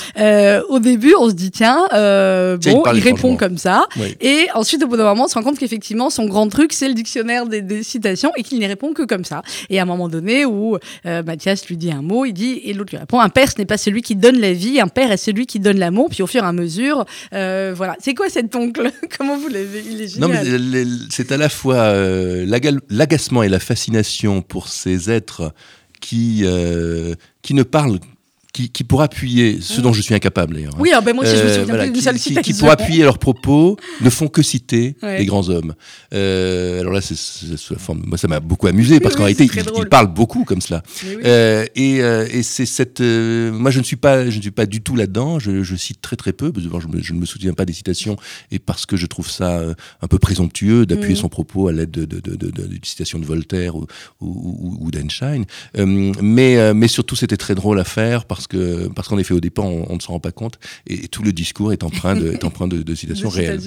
Au 0.69 0.79
début, 0.79 1.15
on 1.19 1.29
se 1.29 1.35
dit 1.35 1.51
tiens, 1.51 1.87
euh, 1.93 2.57
Tiens, 2.59 2.73
bon, 2.75 2.83
il, 2.95 3.01
répond 3.03 3.37
comme 3.37 3.59
ça. 3.59 3.87
Oui. 3.99 4.17
Et 4.21 4.47
ensuite, 4.55 4.83
au 4.83 4.87
bout 4.89 4.97
d'un 4.97 5.05
moment, 5.05 5.25
on 5.25 5.29
se 5.29 5.35
rend 5.35 5.43
compte 5.43 5.59
qu'effectivement, 5.59 6.11
son 6.11 6.27
grand 6.27 6.49
truc, 6.49 6.73
c'est 6.73 6.89
le 6.89 6.95
dictionnaire 6.95 7.47
des, 7.47 7.61
des 7.63 7.83
citations 7.83 8.33
et 8.37 8.43
qu'il 8.43 8.59
n'y 8.59 8.67
répond 8.67 8.93
que 8.93 9.03
comme 9.03 9.25
ça. 9.25 9.43
Et 9.71 9.79
à 9.79 9.83
un 9.83 9.87
moment 9.87 10.09
donné, 10.09 10.45
où 10.45 10.79
euh, 11.07 11.23
Mathias 11.23 11.67
lui 11.67 11.77
dit 11.77 11.91
un 11.93 12.03
mot, 12.03 12.25
il 12.25 12.33
dit, 12.33 12.61
et 12.65 12.73
l'autre 12.73 12.91
lui 12.93 12.99
répond, 12.99 13.21
un 13.21 13.29
père, 13.29 13.51
ce 13.51 13.59
n'est 13.59 13.67
pas 13.67 13.79
celui 13.79 14.03
qui 14.03 14.17
donne 14.17 14.39
la 14.41 14.53
vie, 14.53 14.81
un 14.81 14.89
père 14.89 15.11
est 15.13 15.17
celui 15.17 15.47
qui 15.47 15.61
donne 15.61 15.79
l'amour. 15.79 16.09
Puis 16.11 16.23
au 16.23 16.27
fur 16.27 16.43
et 16.43 16.47
à 16.47 16.53
mesure, 16.53 17.05
euh, 17.35 17.73
voilà. 17.77 17.97
C'est 18.01 18.15
quoi 18.15 18.29
cet 18.29 18.55
oncle? 18.57 18.91
Comment 19.19 19.37
vous 19.37 19.49
l'avez? 19.49 19.83
Il 19.91 20.01
est 20.03 20.19
Non, 20.19 20.29
génial. 20.29 20.45
mais 20.45 20.51
le- 20.59 20.85
le- 20.85 20.99
c'est 21.11 21.33
à 21.33 21.37
la 21.37 21.49
fois 21.49 21.77
euh, 21.77 22.45
l'agacement 22.91 23.43
et 23.43 23.49
la 23.49 23.59
fascination 23.83 24.43
pour 24.43 24.69
ces 24.69 25.11
êtres 25.11 25.53
qui, 26.01 26.43
euh, 26.45 27.15
qui 27.43 27.53
ne 27.55 27.65
parlent, 27.65 27.99
qui, 28.53 28.69
qui 28.71 28.85
pour 28.85 29.01
appuyer, 29.01 29.61
ce 29.63 29.81
dont 29.81 29.93
je 29.95 30.03
suis 30.03 30.15
incapable 30.15 30.55
d'ailleurs. 30.55 30.75
hein. 30.75 30.79
oui, 30.81 30.91
ben 31.05 31.15
moi 31.15 31.25
aussi, 31.25 31.37
je 31.37 31.43
me 31.43 31.47
Euh, 31.49 31.49
souviens 31.61 31.65
voilà, 31.75 31.85
plus 31.91 31.93
d'une 32.05 32.13
qui, 32.19 32.35
qui- 32.37 32.53
pour 32.55 32.71
appuyer 32.71 33.03
leurs 33.03 33.19
propos, 33.19 33.79
ne 34.03 34.11
font 34.11 34.29
que 34.29 34.43
citer 34.43 34.95
Ouais. 35.03 35.19
les 35.21 35.25
grands 35.27 35.49
hommes. 35.49 35.75
Euh, 36.13 36.81
alors 36.81 36.93
là, 36.93 37.01
c'est, 37.01 37.17
c'est- 37.17 37.57
sous 37.57 37.73
la 37.73 37.79
forme- 37.79 38.03
moi, 38.07 38.19
ça 38.19 38.29
m'a 38.29 38.41
beaucoup 38.41 38.67
amusé 38.67 39.01
parce 39.01 39.15
Oui, 39.15 39.19
qu'en 39.19 39.25
oui, 39.27 39.35
réalité, 39.39 39.61
ils, 39.79 39.89
parlent 39.89 40.13
beaucoup 40.13 40.45
comme 40.45 40.61
cela. 40.61 40.83
Oui. 41.05 41.17
Euh, 41.25 41.65
et, 41.77 42.03
euh, 42.03 42.27
et 42.31 42.43
c'est 42.43 42.67
cette. 42.67 43.01
euh, 43.01 43.51
moi, 43.53 43.71
je 43.71 43.79
ne 43.79 43.85
suis 43.85 43.97
pas, 43.97 44.29
je 44.29 44.37
ne 44.37 44.43
suis 44.43 44.51
pas 44.51 44.67
du 44.67 44.83
tout 44.83 44.97
là-dedans. 44.97 45.39
Je, 45.39 45.63
je 45.63 45.77
cite 45.77 46.01
très 46.03 46.17
très 46.17 46.33
peu. 46.33 46.53
Parce 46.53 46.67
que 46.67 46.73
je, 46.81 46.89
me, 46.89 47.03
je 47.03 47.13
ne 47.15 47.19
me 47.21 47.27
souviens 47.27 47.55
pas 47.55 47.65
des 47.65 47.73
citations 47.73 48.17
et 48.51 48.59
parce 48.59 48.85
que 48.87 48.97
je 48.97 49.07
trouve 49.07 49.31
ça 49.31 49.59
euh, 49.61 49.75
un 50.03 50.09
peu 50.09 50.19
présomptueux 50.19 50.85
d'appuyer 50.87 51.15
Mhm. 51.15 51.21
son 51.21 51.29
propos 51.29 51.69
à 51.69 51.73
l'aide 51.73 51.91
de, 51.91 52.05
de, 52.05 52.21
de, 52.21 52.37
de, 52.37 52.69
citations 52.85 53.19
de 53.19 53.25
Voltaire 53.25 53.77
ou, 53.77 53.87
ou, 54.21 54.27
ou, 54.29 54.87
ou 54.87 54.91
d'Einstein. 54.91 55.45
Euh, 55.79 56.13
mais, 56.21 56.59
euh, 56.59 56.75
mais 56.75 56.89
surtout, 56.89 57.17
c'était 57.17 57.37
très 57.39 57.55
drôle 57.55 57.81
à 57.81 57.85
faire 57.85 58.25
parce 58.27 58.42
parce 58.43 58.49
que 58.49 58.89
parce 58.89 59.09
qu'en 59.09 59.19
effet 59.19 59.35
au 59.35 59.41
départ 59.41 59.65
on, 59.67 59.87
on 59.91 59.95
ne 59.97 60.01
s'en 60.01 60.13
rend 60.13 60.21
pas 60.21 60.33
compte. 60.33 60.59
Et, 60.87 61.09
tout 61.09 61.23
le 61.23 61.33
discours 61.33 61.73
est 61.73 61.83
empreint 61.83 62.15
de, 62.15 62.33
est 62.33 62.45
empreint 62.45 62.69
de, 62.69 62.83
de 62.83 62.95
citations 63.03 63.29
De 63.29 63.35
réelles. 63.35 63.61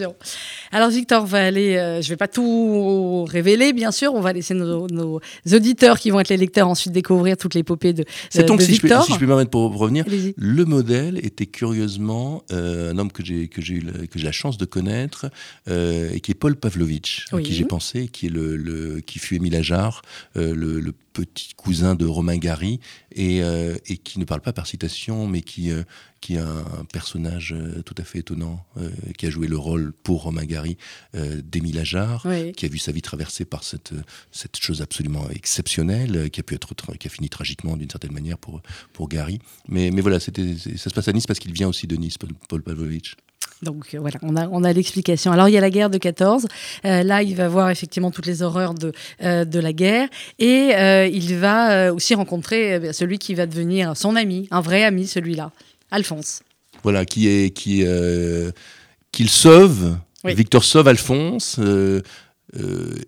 Alors 0.71 0.89
Victor 0.89 1.25
va 1.25 1.45
aller, 1.45 1.75
euh, 1.77 2.01
je 2.01 2.09
vais 2.09 2.17
pas 2.17 2.27
tout 2.27 3.23
révéler 3.25 3.73
bien 3.73 3.91
sûr, 3.91 4.13
on 4.13 4.21
va 4.21 4.33
laisser 4.33 4.53
nos, 4.53 4.87
nos 4.87 5.19
auditeurs 5.51 5.99
qui 5.99 6.09
vont 6.09 6.19
être 6.19 6.29
les 6.29 6.37
lecteurs 6.37 6.67
ensuite 6.67 6.93
découvrir 6.93 7.37
toute 7.37 7.53
l'épopée 7.53 7.93
de, 7.93 8.03
C'est 8.29 8.43
de, 8.43 8.47
donc, 8.47 8.59
de 8.59 8.65
si 8.65 8.75
je, 8.75 8.81
peux, 8.81 8.87
Victor. 8.87 9.05
si 9.05 9.13
je 9.13 9.17
peux 9.19 9.25
me 9.25 9.29
permettre 9.29 9.51
pour 9.51 9.75
revenir, 9.77 10.05
le 10.37 10.65
modèle 10.65 11.19
était 11.23 11.45
curieusement 11.45 12.43
euh, 12.51 12.91
un 12.91 12.97
homme 12.97 13.11
que 13.11 13.23
j'ai 13.23 13.47
que 13.47 13.61
j'ai 13.61 13.75
eu 13.75 13.79
la- 13.81 14.07
que 14.07 14.19
j'ai 14.19 14.25
la 14.25 14.31
chance 14.31 14.57
de 14.57 14.65
connaître 14.65 15.27
euh, 15.69 16.11
et 16.13 16.19
qui 16.19 16.31
est 16.31 16.35
Paul 16.35 16.55
Pavlovitch, 16.55 17.25
à 17.31 17.41
qui 17.41 17.53
j'ai 17.53 17.65
pensé, 17.65 18.07
qui 18.07 18.27
est 18.27 18.29
le, 18.29 18.55
le- 18.55 18.99
qui 19.01 19.19
fut 19.19 19.35
Émile 19.35 19.55
Ajar, 19.55 20.01
euh, 20.37 20.53
le, 20.55 20.79
le 20.79 20.93
petit 21.15 21.53
cousin 21.55 21.95
de 21.95 22.05
Romain 22.05 22.37
Gary 22.37 22.79
et, 23.13 23.41
euh, 23.41 23.75
et 23.87 23.97
qui 23.97 24.19
ne 24.19 24.25
parle 24.25 24.41
pas 24.41 24.51
par 24.53 24.67
citation, 24.67 25.27
mais 25.27 25.41
qui 25.41 25.71
euh, 25.71 25.83
qui 26.21 26.35
est 26.35 26.39
un 26.39 26.85
personnage 26.91 27.53
euh, 27.55 27.83
tout 27.83 27.93
à 27.99 28.03
fait 28.03 28.19
étonnant, 28.19 28.65
euh, 28.77 28.89
qui 29.17 29.27
a 29.27 29.29
joué 29.29 29.47
le 29.47 29.57
rôle 29.57 29.93
pour 30.03 30.23
Romain 30.23 30.43
Gary 30.45 30.75
euh, 31.13 31.39
d'Émile 31.43 31.77
Ajar 31.77 32.25
Oui. 32.25 32.51
qui 32.53 32.65
a 32.65 32.67
vu 32.67 32.79
sa 32.79 32.91
vie 32.91 33.03
traversée 33.03 33.45
par 33.45 33.63
cette, 33.63 33.93
cette 34.31 34.57
chose 34.57 34.81
absolument 34.81 35.29
exceptionnelle, 35.29 36.15
euh, 36.17 36.27
qui 36.27 36.39
a 36.39 36.43
pu 36.43 36.55
être, 36.55 36.73
qui 36.97 37.07
a 37.07 37.11
fini 37.11 37.29
tragiquement 37.29 37.77
d'une 37.77 37.89
certaine 37.91 38.11
manière 38.11 38.39
pour, 38.39 38.61
pour 38.91 39.07
Gary. 39.07 39.39
Mais, 39.67 39.91
mais 39.91 40.01
voilà, 40.01 40.19
ça 40.19 40.31
se 40.33 40.89
passe 40.89 41.07
à 41.07 41.13
Nice 41.13 41.27
parce 41.27 41.39
qu'il 41.39 41.53
vient 41.53 41.67
aussi 41.67 41.85
de 41.85 41.95
Nice, 41.95 42.17
Paul, 42.17 42.31
Paul 42.49 42.63
Pavlovitch. 42.63 43.15
Donc 43.65 43.93
euh, 43.93 43.99
voilà, 43.99 44.17
on 44.21 44.35
a, 44.37 44.47
on 44.49 44.63
a 44.63 44.71
l'explication. 44.71 45.31
Alors 45.33 45.49
il 45.49 45.53
y 45.53 45.57
a 45.57 45.61
la 45.61 45.69
guerre 45.69 45.89
de 45.89 45.97
14. 45.97 46.47
Euh, 46.85 47.03
là, 47.03 47.21
il 47.23 47.35
va 47.35 47.47
voir 47.49 47.69
effectivement 47.69 48.11
toutes 48.11 48.27
les 48.27 48.41
horreurs 48.41 48.73
de, 48.73 48.93
euh, 49.23 49.43
de 49.43 49.59
la 49.59 49.73
guerre. 49.73 50.07
Et 50.39 50.71
euh, 50.75 51.07
il 51.07 51.35
va 51.37 51.93
aussi 51.93 52.15
rencontrer 52.15 52.73
euh, 52.75 52.93
celui 52.93 53.17
qui 53.19 53.33
va 53.33 53.45
devenir 53.45 53.97
son 53.97 54.15
ami, 54.15 54.47
un 54.51 54.61
vrai 54.61 54.83
ami, 54.83 55.07
celui-là, 55.07 55.51
Alphonse. 55.91 56.41
Voilà, 56.83 57.03
qui 57.05 57.27
est, 57.27 57.49
qui, 57.49 57.83
qu'il 59.11 59.29
sauve, 59.29 59.97
Oui. 60.23 60.35
Victor 60.35 60.63
sauve 60.63 60.87
Alphonse, 60.87 61.59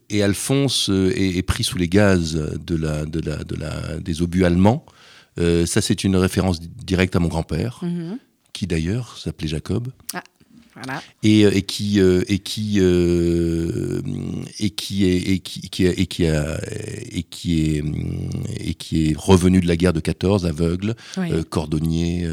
et 0.10 0.24
Alphonse 0.24 0.90
est, 0.90 1.38
est 1.38 1.42
pris 1.44 1.64
sous 1.64 1.78
les 1.78 1.88
gaz 1.88 2.34
de 2.36 2.76
la, 2.76 3.06
de 3.06 3.20
la, 3.20 3.44
de 3.44 3.56
la, 3.56 3.98
des 4.00 4.22
obus 4.22 4.46
allemands. 4.46 4.84
Ça, 5.38 5.82
c'est 5.82 6.04
une 6.04 6.16
référence 6.16 6.60
di- 6.60 6.70
directe 6.84 7.16
à 7.16 7.20
mon 7.20 7.28
grand-père, 7.28 7.80
Mhm. 7.84 8.18
qui 8.54 8.66
d'ailleurs 8.66 9.18
s'appelait 9.20 9.48
Jacob. 9.48 9.90
Voilà. 10.84 11.02
et, 11.24 11.46
euh, 11.46 11.52
et 11.54 11.62
qui 11.64 12.00
euh, 12.00 12.24
et 12.28 12.40
qui 12.40 12.80
euh, 12.80 14.02
et 14.60 14.70
qui 14.70 15.06
est 15.06 15.18
et 15.18 15.40
qui, 15.40 15.62
qui 15.70 15.88
a- 15.88 15.92
et 16.00 16.06
qui 16.06 16.26
a 16.28 16.58
et 17.12 17.24
qui 17.24 17.62
est 17.78 17.84
et 18.60 18.74
qui 18.76 19.10
est 19.10 19.16
revenu 19.18 19.60
de 19.62 19.68
la 19.68 19.76
guerre 19.76 19.94
de 19.94 20.00
14 20.00 20.46
aveugle 20.46 20.96
Oui. 21.18 21.30
cordonnier 21.50 22.28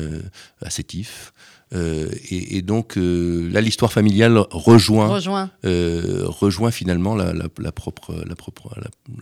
assétif 0.62 1.32
Euh, 1.72 2.08
et, 2.30 2.58
et 2.58 2.62
donc 2.62 2.96
euh, 2.96 3.48
là 3.50 3.60
l'histoire 3.60 3.90
familiale 3.90 4.38
rejoint 4.50 5.08
Rejoint. 5.08 5.50
euh, 5.64 6.22
rejoint 6.26 6.70
finalement 6.70 7.16
la, 7.16 7.32
la, 7.32 7.46
la 7.58 7.72
propre 7.72 8.14
la 8.28 8.36
propre 8.36 8.68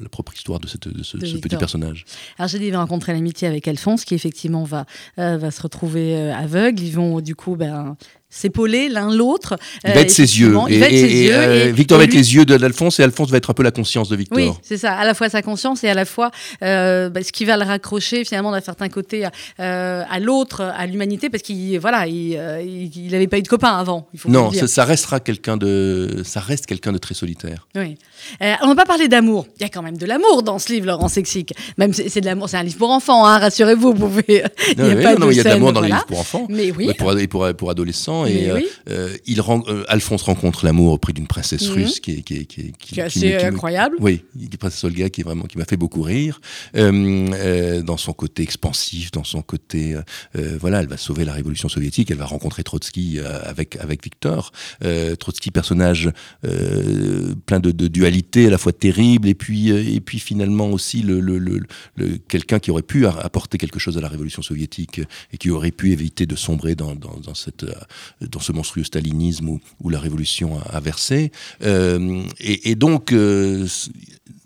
la, 0.03 0.09
propre 0.11 0.35
histoire 0.35 0.59
de, 0.61 0.67
cette, 0.67 0.87
de 0.89 1.03
ce, 1.03 1.17
De 1.17 1.25
ce 1.25 1.37
petit 1.39 1.57
personnage 1.57 2.05
Alors 2.39 2.49
j'ai 2.49 2.59
dit, 2.59 2.67
il 2.67 2.73
va 2.73 2.81
rencontrer 2.81 3.13
l'amitié 3.15 3.49
avec 3.49 3.67
Alphonse, 3.69 4.05
qui 4.05 4.15
effectivement 4.15 4.65
va, 4.65 4.85
va 5.17 5.51
se 5.51 5.63
retrouver 5.63 6.31
aveugle. 6.33 6.83
Ils 6.83 6.93
vont 6.93 7.21
du 7.23 7.35
coup 7.35 7.57
ben, 7.57 7.97
s'épauler 8.35 8.88
l'un 8.88 9.14
l'autre. 9.14 9.57
il 9.85 9.90
Euh, 9.90 9.92
va 9.95 10.01
être 10.01 10.11
ses 10.11 10.23
yeux 10.40 10.47
effectivement, 10.49 10.66
et, 10.68 10.75
Il 10.75 10.81
va 10.81 10.87
être 10.87 10.92
et- 10.92 10.99
ses 10.99 11.05
et, 11.16 11.25
yeux. 11.27 11.35
euh, 11.37 11.66
et- 11.68 11.73
Victor 11.73 11.99
va 11.99 12.05
être 12.05 12.11
lui- 12.11 12.16
les 12.18 12.35
yeux 12.35 12.45
d'Alphonse 12.47 12.99
et 12.99 13.03
Alphonse 13.03 13.31
va 13.31 13.37
être 13.37 13.51
un 13.51 13.55
peu 13.55 13.62
la 13.62 13.71
conscience 13.71 14.09
de 14.09 14.16
Victor 14.16 14.38
Oui, 14.38 14.51
c'est 14.62 14.79
ça. 14.79 14.95
À 14.95 15.05
la 15.05 15.12
fois 15.14 15.29
sa 15.29 15.42
conscience 15.42 15.85
et 15.85 15.88
à 15.88 15.95
la 15.95 16.05
fois 16.07 16.31
euh, 16.62 17.11
bah, 17.11 17.23
ce 17.23 17.31
qui 17.31 17.45
va 17.45 17.57
le 17.59 17.64
raccrocher 17.64 18.25
finalement 18.25 18.51
d'un 18.51 18.61
certain 18.62 18.88
côté 18.88 19.25
à, 19.27 19.31
euh, 19.61 20.03
à 20.11 20.18
l'autre, 20.18 20.62
à 20.62 20.87
l'humanité, 20.87 21.29
parce 21.31 21.42
qu'il 21.42 21.79
voilà, 21.79 22.07
il 22.07 22.35
euh, 22.38 22.62
n'avait 23.11 23.27
pas 23.27 23.38
eu 23.38 23.42
de 23.42 23.49
copain 23.49 23.77
avant. 23.77 24.09
Il 24.14 24.18
faut 24.18 24.31
Non, 24.31 24.51
ça, 24.51 24.66
ça 24.66 24.85
restera 24.85 25.21
quelqu'un 25.21 25.57
de, 25.59 26.23
ça 26.25 26.40
reste 26.40 26.64
quelqu'un 26.66 26.92
de 26.92 26.99
très 26.99 27.14
solitaire. 27.14 27.66
Oui. 27.77 27.97
Euh, 28.42 28.55
on 28.62 28.68
va 28.68 28.75
pas 28.75 28.87
parler 28.87 29.09
d'amour. 29.09 29.47
Il 29.59 29.62
y 29.62 29.66
a 29.66 29.68
quand 29.68 29.83
même 29.83 29.99
de 29.99 30.07
l'amour 30.07 30.42
dans 30.42 30.59
ce 30.59 30.73
livre, 30.73 30.87
Laurent 30.87 31.09
Sexic. 31.09 31.53
Même 31.77 31.92
c'est 31.92 32.21
de 32.21 32.27
l'amour, 32.27 32.49
c'est 32.49 32.57
un 32.57 32.62
livre 32.62 32.79
pour 32.79 32.90
enfants, 32.90 33.27
hein, 33.27 33.38
rassurez-vous. 33.38 33.92
Vous 33.92 34.09
pouvez. 34.09 34.25
il 34.29 34.79
Non, 34.79 34.88
y 34.88 34.92
a 34.92 34.95
oui, 34.97 35.03
pas 35.03 35.14
non, 35.16 35.27
de 35.27 35.33
il 35.33 35.37
y 35.37 35.40
a 35.40 35.45
de 35.45 35.49
l'amour 35.51 35.73
dans 35.73 35.81
les 35.81 35.88
livres 35.88 36.07
pour 36.07 36.21
enfants, 36.21 36.47
Mais 36.49 36.71
oui. 36.73 36.90
pour, 37.29 37.55
pour 37.55 37.71
adolescents. 37.71 38.22
Et 38.27 38.51
euh, 38.51 38.55
oui. 38.57 38.67
euh, 38.91 39.17
il 39.27 39.41
rend, 39.41 39.63
euh, 39.69 39.85
Alphonse 39.89 40.23
rencontre 40.23 40.65
l'amour 40.65 40.93
auprès 40.93 41.13
d'une 41.13 41.27
princesse 41.27 41.69
Mhm. 41.69 41.75
russe 41.75 42.01
qui 42.01 42.13
est, 42.13 42.23
qui 42.23 42.35
est, 42.35 42.45
qui 42.45 42.61
est, 42.63 42.77
Qui 42.79 42.99
est 43.01 43.03
assez 43.03 43.35
incroyable. 43.37 43.97
Oui, 44.01 44.25
qui 44.51 44.57
princesse 44.57 44.83
Olga 44.85 45.09
qui 45.11 45.21
est 45.21 45.25
vraiment 45.25 45.45
qui 45.45 45.59
m'a 45.59 45.65
fait 45.65 45.77
beaucoup 45.77 46.03
rire 46.03 46.41
euh, 46.77 47.29
euh, 47.35 47.83
dans 47.83 47.97
son 47.97 48.13
côté 48.13 48.43
expansif, 48.43 49.11
dans 49.11 49.25
son 49.25 49.43
côté 49.43 49.95
euh, 50.37 50.57
voilà, 50.61 50.81
elle 50.81 50.89
va 50.89 50.97
sauver 50.97 51.25
la 51.25 51.33
révolution 51.33 51.69
soviétique, 51.69 52.11
elle 52.11 52.17
va 52.19 52.27
rencontrer 52.27 52.63
Trotsky 52.63 53.19
avec 53.45 53.77
avec 53.77 54.03
Victor. 54.05 54.53
Euh, 54.85 55.15
Trotsky 55.17 55.51
personnage 55.51 56.11
euh, 56.57 57.35
plein 57.47 57.61
de, 57.61 57.71
de 57.71 57.89
dualité 57.89 58.47
à 58.47 58.51
la 58.51 58.59
fois 58.59 58.73
terrible 58.73 59.29
et 59.29 59.35
puis 59.35 59.71
euh, 59.71 59.83
et 59.85 60.01
puis 60.01 60.19
finalement 60.19 60.71
aussi 60.71 61.03
le, 61.03 61.21
le, 61.21 61.39
le, 61.39 61.61
le- 61.97 62.19
quelqu'un 62.29 62.59
qui 62.59 62.71
aurait 62.71 62.83
pu 62.83 63.07
apporter 63.07 63.59
quelque 63.59 63.79
chose 63.79 63.97
à 63.99 64.01
la 64.01 64.09
révolution 64.09 64.43
soviétique 64.43 65.01
et 65.33 65.39
qui 65.39 65.51
aurait 65.51 65.71
pu 65.71 65.93
éviter 65.93 66.27
de 66.27 66.37
sombrer 66.37 66.75
dans, 66.75 66.95
dans, 66.95 67.17
dans 67.23 67.35
cette 67.35 67.65
euh, 67.65 67.73
dans 68.20 68.40
ce 68.40 68.53
monstrueux 68.53 68.85
stalinisme 68.85 69.59
où, 69.81 69.88
la 69.88 69.98
révolution 69.98 70.61
a, 70.61 70.81
versé. 70.81 71.33
Euh, 71.62 72.22
et, 72.38 72.75
donc 72.75 73.12
euh, 73.12 73.66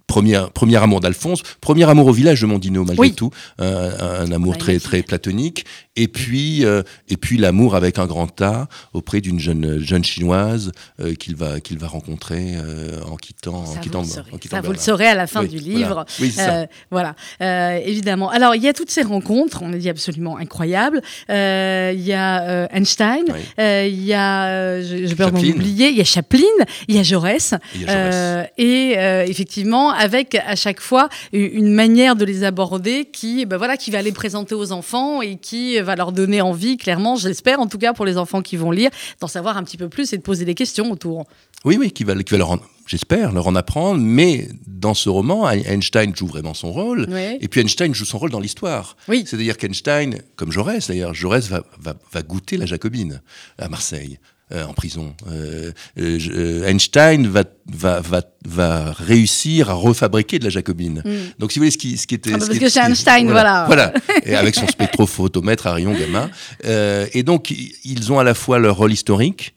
Premier, 0.07 0.41
premier 0.55 0.77
amour 0.77 1.01
d'Alphonse, 1.01 1.43
premier 1.61 1.89
amour 1.91 2.07
au 2.07 2.13
village 2.13 2.41
de 2.41 2.47
Mondino 2.47 2.85
malgré 2.85 3.01
Oui. 3.09 3.13
tout, 3.13 3.31
un, 3.59 3.91
un 4.21 4.31
amour 4.31 4.53
Ouais, 4.53 4.59
très 4.59 4.73
magnifique. 4.75 4.89
très 4.89 5.03
platonique, 5.03 5.65
et 5.97 6.07
puis 6.07 6.65
euh, 6.65 6.83
et 7.09 7.17
puis 7.17 7.37
l'amour 7.39 7.75
avec 7.75 7.99
un 7.99 8.07
grand 8.07 8.41
A 8.41 8.69
auprès 8.93 9.21
d'une 9.21 9.41
jeune 9.41 9.81
jeune 9.81 10.05
chinoise 10.05 10.71
euh, 11.01 11.15
qu'il 11.15 11.35
va 11.35 11.59
qu'il 11.59 11.79
va 11.79 11.89
rencontrer 11.89 12.53
euh, 12.55 13.01
en 13.11 13.17
quittant 13.17 13.55
en 13.57 13.67
Ça, 13.67 13.81
quittant, 13.81 14.03
vous 14.03 14.07
le 14.09 14.15
saurez. 14.15 14.31
en 14.33 14.39
quittant 14.39 14.57
Ça, 14.57 14.63
vous 14.63 14.73
le 14.73 14.79
saurez 14.79 15.07
à 15.09 15.15
la 15.17 15.27
fin 15.27 15.41
Oui, 15.43 15.49
du 15.49 15.59
voilà. 15.59 15.77
livre. 15.79 16.05
Oui, 16.21 16.31
c'est 16.31 16.45
ça. 16.45 16.55
Euh, 16.55 16.67
voilà, 16.93 17.17
Euh, 17.43 17.81
évidemment. 17.85 18.31
Alors, 18.31 18.55
il 18.55 18.63
y 18.63 18.69
a 18.69 18.73
toutes 18.73 18.91
ces 18.91 19.03
rencontres, 19.03 19.63
on 19.63 19.73
a 19.73 19.77
dit 19.77 19.89
absolument 19.89 20.37
incroyables. 20.39 21.03
Euh, 21.31 21.93
Il 21.95 22.03
y 22.03 22.13
a 22.13 22.43
euh, 22.43 22.67
Einstein, 22.71 23.25
Oui. 23.29 23.41
euh, 23.59 23.87
il 23.91 24.05
y 24.05 24.13
a, 24.15 24.47
euh, 24.51 24.83
je, 24.83 25.07
je 25.09 25.15
peux 25.15 25.25
m'en 25.25 25.31
Chaplin. 25.41 25.51
oublier, 25.51 25.89
il 25.89 25.97
y 25.97 26.01
a 26.01 26.05
Chaplin, 26.05 26.41
il 26.89 26.95
y 26.95 26.99
a 26.99 27.03
Jaurès. 27.03 27.55
Et 27.75 27.79
y 27.81 27.85
a 27.85 27.87
Jaurès. 27.89 28.15
Euh, 28.15 28.45
et 28.59 28.95
euh, 28.99 29.25
effectivement, 29.27 29.91
avec 29.99 30.35
à 30.35 30.57
chaque 30.57 30.81
fois 30.81 31.09
une 31.33 31.73
manière 31.73 32.17
de 32.17 32.25
les 32.25 32.45
aborder 32.45 33.05
qui, 33.07 33.47
ben 33.47 33.57
voilà, 33.57 33.77
qui 33.77 33.91
va 33.91 34.03
les 34.03 34.13
présenter 34.13 34.55
aux 34.55 34.73
enfants 34.73 35.23
et 35.23 35.37
qui 35.37 35.79
va 35.81 35.97
leur 35.97 36.13
donner 36.13 36.41
envie, 36.41 36.77
clairement, 36.77 37.17
j'espère 37.17 37.61
en 37.61 37.67
tout 37.67 37.79
cas 37.79 37.93
pour 37.93 38.05
les 38.07 38.17
enfants 38.19 38.43
qui 38.43 38.57
vont 38.57 38.71
lire, 38.71 38.91
d'en 39.21 39.29
savoir 39.29 39.57
un 39.57 39.63
petit 39.65 39.77
peu 39.77 39.89
plus 39.89 40.13
et 40.13 40.17
de 40.17 40.23
poser 40.23 40.45
des 40.45 40.55
questions 40.55 40.91
autour. 40.91 41.27
Oui, 41.65 41.77
oui, 41.79 41.91
qui 41.91 42.05
va, 42.05 42.15
qui 42.23 42.33
va 42.33 42.39
leur 42.39 42.51
en- 42.53 42.59
j'espère, 42.87 43.33
leur 43.33 43.47
en 43.49 43.55
apprendre, 43.57 44.01
mais 44.01 44.49
dans 44.67 44.95
ce 44.95 45.09
roman, 45.09 45.49
Einstein 45.51 46.15
joue 46.15 46.27
vraiment 46.29 46.55
son 46.55 46.71
rôle, 46.71 47.07
Oui. 47.11 47.39
et 47.41 47.49
puis 47.49 47.61
Einstein 47.61 47.93
joue 47.95 48.05
son 48.05 48.19
rôle 48.19 48.31
dans 48.31 48.39
l'histoire. 48.41 48.97
Oui. 49.09 49.25
C'est-à-dire 49.27 49.57
qu'Einstein, 49.57 50.21
comme 50.37 50.53
Jaurès 50.53 50.87
d'ailleurs, 50.87 51.15
Jaurès 51.15 51.49
va, 51.49 51.65
va, 51.81 51.95
va 52.13 52.23
goûter 52.23 52.57
la 52.57 52.67
Jacobine 52.67 53.21
à 53.59 53.69
Marseille. 53.69 54.19
Euh, 54.53 54.65
en 54.65 54.73
prison. 54.75 55.15
Euh, 55.31 55.73
euh, 55.99 56.19
euh, 56.31 56.67
Einstein 56.69 57.27
va, 57.27 57.45
va, 57.73 58.01
va, 58.01 58.23
va 58.47 58.93
réussir 58.93 59.71
à 59.71 59.75
refabriquer 59.75 60.39
de 60.39 60.45
la 60.45 60.51
Jacobine. 60.51 61.03
Donc, 61.39 61.53
si 61.53 61.59
vous 61.59 61.65
voulez, 61.65 61.71
ce 61.73 61.79
qui, 61.79 61.97
ce 61.97 62.07
qui 62.07 62.15
était. 62.15 62.31
Ah 62.33 62.35
ce 62.35 62.39
parce 62.47 62.51
qui- 62.53 62.59
que 62.61 62.69
ce 62.69 62.75
c'est 62.75 62.87
Einstein, 62.87 63.29
voilà. 63.31 63.65
Voilà. 63.67 63.93
Et 64.25 64.35
avec 64.35 64.55
son 64.55 64.67
spectrophotomètre 64.67 65.67
à 65.67 65.73
rayon 65.73 65.93
gamma. 65.95 66.31
Euh, 66.65 67.07
et 67.13 67.23
donc, 67.23 67.51
ils 67.85 68.13
ont 68.13 68.19
à 68.19 68.25
la 68.25 68.35
fois 68.35 68.59
leur 68.59 68.77
rôle 68.77 68.93
historique, 68.93 69.55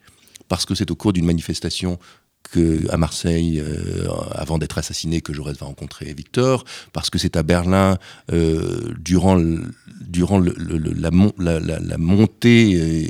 parce 0.47 0.65
que 0.65 0.73
c'est 0.73 0.89
au 0.89 0.95
cours 0.95 1.13
d'une 1.13 1.25
manifestation 1.25 1.99
que, 2.51 2.89
à 2.91 2.97
Marseille, 2.97 3.59
euh, 3.63 4.07
avant 4.31 4.57
d'être 4.57 4.77
assassiné, 4.77 5.21
que 5.21 5.33
Jaurès 5.33 5.57
va 5.57 5.67
rencontrer 5.67 6.13
Victor, 6.13 6.63
parce 6.93 7.09
que 7.09 7.17
c'est 7.17 7.35
à 7.37 7.43
Berlin, 7.43 7.97
euh, 8.31 8.93
durant, 8.99 9.35
le- 9.35 9.63
durant 10.01 10.39
le- 10.39 10.55
le- 10.57 10.93
la, 10.93 11.59
la, 11.59 11.79
la- 11.79 11.97
montée, 11.97 13.09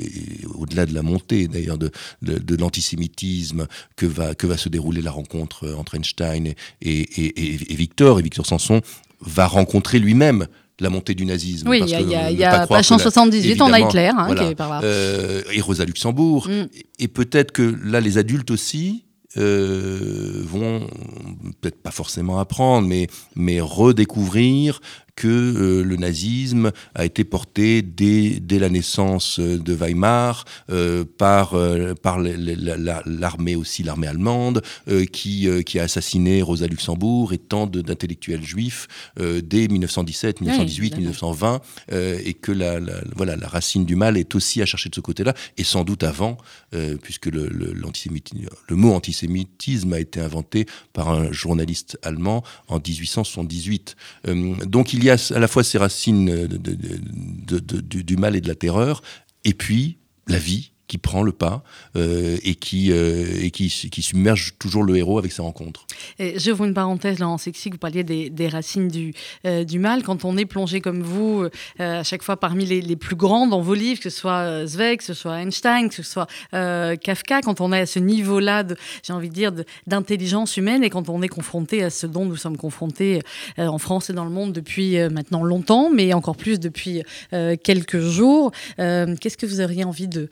au-delà 0.54 0.86
de 0.86 0.94
la 0.94 1.02
montée 1.02 1.48
d'ailleurs, 1.48 1.78
de, 1.78 1.90
de, 2.22 2.38
de 2.38 2.56
l'antisémitisme, 2.56 3.66
que 3.96 4.06
va, 4.06 4.34
que 4.34 4.46
va 4.46 4.56
se 4.56 4.68
dérouler 4.68 5.02
la 5.02 5.10
rencontre 5.10 5.72
entre 5.78 5.94
Einstein 5.94 6.46
et, 6.46 6.54
et, 6.82 7.00
et- 7.00 7.72
et 7.72 7.76
Victor, 7.76 8.18
et 8.18 8.22
Victor 8.22 8.46
Sanson 8.46 8.80
va 9.20 9.46
rencontrer 9.46 9.98
lui-même 9.98 10.46
la 10.80 10.88
montée 10.88 11.14
du 11.14 11.26
nazisme. 11.26 11.68
Oui, 11.68 11.80
il 11.84 11.90
y 11.90 11.94
a, 11.94 12.00
y 12.00 12.14
a, 12.14 12.30
y 12.30 12.38
pas 12.38 12.48
a 12.48 12.64
croire 12.64 12.68
page 12.80 12.90
la- 12.90 12.96
178, 12.98 13.60
on 13.60 13.72
a 13.72 13.80
Hitler 13.80 14.10
hein, 14.16 14.24
voilà. 14.26 14.44
qui 14.44 14.50
est 14.50 14.54
par 14.54 14.70
là. 14.70 14.80
Euh, 14.82 15.42
et 15.52 15.60
Rosa 15.60 15.84
Luxembourg. 15.84 16.48
Mm. 16.48 16.68
Et, 16.74 16.86
et 17.04 17.08
peut-être 17.08 17.52
que 17.52 17.76
là, 17.84 18.00
les 18.00 18.16
adultes 18.16 18.50
aussi 18.50 19.04
euh, 19.36 20.42
vont 20.44 20.88
peut-être 21.60 21.80
pas 21.82 21.92
forcément 21.92 22.38
apprendre, 22.38 22.88
mais, 22.88 23.06
mais 23.36 23.60
redécouvrir 23.60 24.80
que 25.20 25.28
euh, 25.28 25.84
le 25.84 25.96
nazisme 25.96 26.72
a 26.94 27.04
été 27.04 27.24
porté 27.24 27.82
dès, 27.82 28.40
dès 28.40 28.58
la 28.58 28.70
naissance 28.70 29.38
de 29.38 29.74
Weimar 29.74 30.46
euh, 30.70 31.04
par, 31.04 31.52
euh, 31.52 31.92
par 31.92 32.18
l'armée 32.18 33.54
aussi, 33.54 33.82
l'armée 33.82 34.06
allemande, 34.06 34.62
qui, 35.12 35.46
qui 35.66 35.78
a 35.78 35.82
assassiné 35.82 36.40
Rosa 36.40 36.66
Luxembourg 36.66 37.34
et 37.34 37.38
tant 37.38 37.66
d'intellectuels 37.66 38.42
juifs 38.42 38.88
dès 39.18 39.68
1917, 39.68 40.40
1918, 40.40 40.96
1920, 40.96 41.60
et 41.92 42.34
que 42.34 42.52
la, 42.52 42.80
voilà, 43.14 43.36
la 43.36 43.48
racine 43.48 43.84
du 43.84 43.96
mal 43.96 44.16
est 44.16 44.34
aussi 44.34 44.62
à 44.62 44.66
chercher 44.66 44.88
de 44.88 44.94
ce 44.94 45.00
côté-là, 45.00 45.34
et 45.58 45.64
sans 45.64 45.84
doute 45.84 46.02
avant, 46.02 46.38
puisque 47.02 47.26
le, 47.26 47.46
le, 47.48 47.74
le 47.74 48.76
mot 48.76 48.92
antisémitisme 48.94 49.92
a 49.92 50.00
été 50.00 50.20
inventé 50.20 50.66
par 50.92 51.10
un 51.10 51.30
journaliste 51.30 51.98
allemand 52.02 52.42
en 52.68 52.76
1878. 52.78 53.96
donc 54.66 54.92
il 54.92 55.04
y 55.04 55.09
a 55.09 55.09
à 55.10 55.38
la 55.38 55.48
fois 55.48 55.64
ces 55.64 55.78
racines 55.78 56.46
du 56.46 58.16
mal 58.16 58.36
et 58.36 58.40
de 58.40 58.48
la 58.48 58.54
terreur, 58.54 59.02
et 59.44 59.54
puis 59.54 59.98
la 60.26 60.38
vie 60.38 60.69
qui 60.90 60.98
prend 60.98 61.22
le 61.22 61.30
pas 61.30 61.62
euh, 61.94 62.36
et, 62.42 62.56
qui, 62.56 62.90
euh, 62.90 63.24
et 63.40 63.52
qui, 63.52 63.70
submerge 63.70 64.54
toujours 64.58 64.82
le 64.82 64.96
héros 64.96 65.18
avec 65.18 65.30
ses 65.30 65.40
rencontres. 65.40 65.86
J'ouvre 66.18 66.64
une 66.64 66.74
parenthèse 66.74 67.22
en 67.22 67.38
sexy, 67.38 67.70
vous 67.70 67.78
parliez 67.78 68.02
des, 68.02 68.48
racines 68.48 68.88
du, 68.88 69.14
euh, 69.46 69.62
du, 69.62 69.78
mal. 69.78 70.02
Quand 70.02 70.24
on 70.24 70.36
est 70.36 70.46
plongé 70.46 70.80
comme 70.80 71.02
vous, 71.02 71.46
à 71.78 72.02
chaque 72.02 72.24
fois 72.24 72.38
parmi 72.38 72.66
les, 72.66 72.80
les, 72.80 72.96
plus 72.96 73.14
grands 73.14 73.46
dans 73.46 73.60
vos 73.60 73.74
livres, 73.74 74.00
que 74.00 74.10
ce 74.10 74.18
soit 74.18 74.66
Zweig, 74.66 74.98
que 74.98 75.04
ce 75.04 75.14
soit 75.14 75.40
Einstein, 75.40 75.88
que 75.88 75.94
ce 75.94 76.02
soit 76.02 76.26
Kafka, 76.50 77.40
quand 77.42 77.60
on 77.60 77.72
est 77.72 77.80
à 77.80 77.86
ce 77.86 78.00
niveau-là, 78.00 78.64
j'ai 79.04 79.12
envie 79.12 79.28
de 79.28 79.34
dire, 79.34 79.52
d'intelligence 79.86 80.56
humaine 80.56 80.82
et 80.82 80.90
quand 80.90 81.08
on 81.08 81.22
est 81.22 81.28
confronté 81.28 81.84
à 81.84 81.90
ce 81.90 82.08
dont 82.08 82.24
nous 82.24 82.36
sommes 82.36 82.56
confrontés 82.56 83.20
en 83.58 83.78
France 83.78 84.10
et 84.10 84.12
dans 84.12 84.24
le 84.24 84.32
monde 84.32 84.52
depuis 84.52 84.98
maintenant 85.08 85.44
longtemps, 85.44 85.88
mais 85.88 86.12
encore 86.14 86.36
plus 86.36 86.58
depuis 86.58 87.02
quelques 87.30 88.00
jours, 88.00 88.50
qu'est-ce 88.76 89.36
que 89.36 89.46
vous 89.46 89.60
auriez 89.60 89.84
envie 89.84 90.08
de 90.08 90.28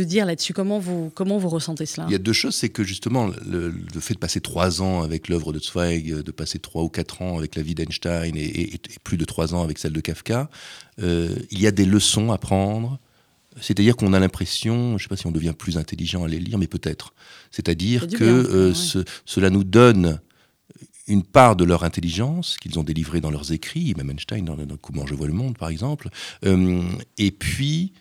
dire 0.00 0.26
là-dessus 0.26 0.52
comment 0.52 0.78
vous, 0.78 1.10
comment 1.14 1.38
vous 1.38 1.48
ressentez 1.48 1.86
cela? 1.86 2.06
Il 2.08 2.12
y 2.12 2.14
a 2.14 2.18
deux 2.18 2.32
choses, 2.32 2.54
c'est 2.54 2.68
que 2.68 2.82
justement, 2.82 3.30
le, 3.46 3.72
fait 4.00 4.14
de 4.14 4.18
passer 4.18 4.40
trois 4.40 4.82
ans 4.82 5.02
avec 5.02 5.28
l'œuvre 5.28 5.52
de 5.52 5.58
Zweig, 5.58 6.22
de 6.22 6.30
passer 6.32 6.58
trois 6.58 6.82
ou 6.82 6.88
quatre 6.88 7.22
ans 7.22 7.38
avec 7.38 7.54
la 7.54 7.62
vie 7.62 7.74
d'Einstein 7.74 8.36
et, 8.36 8.80
plus 9.04 9.16
de 9.16 9.24
trois 9.24 9.54
ans 9.54 9.62
avec 9.62 9.78
celle 9.78 9.92
de 9.92 10.00
Kafka, 10.00 10.48
euh, 11.00 11.36
il 11.50 11.60
y 11.60 11.66
a 11.66 11.70
des 11.70 11.84
leçons 11.84 12.32
à 12.32 12.38
prendre. 12.38 12.98
C'est-à-dire 13.60 13.96
qu'on 13.96 14.14
a 14.14 14.18
l'impression, 14.18 14.90
je 14.90 14.94
ne 14.94 14.98
sais 15.00 15.08
pas 15.08 15.16
si 15.16 15.26
on 15.26 15.30
devient 15.30 15.52
plus 15.56 15.76
intelligent 15.76 16.24
à 16.24 16.28
les 16.28 16.38
lire, 16.38 16.56
mais 16.56 16.66
peut-être. 16.66 17.12
C'est-à-dire 17.50 18.06
que 18.06 18.24
euh, 18.24 18.72
cela 19.26 19.50
nous 19.50 19.64
donne 19.64 20.20
une 21.08 21.22
part 21.22 21.56
de 21.56 21.64
leur 21.64 21.84
intelligence 21.84 22.56
qu'ils 22.56 22.78
ont 22.78 22.82
délivrée 22.82 23.20
dans 23.20 23.30
leurs 23.30 23.52
écrits, 23.52 23.94
même 23.96 24.10
Einstein 24.10 24.44
dans, 24.44 24.56
Comment 24.80 25.06
je 25.06 25.14
vois 25.14 25.26
le 25.26 25.32
monde, 25.32 25.58
par 25.58 25.68
exemple, 25.68 26.08
euh, 26.44 26.82
et 27.18 27.30
puis 27.30 27.92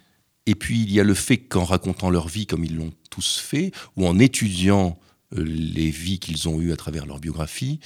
et 0.45 0.55
puis 0.55 0.81
il 0.81 0.91
y 0.91 0.99
a 0.99 1.03
le 1.03 1.13
fait 1.13 1.37
qu'en 1.37 1.65
racontant 1.65 2.09
leur 2.09 2.27
vie 2.27 2.45
comme 2.45 2.63
ils 2.63 2.75
l'ont 2.75 2.93
tous 3.09 3.37
fait, 3.37 3.71
ou 3.95 4.07
en 4.07 4.19
étudiant 4.19 4.97
euh, 5.37 5.43
les 5.43 5.89
vies 5.89 6.19
qu'ils 6.19 6.49
ont 6.49 6.59
eues 6.59 6.71
à 6.71 6.77
travers 6.77 7.05
leur 7.05 7.19
biographie, 7.19 7.79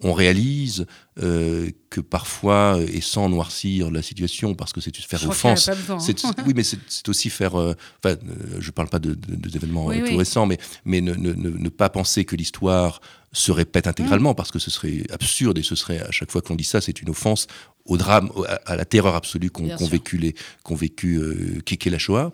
on 0.00 0.12
réalise 0.12 0.86
euh, 1.20 1.70
que 1.90 2.00
parfois, 2.00 2.78
et 2.80 3.00
sans 3.00 3.28
noircir 3.28 3.90
la 3.90 4.00
situation, 4.00 4.54
parce 4.54 4.72
que 4.72 4.80
c'est 4.80 4.96
faire 4.96 5.28
offense, 5.28 5.68
hein. 5.68 5.74
oui, 6.46 6.52
mais 6.54 6.62
c'est 6.62 7.08
aussi 7.08 7.30
faire. 7.30 7.58
Euh, 7.58 7.74
enfin, 8.04 8.16
je 8.60 8.66
ne 8.66 8.70
parle 8.70 8.88
pas 8.88 9.00
de, 9.00 9.18
événements 9.54 9.90
tout 9.90 10.16
récents, 10.16 10.46
mais, 10.46 10.58
mais 10.84 11.00
ne, 11.00 11.14
ne, 11.14 11.68
pas 11.68 11.88
penser 11.88 12.24
que 12.24 12.36
l'histoire 12.36 13.00
se 13.32 13.50
répète 13.50 13.88
intégralement, 13.88 14.32
mm. 14.32 14.36
parce 14.36 14.52
que 14.52 14.60
ce 14.60 14.70
serait 14.70 15.02
absurde 15.10 15.58
et 15.58 15.64
ce 15.64 15.74
serait 15.74 16.00
à 16.00 16.12
chaque 16.12 16.30
fois 16.30 16.42
qu'on 16.42 16.54
dit 16.54 16.64
ça, 16.64 16.80
c'est 16.80 17.02
une 17.02 17.10
offense 17.10 17.48
au 17.88 17.96
drame, 17.96 18.30
à, 18.66 18.76
la 18.76 18.84
terreur 18.84 19.14
absolue 19.14 19.50
qu'ont 19.50 19.74
vécu 19.86 20.18
les, 20.18 20.34
qu'ont 20.62 20.76
vécu 20.76 21.16
euh, 21.16 21.60
la 21.86 21.98
Shoah. 21.98 22.30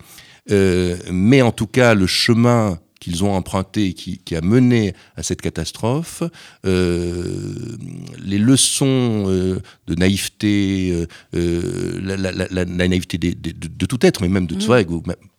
Euh, 0.50 0.98
mais 1.11 1.40
en 1.40 1.52
tout 1.52 1.66
cas, 1.66 1.94
le 1.94 2.07
chemin 2.07 2.78
qu'ils 3.05 3.22
ont 3.22 3.34
emprunté, 3.34 3.92
qui, 3.92 4.16
qui, 4.18 4.34
a 4.34 4.40
mené 4.40 4.94
à 5.16 5.22
cette 5.22 5.42
catastrophe, 5.42 6.22
euh, 6.64 7.76
les 8.24 8.38
leçons 8.38 9.24
euh, 9.26 9.61
de 9.86 9.94
naïveté, 9.94 11.07
euh, 11.34 12.00
la, 12.02 12.16
la, 12.16 12.46
la, 12.50 12.64
naïveté 12.64 13.18
de, 13.18 13.34
de, 13.34 13.86
tout 13.86 14.07
être, 14.07 14.22
mais 14.22 14.30
même 14.30 14.46
de 14.46 14.55
mm. 14.55 14.61
Zweig, 14.61 14.88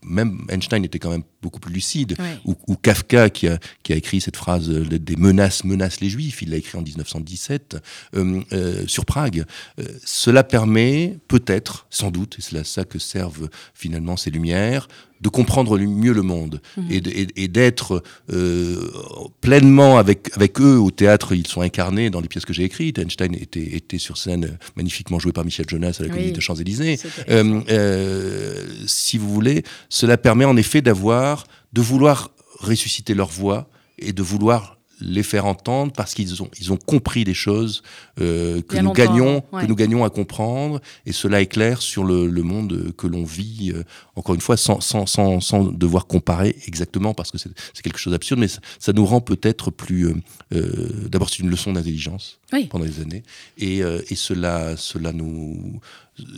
même 0.05 0.45
Einstein 0.49 0.83
était 0.83 0.99
quand 0.99 1.11
même 1.11 1.23
beaucoup 1.41 1.59
plus 1.59 1.73
lucide, 1.73 2.15
ou, 2.45 2.75
Kafka 2.75 3.29
qui 3.29 3.47
a, 3.47 3.59
qui 3.83 3.93
a, 3.93 3.95
écrit 3.95 4.21
cette 4.21 4.37
phrase 4.37 4.69
des 4.69 5.15
menaces 5.15 5.63
menacent 5.63 6.01
les 6.01 6.09
juifs, 6.09 6.41
il 6.41 6.49
l'a 6.49 6.57
écrit 6.57 6.77
en 6.77 6.81
1917 6.81 7.77
sur 8.87 9.05
Prague. 9.05 9.45
cela 10.03 10.43
permet 10.43 11.17
peut-être, 11.27 11.87
sans 11.89 12.11
doute, 12.11 12.37
et 12.39 12.41
c'est 12.41 12.55
là 12.55 12.63
ça 12.63 12.83
que 12.83 12.99
servent 12.99 13.49
finalement 13.73 14.17
ces 14.17 14.31
lumières, 14.31 14.87
de 15.21 15.29
comprendre 15.29 15.77
mieux 15.79 16.13
le 16.13 16.21
monde 16.21 16.61
mhm. 16.77 16.85
et 17.35 17.47
d'être 17.47 18.03
euh, 18.31 18.91
pleinement 19.41 19.97
avec, 19.97 20.29
avec 20.35 20.59
eux 20.59 20.77
au 20.77 20.91
théâtre. 20.91 21.33
Ils 21.33 21.47
sont 21.47 21.61
incarnés 21.61 22.09
dans 22.09 22.21
les 22.21 22.27
pièces 22.27 22.45
que 22.45 22.53
j'ai 22.53 22.63
écrites. 22.63 22.99
Einstein 22.99 23.33
était, 23.33 23.75
était 23.75 23.97
sur 23.97 24.17
scène 24.17 24.57
magnifiquement 24.75 25.17
joué 25.17 25.31
par 25.31 25.45
Michel 25.45 25.65
Jonas 25.67 25.97
à 25.99 26.03
la 26.03 26.09
Comédie 26.09 26.31
de 26.33 26.41
Champs-Élysées. 26.41 26.99
Euh, 27.29 27.61
euh, 27.69 28.65
si 28.87 29.17
vous 29.17 29.33
voulez, 29.33 29.63
cela 29.95 30.17
permet 30.17 30.43
en 30.43 30.57
effet 30.57 30.81
d'avoir, 30.81 31.45
de 31.71 31.79
vouloir 31.79 32.31
ressusciter 32.59 33.13
leur 33.13 33.29
voix 33.29 33.69
et 33.97 34.11
de 34.11 34.21
vouloir 34.21 34.74
les 35.01 35.23
faire 35.23 35.45
entendre 35.45 35.91
parce 35.91 36.13
qu'ils 36.13 36.41
ont, 36.41 36.49
ils 36.59 36.71
ont 36.71 36.77
compris 36.77 37.23
des 37.23 37.33
choses 37.33 37.83
euh, 38.21 38.61
que, 38.61 38.77
nous 38.77 38.93
gagnons, 38.93 39.41
que 39.41 39.65
nous 39.65 39.75
gagnons 39.75 40.03
à 40.03 40.09
comprendre. 40.09 40.81
Et 41.05 41.11
cela 41.11 41.41
éclaire 41.41 41.81
sur 41.81 42.03
le, 42.03 42.27
monde 42.43 42.93
que 42.97 43.07
l'on 43.07 43.23
vit, 43.23 43.71
euh, 43.73 43.83
encore 44.15 44.35
une 44.35 44.41
fois, 44.41 44.57
sans, 44.57 44.79
sans, 44.81 45.05
sans, 45.05 45.39
sans, 45.41 45.63
devoir 45.63 46.07
comparer 46.07 46.55
exactement 46.67 47.13
parce 47.13 47.31
que 47.31 47.37
c'est 47.37 47.81
quelque 47.81 47.97
chose 47.97 48.11
d'absurde, 48.11 48.39
mais 48.39 48.47
ça, 48.47 48.93
nous 48.93 49.05
rend 49.05 49.21
peut-être 49.21 49.71
plus... 49.71 50.07
Euh, 50.53 51.07
d'abord, 51.09 51.29
c'est 51.29 51.39
une 51.39 51.49
leçon 51.49 51.73
d'intelligence 51.73 52.39
pendant 52.69 52.85
des 52.85 53.01
années. 53.01 53.23
Et, 53.57 53.79
et 53.79 54.15
cela, 54.15 54.77
cela 54.77 55.11
nous... 55.11 55.79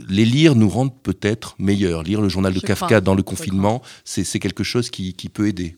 Les 0.10 0.26
lire 0.26 0.56
nous 0.56 0.70
rendent 0.70 1.00
peut-être 1.04 1.56
meilleurs. 1.60 2.02
Lire 2.02 2.20
le 2.20 2.30
journal 2.30 2.52
de 2.52 2.60
Kafka 2.60 3.00
dans 3.00 3.14
le 3.14 3.22
confinement, 3.22 3.84
c'est 4.06 4.40
quelque 4.40 4.64
chose 4.64 4.90
qui, 4.90 5.14
qui 5.14 5.30
peut 5.30 5.48
aider. 5.48 5.76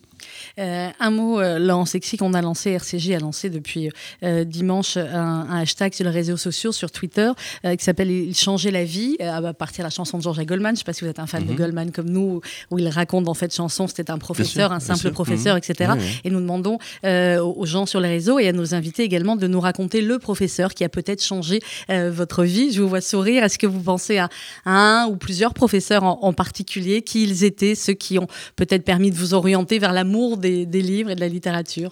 Euh, 0.60 0.89
un 0.99 1.10
mot, 1.10 1.39
euh, 1.39 1.57
là, 1.57 1.78
en 1.78 1.86
sexy 1.86 2.18
qu'on 2.18 2.34
a 2.34 2.41
lancé, 2.41 2.72
RCJ 2.72 3.12
a 3.12 3.20
lancé 3.20 3.49
depuis 3.49 3.89
euh, 4.24 4.43
dimanche 4.43 4.97
un, 4.97 5.47
hashtag 5.49 5.93
sur 5.93 6.05
les 6.05 6.12
réseaux 6.12 6.38
sociaux, 6.38 6.72
sur 6.72 6.91
Twitter, 6.91 7.32
qui 7.64 7.84
s'appelle 7.84 8.12
Il 8.12 8.36
changeait 8.36 8.72
la 8.72 8.84
vie, 8.84 9.18
à 9.20 9.53
partir 9.53 9.84
de 9.84 9.88
la 9.88 9.89
chanson 9.89 10.18
de 10.18 10.24
Georges 10.24 10.45
Goldman. 10.45 10.72
Je 10.72 10.74
ne 10.74 10.78
sais 10.78 10.84
pas 10.84 10.93
si 10.93 11.03
vous 11.03 11.10
êtes 11.10 11.20
un 11.20 11.28
fan 11.28 11.45
de 11.45 11.51
mhm. 11.51 11.57
Goldman 11.57 11.91
comme 11.91 12.10
nous, 12.10 12.41
où 12.72 12.80
il 12.80 12.88
raconte 12.89 13.24
dans 13.24 13.34
cette 13.34 13.53
chanson, 13.53 13.88
c'était 13.88 14.12
un 14.12 14.18
professeur, 14.18 14.72
un 14.72 14.80
simple 14.80 15.12
professeur, 15.12 15.55
mhm. 15.55 15.62
etc. 15.64 15.91
Et 16.24 16.30
nous 16.30 16.41
demandons 16.41 16.78
aux 17.03 17.66
gens 17.66 17.86
sur 17.86 17.99
les 17.99 18.10
réseaux 18.10 18.39
et 18.39 18.47
à 18.47 18.53
nos 18.53 18.74
invités 18.74 19.03
également 19.03 19.36
de 19.36 19.47
nous 19.47 19.60
raconter 19.60 20.01
le 20.01 20.20
professeur 20.20 20.74
qui 20.74 20.84
a 20.84 20.89
peut-être 20.89 21.24
changé 21.24 21.62
votre 21.89 22.43
vie. 22.43 22.72
Je 22.72 22.82
vous 22.82 22.89
vois 22.89 23.01
sourire. 23.01 23.43
Est-ce 23.43 23.60
que 23.60 23.68
vous 23.68 23.82
pensez 23.82 24.18
à, 24.18 24.30
un 24.66 25.07
ou 25.10 25.16
plusieurs 25.16 25.53
professeurs 25.53 26.03
en, 26.03 26.20
en 26.22 26.34
particulier, 26.34 27.01
qui 27.01 27.24
ils 27.24 27.43
étaient, 27.43 27.76
ceux 27.76 27.93
qui 27.93 28.20
ont 28.20 28.28
peut-être 28.55 28.84
permis 28.84 29.12
de 29.12 29.16
vous 29.16 29.34
orienter 29.34 29.80
vers 29.80 29.93
l'amour 29.93 30.38
des, 30.38 30.48
livres 30.81 31.11
et 31.11 31.15
de 31.15 31.19
la 31.19 31.27
littérature. 31.27 31.91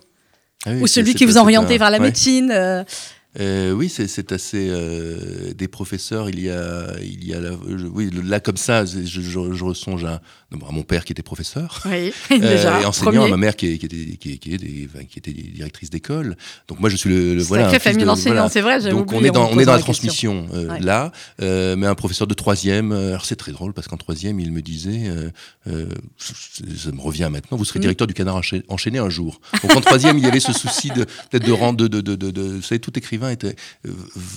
Ah 0.65 0.71
Ou 0.73 0.87
celui 0.87 1.13
qui 1.13 1.25
vous 1.25 1.37
orientait 1.37 1.77
vers 1.77 1.91
la 1.91 1.99
médecine 1.99 2.51
euh, 2.51 2.83
euh, 3.39 3.71
oui, 3.71 3.89
c'est 3.89 4.31
assez 4.31 4.67
euh, 4.69 5.53
des 5.53 5.67
professeurs. 5.67 6.29
Il 6.29 6.39
y 6.39 6.49
a, 6.49 6.87
il 7.01 7.23
y 7.25 7.35
a 7.35 7.39
oui, 7.93 8.09
là 8.23 8.39
comme 8.39 8.57
ça, 8.57 8.85
je, 8.85 9.01
je, 9.03 9.21
je 9.21 9.63
ressonge 9.63 10.05
à, 10.05 10.21
à, 10.51 10.71
mon 10.71 10.81
père 10.81 11.05
qui 11.05 11.11
était 11.11 11.21
professeur 11.21 11.83
oui, 11.85 12.13
déjà, 12.39 12.77
euh, 12.77 12.81
et 12.81 12.85
enseignant, 12.85 13.25
à 13.25 13.27
ma 13.27 13.37
mère 13.37 13.55
qui, 13.55 13.77
qui, 13.77 13.85
était, 13.85 14.17
qui, 14.17 14.39
qui, 14.39 14.53
était, 14.53 14.87
qui 15.07 15.19
était 15.19 15.33
directrice 15.33 15.91
d'école. 15.91 16.35
Donc 16.67 16.79
moi, 16.79 16.89
je 16.89 16.95
suis 16.95 17.09
le, 17.09 17.35
le 17.35 17.43
voilà. 17.43 17.79
Famille 17.79 18.05
d'enseignants, 18.05 18.49
c'est 18.49 18.61
vrai. 18.61 18.81
Donc 18.89 19.13
on 19.13 19.23
est 19.23 19.29
dans, 19.29 19.49
on 19.51 19.59
est 19.59 19.65
dans 19.65 19.73
la, 19.73 19.79
transmission 19.79 20.47
euh, 20.53 20.79
là, 20.79 21.11
mais 21.39 21.85
un 21.85 21.95
professeur 21.95 22.27
de 22.27 22.33
troisième. 22.33 22.91
Alors 22.91 23.25
c'est 23.25 23.35
très 23.35 23.51
drôle 23.51 23.73
parce 23.73 23.87
qu'en 23.87 23.97
troisième, 23.97 24.39
il 24.39 24.51
me 24.51 24.61
disait, 24.61 25.11
ça 25.65 26.91
me 26.91 27.01
revient 27.01 27.29
maintenant, 27.31 27.57
vous 27.57 27.65
serez 27.65 27.79
mm. 27.79 27.81
directeur 27.81 28.07
du 28.07 28.15
Canard 28.15 28.41
enchaîné 28.67 28.97
un 28.97 29.09
jour. 29.09 29.41
Donc 29.61 29.75
en 29.75 29.81
troisième, 29.81 30.17
il 30.17 30.23
y 30.23 30.27
avait 30.27 30.39
ce 30.39 30.53
souci 30.53 30.89
de 30.89 31.03
peut-être 31.03 31.45
de 31.45 31.51
rendre, 31.51 31.77
de, 31.77 31.87
de, 31.87 32.01
de, 32.01 32.15
de, 32.15 32.31
de, 32.31 32.41
vous 32.41 32.61
savez, 32.61 32.79
tout 32.79 32.97
écrivain 32.97 33.26
euh, 33.27 33.91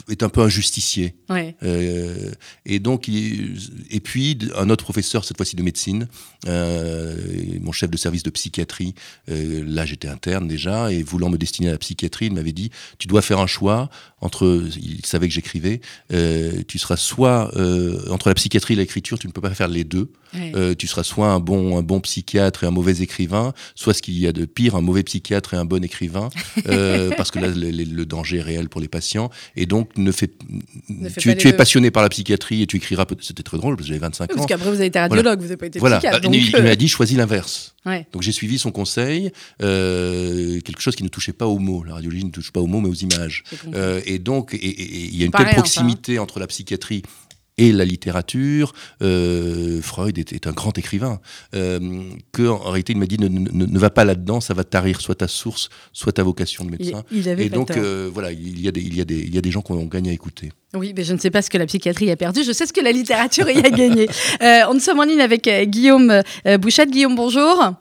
est 0.08 0.22
un 0.22 0.28
peu 0.28 0.40
un 0.40 0.48
justicier. 0.48 1.14
Euh, 1.62 2.32
et 2.66 2.78
donc, 2.78 3.08
et 3.08 4.00
puis 4.00 4.38
un 4.56 4.70
autre 4.70 4.84
professeur, 4.84 5.24
cette 5.24 5.36
fois-ci 5.36 5.56
de 5.56 5.62
médecine, 5.62 6.08
euh, 6.46 7.16
mon 7.60 7.72
chef 7.72 7.90
de 7.90 7.96
service 7.96 8.22
de 8.22 8.30
psychiatrie, 8.30 8.94
là 9.28 9.84
j'étais 9.84 10.08
interne 10.08 10.48
déjà, 10.48 10.92
et 10.92 11.02
voulant 11.02 11.30
me 11.30 11.38
destiner 11.38 11.68
à 11.68 11.72
la 11.72 11.78
psychiatrie, 11.78 12.26
il 12.26 12.32
m'avait 12.32 12.52
dit, 12.52 12.70
tu 12.98 13.08
dois 13.08 13.22
faire 13.22 13.38
un 13.38 13.46
choix 13.46 13.90
entre, 14.20 14.64
il 14.76 15.04
savait 15.06 15.28
que 15.28 15.34
j'écrivais, 15.34 15.80
tu 16.10 16.78
seras 16.78 16.96
soit 16.96 17.50
entre 18.10 18.28
la 18.28 18.34
psychiatrie 18.34 18.74
et 18.74 18.78
l'écriture, 18.78 19.18
tu 19.18 19.26
ne 19.26 19.32
peux 19.32 19.40
pas 19.40 19.54
faire 19.54 19.68
les 19.68 19.84
deux. 19.84 20.10
tu 20.78 20.86
seras 20.86 21.02
soit 21.02 21.28
un 21.28 21.40
bon, 21.40 21.78
un 21.78 21.82
bon 21.82 22.00
psychiatre 22.00 22.64
et 22.64 22.66
un 22.66 22.70
mauvais 22.70 23.00
écrivain, 23.00 23.52
soit 23.74 23.94
ce 23.94 24.02
qu'il 24.02 24.18
y 24.18 24.26
a 24.26 24.32
de 24.32 24.44
pire, 24.44 24.76
un 24.76 24.80
mauvais 24.80 25.02
psychiatre 25.02 25.54
et 25.54 25.56
un 25.56 25.64
bon 25.64 25.82
écrivain, 25.84 26.30
parce 27.16 27.30
que 27.30 27.38
là, 27.38 27.48
le, 27.48 27.70
le 27.70 28.06
danger 28.06 28.38
est 28.38 28.42
réel 28.42 28.68
pour 28.70 28.80
les 28.80 28.88
patients. 28.88 29.28
Et 29.56 29.66
donc, 29.66 29.90
ne 29.96 30.10
fais, 30.12 30.30
Ne 30.88 31.08
tu, 31.10 31.30
es 31.48 31.52
passionné 31.52 31.90
par 31.90 32.02
la 32.02 32.08
psychiatrie 32.08 32.62
et 32.62 32.66
tu 32.66 32.76
écriras. 32.78 33.04
C'était 33.20 33.42
très 33.42 33.58
drôle 33.58 33.76
parce 33.76 33.86
que 33.86 33.92
j'avais 33.92 34.00
25 34.00 34.28
Parce 34.28 34.40
ans. 34.40 34.46
qu'après, 34.46 34.68
vous 34.70 34.76
avez 34.76 34.86
été 34.86 34.98
radiologue, 34.98 35.38
vous 35.38 35.44
n'avez 35.46 35.56
pas 35.56 35.66
été 35.66 35.78
Voilà. 35.78 35.96
psychiatre. 35.98 36.18
Bah, 36.18 36.22
donc, 36.22 36.34
il 36.34 36.48
il 36.48 36.56
euh, 36.56 36.62
m'a 36.62 36.76
dit 36.76 36.88
choisis 36.88 37.16
l'inverse. 37.18 37.74
ouais. 37.86 38.06
Donc 38.12 38.22
j'ai 38.22 38.32
suivi 38.32 38.58
son 38.58 38.70
conseil, 38.70 39.30
euh, 39.62 40.60
quelque 40.60 40.80
chose 40.80 40.96
qui 40.96 41.02
ne 41.04 41.08
touchait 41.08 41.32
pas 41.32 41.46
aux 41.46 41.58
mots. 41.58 41.82
La 41.84 41.94
radiologie 41.94 42.24
ne 42.24 42.30
touche 42.30 42.50
pas 42.52 42.60
aux 42.60 42.66
mots, 42.66 42.80
mais 42.80 42.88
aux 42.88 42.94
images. 42.94 43.44
Euh, 43.74 44.00
et 44.06 44.18
donc, 44.18 44.54
et- 44.54 44.56
et- 44.58 44.80
et 44.82 45.04
il 45.06 45.16
y 45.16 45.22
a 45.22 45.26
une 45.26 45.32
telle 45.32 45.40
rien, 45.42 45.50
ça, 45.50 45.54
proximité 45.60 46.18
entre 46.18 46.38
la 46.40 46.46
psychiatrie 46.46 47.02
et 47.60 47.72
la 47.72 47.84
littérature. 47.84 48.72
Euh, 49.02 49.80
Freud 49.82 50.18
est, 50.18 50.32
est 50.32 50.46
un 50.46 50.52
grand 50.52 50.76
écrivain. 50.78 51.20
Euh, 51.54 51.78
que 52.32 52.48
en 52.48 52.58
réalité, 52.70 52.92
il 52.94 52.98
m'a 52.98 53.06
dit 53.06 53.18
ne, 53.18 53.28
ne- 53.28 53.66
ne 53.66 53.78
va 53.78 53.90
pas 53.90 54.04
là-dedans, 54.04 54.40
ça 54.40 54.54
va 54.54 54.64
tarir 54.64 55.00
soit 55.00 55.16
ta 55.16 55.28
source, 55.28 55.68
soit 55.92 56.12
ta 56.12 56.22
vocation 56.22 56.64
de 56.64 56.70
médecin. 56.70 57.02
il 57.12 57.28
avait 57.28 57.46
Et 57.46 57.50
donc, 57.50 57.70
euh, 57.72 58.10
voilà, 58.12 58.32
il 58.32 58.60
y, 58.60 58.66
a 58.68 58.72
des, 58.72 58.80
il, 58.80 58.96
y 58.96 59.00
a 59.00 59.04
des, 59.04 59.18
il 59.18 59.34
y 59.34 59.38
a 59.38 59.42
des 59.42 59.50
gens 59.50 59.60
qu'on 59.60 59.84
gagne 59.84 60.08
à 60.08 60.12
écouter. 60.12 60.50
Oui, 60.74 60.94
mais 60.96 61.04
je 61.04 61.12
ne 61.12 61.18
sais 61.18 61.30
pas 61.30 61.42
ce 61.42 61.50
que 61.50 61.58
la 61.58 61.66
psychiatrie 61.66 62.10
a 62.10 62.16
perdu. 62.16 62.42
Je 62.44 62.52
sais 62.52 62.66
ce 62.66 62.72
que 62.72 62.80
la 62.80 62.92
littérature 62.92 63.48
y 63.50 63.58
a 63.58 63.70
gagné. 63.70 64.08
Euh, 64.42 64.60
on 64.70 64.78
sommes 64.78 65.00
en 65.00 65.04
ligne 65.04 65.20
avec 65.20 65.48
Guillaume 65.64 66.22
Bouchette. 66.60 66.90
Guillaume, 66.90 67.14
bonjour. 67.14 67.74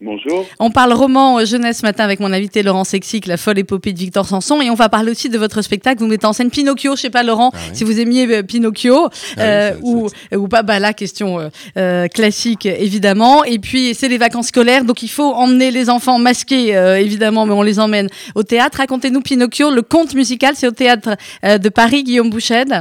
Bonjour. 0.00 0.46
On 0.60 0.70
parle 0.70 0.92
roman 0.92 1.40
euh, 1.40 1.44
jeunesse 1.44 1.78
ce 1.78 1.82
matin 1.86 2.04
avec 2.04 2.20
mon 2.20 2.32
invité 2.32 2.62
Laurent 2.62 2.84
Sexic, 2.84 3.26
la 3.26 3.36
folle 3.36 3.58
épopée 3.58 3.92
de 3.92 3.98
Victor 3.98 4.26
Sanson. 4.26 4.60
Et 4.60 4.70
on 4.70 4.74
va 4.74 4.88
parler 4.88 5.10
aussi 5.10 5.28
de 5.28 5.36
votre 5.38 5.60
spectacle. 5.60 5.98
Vous 6.00 6.06
mettez 6.06 6.24
en 6.26 6.32
scène 6.32 6.50
Pinocchio. 6.50 6.94
Je 6.94 7.00
sais 7.00 7.10
pas, 7.10 7.24
Laurent, 7.24 7.50
Ah 7.52 7.58
oui. 7.70 7.76
si 7.76 7.82
vous 7.82 7.98
aimiez 7.98 8.26
euh, 8.32 8.42
Pinocchio 8.44 9.06
Ah 9.06 9.08
oui, 9.36 9.42
euh, 9.42 9.70
ça- 9.72 9.76
ou, 9.82 10.08
ou 10.36 10.46
pas. 10.48 10.62
Bah, 10.62 10.78
la 10.78 10.92
question 10.92 11.40
euh, 11.40 11.48
euh, 11.76 12.06
classique, 12.06 12.66
évidemment. 12.66 13.42
Et 13.42 13.58
puis, 13.58 13.92
c'est 13.94 14.08
les 14.08 14.18
vacances 14.18 14.48
scolaires. 14.48 14.84
Donc, 14.84 15.02
il 15.02 15.08
faut 15.08 15.32
emmener 15.34 15.72
les 15.72 15.90
enfants 15.90 16.18
masqués, 16.20 16.76
euh, 16.76 17.00
évidemment, 17.00 17.44
mais 17.44 17.54
on 17.54 17.62
les 17.62 17.80
emmène 17.80 18.06
au 18.36 18.44
théâtre. 18.44 18.78
Racontez-nous 18.78 19.20
Pinocchio. 19.20 19.70
Le 19.70 19.82
conte 19.82 20.14
musical, 20.14 20.52
c'est 20.54 20.68
au 20.68 20.72
théâtre 20.72 21.16
euh, 21.44 21.58
de 21.58 21.68
Paris, 21.70 22.04
Guillaume 22.04 22.30
Bouched. 22.30 22.72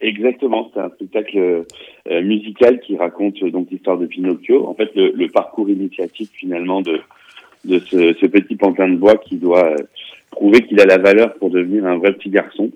Exactement, 0.00 0.68
c'est 0.74 0.80
un 0.80 0.90
spectacle 0.96 1.38
euh, 1.38 1.62
musical 2.10 2.80
qui 2.80 2.96
raconte 2.96 3.42
euh, 3.42 3.50
donc 3.50 3.68
l'histoire 3.70 3.98
de 3.98 4.06
Pinocchio. 4.06 4.66
En 4.66 4.74
fait, 4.74 4.90
le, 4.94 5.12
le 5.14 5.28
parcours 5.28 5.68
initiatique 5.70 6.30
finalement 6.34 6.82
de 6.82 7.00
de 7.64 7.78
ce, 7.78 8.12
ce 8.14 8.26
petit 8.26 8.56
pantin 8.56 8.88
de 8.88 8.96
bois 8.96 9.16
qui 9.16 9.36
doit 9.36 9.70
euh, 9.70 9.76
prouver 10.32 10.62
qu'il 10.62 10.80
a 10.80 10.84
la 10.84 10.98
valeur 10.98 11.34
pour 11.34 11.48
devenir 11.50 11.86
un 11.86 11.98
vrai 11.98 12.12
petit 12.12 12.28
garçon. 12.30 12.72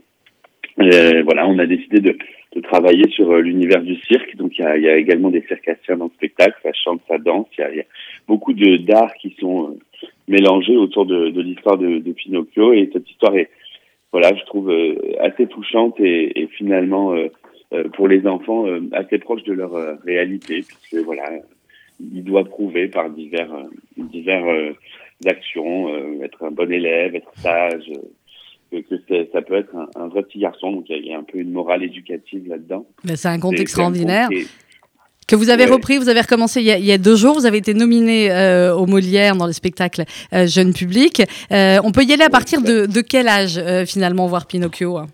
Et 0.80 1.22
voilà, 1.22 1.48
on 1.48 1.58
a 1.58 1.66
décidé 1.66 2.00
de, 2.00 2.16
de 2.54 2.60
travailler 2.60 3.08
sur 3.08 3.30
euh, 3.32 3.40
l'univers 3.40 3.82
du 3.82 3.96
cirque. 3.96 4.36
Donc 4.36 4.56
il 4.58 4.62
y 4.62 4.64
a, 4.64 4.76
il 4.76 4.84
y 4.84 4.88
a 4.88 4.96
également 4.96 5.30
des 5.30 5.42
circassiens 5.48 5.96
dans 5.96 6.04
le 6.04 6.10
spectacle, 6.12 6.56
ça 6.62 6.72
chante, 6.72 7.00
ça 7.08 7.18
danse. 7.18 7.48
Il 7.58 7.60
y 7.62 7.64
a, 7.64 7.70
il 7.72 7.76
y 7.78 7.80
a 7.80 7.84
beaucoup 8.28 8.52
de 8.52 8.76
d'arts 8.76 9.14
qui 9.20 9.34
sont 9.40 9.70
euh, 9.70 10.06
mélangés 10.28 10.76
autour 10.76 11.04
de, 11.04 11.30
de 11.30 11.40
l'histoire 11.40 11.78
de, 11.78 11.98
de 11.98 12.12
Pinocchio. 12.12 12.72
Et 12.72 12.88
cette 12.92 13.10
histoire 13.10 13.34
est, 13.36 13.50
voilà, 14.12 14.36
je 14.36 14.44
trouve 14.44 14.70
euh, 14.70 14.94
assez 15.20 15.46
touchante 15.48 15.98
et, 15.98 16.42
et 16.42 16.46
finalement 16.46 17.12
euh, 17.12 17.24
euh, 17.24 17.28
pour 17.94 18.08
les 18.08 18.26
enfants 18.26 18.66
euh, 18.66 18.80
assez 18.92 19.18
proche 19.18 19.42
de 19.44 19.52
leur 19.52 19.74
euh, 19.74 19.94
réalité, 20.04 20.64
puisque 20.66 21.04
voilà, 21.04 21.24
il 22.00 22.22
doit 22.24 22.44
prouver 22.44 22.88
par 22.88 23.10
divers 23.10 23.52
euh, 23.54 23.64
divers 23.96 24.44
euh, 24.46 24.72
actions, 25.26 25.88
euh, 25.94 26.22
être 26.24 26.44
un 26.44 26.50
bon 26.50 26.70
élève, 26.70 27.14
être 27.14 27.32
sage, 27.36 27.90
euh, 28.72 28.80
que, 28.82 29.26
ça 29.32 29.42
peut 29.42 29.54
être 29.54 29.74
un, 29.74 29.88
un 30.00 30.08
vrai 30.08 30.22
petit 30.22 30.38
garçon. 30.38 30.72
Donc 30.72 30.84
il 30.90 31.06
y, 31.06 31.12
a- 31.14 31.18
un 31.18 31.22
peu 31.22 31.38
une 31.38 31.50
morale 31.52 31.82
éducative 31.82 32.48
là-dedans. 32.48 32.86
Ben, 33.04 33.16
c'est 33.16 33.28
un 33.28 33.38
conte 33.40 33.54
un 33.58 33.62
extraordinaire. 33.62 34.28
Que 35.28 35.34
vous 35.34 35.50
avez 35.50 35.64
Ouais. 35.64 35.72
repris, 35.72 35.98
vous 35.98 36.08
avez 36.08 36.20
recommencé 36.20 36.60
il 36.60 36.66
y 36.66 36.70
a, 36.70 36.78
il 36.78 36.84
y 36.84 36.92
a 36.92 36.98
deux 36.98 37.16
jours, 37.16 37.34
vous 37.34 37.46
avez 37.46 37.58
été 37.58 37.74
nominé 37.74 38.30
euh, 38.30 38.72
au 38.76 38.86
Molière 38.86 39.34
dans 39.34 39.46
le 39.46 39.52
spectacle 39.52 40.04
euh, 40.32 40.46
Jeune 40.46 40.72
Public. 40.72 41.22
Euh, 41.50 41.78
on 41.82 41.90
peut 41.90 42.04
y 42.04 42.12
aller 42.12 42.22
à 42.22 42.30
partir 42.30 42.60
de, 42.62 42.86
de 42.86 43.00
quel 43.00 43.26
âge 43.26 43.58
euh, 43.58 43.84
finalement 43.86 44.28
voir 44.28 44.46
Pinocchio 44.46 44.98
hein? 44.98 45.06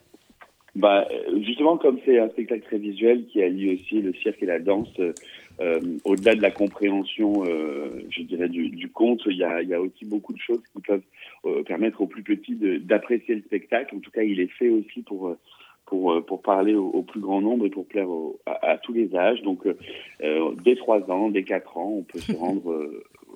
Bah, 0.75 1.07
euh, 1.11 1.43
justement, 1.43 1.77
comme 1.77 1.99
c'est 2.05 2.19
un 2.19 2.31
spectacle 2.31 2.63
très 2.65 2.79
visuel 2.79 3.27
qui 3.27 3.43
allie 3.43 3.75
aussi 3.75 4.01
le 4.01 4.15
cirque 4.15 4.43
et 4.43 4.47
la 4.47 4.59
danse, 4.59 4.89
euh, 5.01 5.13
euh, 5.61 5.81
au-delà 6.05 6.35
de 6.35 6.41
la 6.41 6.51
compréhension, 6.51 7.45
euh, 7.45 7.91
je 8.09 8.23
dirais, 8.23 8.49
du, 8.49 8.71
du 8.71 8.89
conte, 8.89 9.21
il 9.27 9.37
y 9.37 9.45
a, 9.45 9.61
y 9.63 9.75
a 9.75 9.81
aussi 9.81 10.07
beaucoup 10.07 10.33
de 10.33 10.39
choses 10.39 10.63
qui 10.75 10.81
peuvent 10.81 11.03
euh, 11.45 11.63
permettre 11.63 12.01
aux 12.01 12.07
plus 12.07 12.23
petits 12.23 12.57
d'apprécier 12.81 13.35
le 13.35 13.43
spectacle. 13.43 13.95
En 13.95 14.01
tout 14.01 14.11
cas, 14.11 14.23
il 14.23 14.41
est 14.41 14.47
fait 14.47 14.71
aussi 14.71 15.03
pour 15.03 15.29
euh, 15.29 15.39
pour, 15.85 16.25
pour 16.25 16.41
parler 16.41 16.75
au, 16.75 17.03
plus 17.03 17.21
grand 17.21 17.43
nombre 17.43 17.67
et 17.67 17.71
pour 17.71 17.87
plaire 17.87 18.09
au- 18.09 18.41
à, 18.47 18.71
à 18.71 18.79
tous 18.79 18.95
les 18.95 19.15
âges. 19.15 19.43
Donc, 19.43 19.67
dès 20.65 20.77
3 20.77 21.11
ans, 21.11 21.29
dès 21.29 21.43
4 21.43 21.77
ans, 21.77 21.97
on 21.99 22.03
peut 22.03 22.21
se 22.21 22.33
rendre 22.33 22.89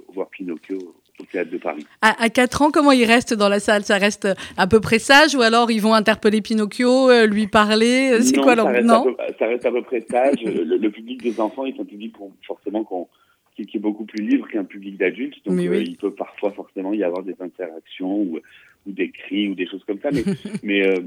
voir 0.09 0.31
Pinocchio 0.31 0.79
au 1.21 1.25
théâtre 1.25 1.51
de 1.51 1.59
Paris. 1.59 1.87
à, 2.03 2.23
à 2.23 2.29
4 2.29 2.63
ans, 2.63 2.71
comment 2.71 2.93
il 2.93 3.05
reste 3.05 3.35
dans 3.35 3.49
la 3.49 3.61
salle? 3.61 3.83
Ça 3.85 3.97
reste 3.99 4.29
à 4.57 4.67
peu 4.67 4.81
près 4.81 4.99
sage 4.99 5.35
ou 5.35 5.43
alors 5.43 5.71
ils 5.71 5.81
vont 5.81 5.95
interpeller 5.95 6.43
Pinocchio, 6.43 7.11
euh, 7.11 7.27
lui 7.27 7.47
parler? 7.47 8.11
Euh, 8.13 8.21
C'est 8.23 8.37
quoi 8.39 8.55
leur... 8.55 8.71
Non? 8.83 9.05
peu, 9.05 9.17
ça 9.39 9.47
reste 9.47 9.65
à 9.67 9.71
peu 9.71 9.83
près 9.83 10.05
sage. 10.11 10.43
le, 10.43 10.77
le 10.77 10.91
public 10.91 11.23
des 11.23 11.41
enfants 11.41 11.65
est 11.67 11.79
un 11.81 11.85
public 11.85 12.15
forcément 12.47 12.85
qu'on- 12.85 13.09
qui, 13.57 13.65
qui 13.65 13.79
est 13.79 13.81
beaucoup 13.81 14.05
plus 14.05 14.23
libre 14.23 14.47
qu'un 14.49 14.65
public 14.65 14.99
d'adultes. 14.99 15.37
Donc 15.47 15.59
euh, 15.59 15.83
il 15.83 15.97
peut 15.97 16.11
parfois 16.13 16.53
forcément 16.53 16.93
y 16.93 17.03
avoir 17.03 17.23
des 17.23 17.35
interactions 17.41 18.19
ou, 18.21 18.39
ou 18.87 18.93
des 18.93 19.11
cris 19.11 19.49
ou 19.49 19.55
des 19.55 19.67
choses 19.67 19.83
comme 19.87 19.99
ça. 20.01 20.11
Mais, 20.13 20.25
mais 20.63 20.87
euh, 20.87 21.01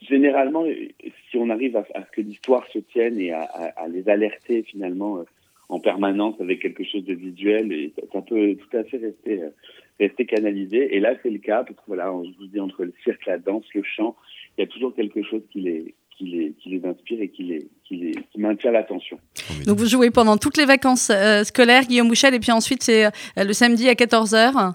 généralement, 0.00 0.64
euh, 0.64 0.74
si 1.30 1.36
on 1.36 1.50
arrive 1.50 1.76
à, 1.76 1.84
à 1.94 2.04
ce 2.04 2.10
que 2.10 2.20
l'histoire 2.20 2.64
se 2.72 2.78
tienne 2.80 3.18
et 3.20 3.32
à, 3.32 3.42
à- 3.42 3.82
à 3.84 3.88
les 3.88 4.08
alerter 4.08 4.62
finalement 4.64 5.18
euh, 5.18 5.22
en 5.72 5.80
permanence 5.80 6.34
avec 6.38 6.60
quelque 6.60 6.84
chose 6.84 7.04
de 7.04 7.14
visuel, 7.14 7.72
et 7.72 7.94
ça, 8.12 8.20
peut 8.20 8.56
tout 8.56 8.76
à 8.76 8.84
fait 8.84 8.98
rester, 8.98 9.42
euh, 9.42 9.48
rester 9.98 10.26
canalisé. 10.26 10.94
Et 10.94 11.00
là, 11.00 11.14
c'est 11.22 11.30
le 11.30 11.38
cas 11.38 11.64
parce 11.64 11.78
que 11.78 11.84
voilà, 11.86 12.12
je 12.24 12.38
vous 12.38 12.46
dis 12.46 12.60
entre 12.60 12.84
le 12.84 12.92
cirque, 13.02 13.24
la 13.24 13.38
danse, 13.38 13.64
le 13.74 13.82
chant, 13.82 14.14
il 14.58 14.60
y 14.60 14.64
a 14.64 14.66
toujours 14.66 14.94
quelque 14.94 15.22
chose 15.22 15.40
qui 15.50 15.62
les 15.62 15.94
qui 16.18 16.24
les, 16.26 16.52
qui 16.62 16.68
les 16.68 16.86
inspire 16.86 17.22
et 17.22 17.28
qui 17.28 17.44
les, 17.44 17.68
qui 17.84 17.96
les 17.96 18.12
qui 18.12 18.38
maintient 18.38 18.70
l'attention. 18.70 19.18
Donc 19.66 19.78
vous 19.78 19.86
jouez 19.86 20.10
pendant 20.10 20.36
toutes 20.36 20.58
les 20.58 20.66
vacances 20.66 21.08
euh, 21.08 21.42
scolaires, 21.42 21.84
Guillaume 21.84 22.08
Bouchel, 22.08 22.34
et 22.34 22.38
puis 22.38 22.52
ensuite 22.52 22.82
c'est 22.82 23.06
euh, 23.06 23.10
le 23.38 23.54
samedi 23.54 23.88
à 23.88 23.94
14h. 23.94 24.74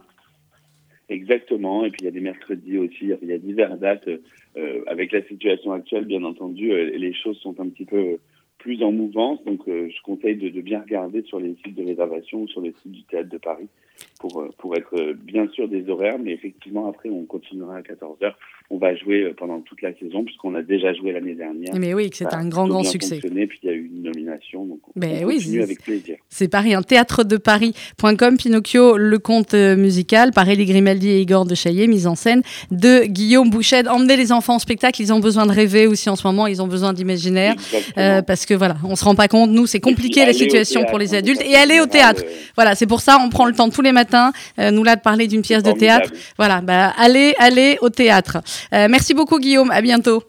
Exactement. 1.10 1.86
Et 1.86 1.92
puis 1.92 2.00
il 2.02 2.06
y 2.06 2.08
a 2.08 2.12
des 2.12 2.22
mercredis 2.22 2.80
aussi. 2.80 3.12
Il 3.22 3.30
y 3.30 3.34
a 3.34 3.38
divers 3.38 3.78
dates. 3.78 4.10
Euh, 4.58 4.82
avec 4.88 5.12
la 5.12 5.22
situation 5.22 5.72
actuelle, 5.72 6.06
bien 6.06 6.24
entendu, 6.24 6.72
euh, 6.72 6.90
les 6.98 7.14
choses 7.14 7.38
sont 7.38 7.60
un 7.60 7.70
petit 7.70 7.86
peu 7.86 8.18
plus 8.68 8.84
en 8.84 8.92
mouvance. 8.92 9.42
Donc 9.46 9.62
euh, 9.70 9.90
je 9.90 10.02
conseille 10.02 10.36
de, 10.36 10.50
bien 10.60 10.82
regarder 10.82 11.22
sur 11.24 11.40
les 11.40 11.56
sites 11.64 11.76
de 11.76 11.86
réservation 11.86 12.42
ou 12.42 12.48
sur 12.50 12.60
le 12.60 12.74
site 12.82 12.92
du 12.92 13.04
théâtre 13.04 13.30
de 13.30 13.38
Paris 13.38 13.70
pour 14.20 14.42
euh, 14.42 14.50
pour 14.58 14.76
être 14.76 14.94
euh, 15.00 15.14
bien 15.14 15.48
sûr 15.48 15.70
des 15.70 15.90
horaires. 15.90 16.20
Mais 16.20 16.34
effectivement, 16.34 16.90
après, 16.90 17.10
on 17.10 17.24
continuera 17.24 17.78
à 17.78 17.82
14 17.82 18.20
h 18.20 18.34
On 18.70 18.80
va 18.80 18.94
jouer 18.98 19.22
euh, 19.24 19.34
pendant 19.38 19.62
toute 19.62 19.82
la 19.82 19.94
saison 19.98 20.26
puisqu'on 20.26 20.54
a 20.54 20.62
déjà 20.62 20.94
joué 20.94 21.14
l'année 21.14 21.36
dernière. 21.36 21.74
Mais 21.76 21.94
oui, 21.94 22.10
que 22.10 22.18
c'est 22.18 22.26
a 22.26 22.36
un 22.38 22.50
grand, 22.50 22.68
grand 22.68 22.84
succès. 22.84 23.20
Puis 23.22 23.60
il 23.64 23.66
y 23.66 23.70
a 23.70 23.74
eu 23.74 23.90
une 23.96 24.04
nomination. 24.04 24.66
Donc 24.66 24.80
on, 24.94 25.02
on 25.02 25.26
oui, 25.26 25.36
continue 25.38 25.58
c'est- 25.60 25.64
avec 25.64 25.82
plaisir. 25.82 26.16
C'est 26.28 26.50
Paris, 26.50 26.74
un 26.74 26.82
théâtre 26.82 27.24
de 27.24 27.38
Paris.com, 27.38 28.36
Pinocchio, 28.38 28.98
le 28.98 29.20
conte 29.20 29.54
euh, 29.54 29.78
musical, 29.78 30.32
par 30.34 30.50
Elie 30.50 30.66
Grimaldi 30.66 31.10
et 31.10 31.22
Igor 31.22 31.46
de 31.46 31.56
Chaillet, 31.56 31.88
mise 31.88 32.08
en 32.08 32.16
scène 32.16 32.42
de 32.70 33.06
Guillaume 33.06 33.50
Bouchet. 33.50 33.88
Emmenez 33.88 34.18
les 34.18 34.34
enfants 34.34 34.56
en 34.56 34.60
spectacle, 34.60 35.02
ils 35.02 35.14
ont 35.14 35.22
besoin 35.22 35.46
de 35.46 35.52
rêver 35.54 35.88
aussi 35.88 36.10
en 36.10 36.18
ce 36.18 36.28
moment, 36.28 36.46
ils 36.46 36.62
ont 36.62 36.68
besoin 36.68 36.92
d'imaginaire. 36.92 37.56
Euh, 37.98 38.22
parce 38.22 38.46
que 38.46 38.54
voilà, 38.54 38.76
on 38.84 38.98
se 38.98 39.06
rend 39.06 39.16
pas 39.16 39.30
compte, 39.30 39.50
nous, 39.50 39.66
c'est 39.66 39.80
compliqué 39.80 40.26
la 40.26 40.34
situation 40.34 40.82
théâtre, 40.82 40.90
pour 40.92 41.00
les 41.00 41.16
hein, 41.16 41.20
adultes. 41.20 41.40
de 41.40 41.46
Et 41.46 41.56
aller 41.56 41.80
au 41.80 41.86
théâtre. 41.86 42.22
euh, 42.26 42.30
Voilà, 42.56 42.76
c'est 42.76 42.86
pour 42.88 43.00
ça, 43.00 43.18
on 43.24 43.30
prend 43.30 43.46
le 43.46 43.54
temps 43.54 43.70
tous 43.70 43.82
les 43.82 43.94
matins, 43.94 44.34
euh, 44.60 44.72
nous 44.72 44.84
là, 44.84 44.98
de 44.98 45.02
parler 45.02 45.28
d'une 45.28 45.42
pièce 45.42 45.64
de 45.64 45.72
théâtre. 45.72 46.12
Voilà, 46.38 46.60
bah, 46.60 46.94
allez, 46.98 47.34
allez 47.40 47.78
au 47.82 47.90
théâtre. 47.90 48.40
Euh, 48.74 48.88
merci 48.90 49.14
beaucoup, 49.14 49.40
Guillaume. 49.40 49.72
À 49.72 49.82
bientôt. 49.82 50.24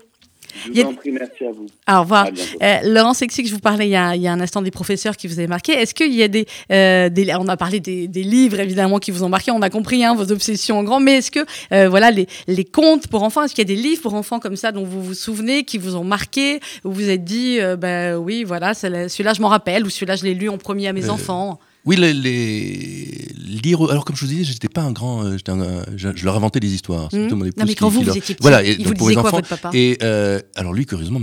Je 0.75 0.83
vous 0.83 0.89
en 0.89 0.95
prie, 0.95 1.13
merci 1.13 1.45
à 1.45 1.53
vous. 1.53 1.67
Au 1.89 2.01
revoir. 2.01 2.27
Euh, 2.63 2.77
Laurent 2.85 3.15
Sexy, 3.15 3.43
que 3.45 3.49
je 3.49 3.55
vous 3.55 3.61
parlais 3.61 3.87
il 3.87 3.91
y, 3.93 3.97
a, 3.97 4.17
il 4.17 4.23
y 4.23 4.27
a 4.27 4.33
un 4.33 4.41
instant 4.41 4.61
des 4.61 4.73
professeurs 4.73 5.17
qui 5.17 5.29
vous 5.29 5.39
avaient 5.39 5.47
marqué. 5.47 5.73
Est-ce 5.73 5.95
qu'il 5.95 6.13
y 6.13 6.23
a 6.23 6.27
des, 6.27 6.47
euh, 6.73 7.09
des- 7.11 7.33
On 7.39 7.47
a 7.47 7.57
parlé 7.57 7.79
des, 7.79 8.09
des 8.09 8.23
livres, 8.25 8.59
évidemment, 8.59 8.99
qui 8.99 9.13
vous 9.13 9.23
ont 9.23 9.29
marqué. 9.29 9.53
On 9.53 9.63
a 9.63 9.71
compris 9.71 10.05
hein, 10.05 10.17
vos 10.17 10.33
obsessions 10.33 10.79
en 10.79 10.83
grand. 10.83 10.99
Mais 10.99 11.19
est-ce 11.19 11.31
que, 11.31 11.41
euh, 11.73 11.89
voilà, 11.89 12.11
les, 12.11 12.27
les 12.49 12.65
contes 12.65 13.07
pour 13.07 13.23
enfants, 13.23 13.45
est-ce 13.45 13.55
qu'il 13.55 13.69
y 13.69 13.73
a 13.73 13.77
des 13.77 13.81
livres 13.81 14.03
pour 14.03 14.15
enfants 14.15 14.41
comme 14.41 14.57
ça 14.57 14.73
dont 14.73 14.85
vous 14.85 15.03
vous 15.03 15.15
souvenez, 15.15 15.63
qui 15.63 15.79
vous 15.79 15.95
ont 15.95 16.03
marqué, 16.05 16.57
où 16.85 16.89
vous 16.91 16.95
vous 17.03 17.11
êtes 17.11 17.25
dit, 17.25 17.59
euh, 17.61 17.77
ben 17.77 18.17
oui, 18.17 18.43
voilà, 18.43 18.75
celui-là, 18.75 19.35
je 19.35 19.41
m'en 19.43 19.49
rappelle, 19.49 19.85
ou 19.85 19.91
celui-là, 19.91 20.17
je 20.17 20.25
l'ai 20.25 20.35
lu 20.35 20.49
en 20.49 20.59
premier 20.59 20.89
à 20.89 20.93
mes 20.93 21.05
Euh, 21.09 21.11
enfants? 21.13 21.61
Oui, 21.85 21.97
les, 21.97 22.13
les 22.13 23.29
lire. 23.63 23.81
Alors, 23.91 24.05
comme 24.05 24.15
je 24.17 24.23
vous 24.23 24.31
disais, 24.31 24.45
j'étais 24.45 24.69
pas 24.69 24.83
un 24.83 24.93
grand. 24.93 25.25
euh, 25.25 25.37
un- 25.49 25.85
je, 25.97 26.09
je 26.15 26.25
leur 26.25 26.37
inventais 26.37 26.61
des 26.61 26.73
histoires. 26.75 27.09
C'est 27.11 27.21
plutôt 27.21 27.37
mon 27.37 27.45
Non, 27.47 27.51
mais 27.67 27.75
quand 27.75 27.89
vous, 27.89 28.03
vous 28.03 28.09
étiez 28.11 28.21
petit, 28.21 28.37
Voilà, 28.43 28.63
et 28.63 28.73
il 28.73 28.79
donc 28.79 28.89
vous 28.89 28.95
pour 28.95 29.09
les 29.09 29.15
quoi, 29.15 29.25
enfants. 29.29 29.37
votre 29.37 29.49
papa? 29.49 29.71
Et 29.75 29.97
euh, 30.03 30.41
alors, 30.55 30.75
lui, 30.75 30.85
curieusement, 30.87 31.21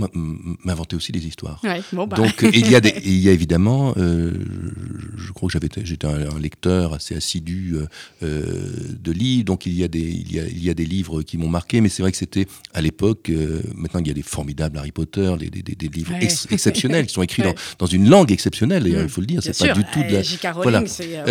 m'inventait 0.64 0.96
aussi 0.96 1.12
des 1.12 1.24
histoires. 1.26 1.60
Ouais, 1.62 1.82
bon, 1.92 2.06
bah. 2.06 2.16
Donc, 2.16 2.44
il 2.52 2.68
y 2.70 2.74
a, 2.74 2.80
des, 2.80 2.94
il 3.04 3.18
y 3.18 3.28
a 3.28 3.32
évidemment, 3.32 3.94
euh, 3.96 4.32
je, 5.16 5.26
je 5.26 5.32
crois 5.32 5.48
que 5.48 5.52
j'avais, 5.52 5.68
j'étais 5.84 6.06
un, 6.06 6.30
un 6.34 6.38
lecteur 6.40 6.94
assez 6.94 7.14
assidu 7.14 7.74
euh, 7.76 7.86
euh, 8.24 8.72
de 9.00 9.12
livres, 9.12 9.44
donc 9.44 9.66
il 9.66 9.74
y 9.74 9.84
a 9.84 9.88
des, 9.88 10.00
il 10.00 10.32
y 10.32 10.40
a, 10.40 10.46
il 10.46 10.64
y 10.64 10.70
a 10.70 10.74
des 10.74 10.86
livres 10.86 11.22
qui 11.22 11.38
m'ont 11.38 11.48
marqué, 11.48 11.80
mais 11.80 11.88
c'est 11.88 12.02
vrai 12.02 12.10
que 12.12 12.18
c'était 12.18 12.46
à 12.74 12.80
l'époque. 12.80 13.30
euh, 13.30 13.62
maintenant, 13.74 14.00
il 14.00 14.08
y 14.08 14.10
a 14.10 14.14
des 14.14 14.22
formidables 14.22 14.78
Harry 14.78 14.92
Potter, 14.92 15.32
des, 15.38 15.50
des, 15.50 15.88
livres 15.88 16.12
Ouais. 16.12 16.24
ex- 16.24 16.46
exceptionnels 16.50 17.06
qui 17.06 17.14
sont 17.14 17.22
écrits 17.22 17.42
Ouais. 17.46 17.52
dans, 17.78 17.86
dans 17.86 17.86
une 17.86 18.08
langue 18.08 18.32
exceptionnelle. 18.32 18.82
D'ailleurs, 18.84 19.02
il 19.02 19.08
faut 19.08 19.20
le 19.20 19.26
dire, 19.26 19.40
c'est 19.42 19.56
pas 19.56 19.66
sûr. 19.66 19.74
du 19.74 19.84
tout 19.92 20.00
de 20.02 20.12
la, 20.12 20.22
Euh, 20.50 20.62
Voilà. 20.62 20.86
c'est. 20.86 21.16
euh, 21.18 21.22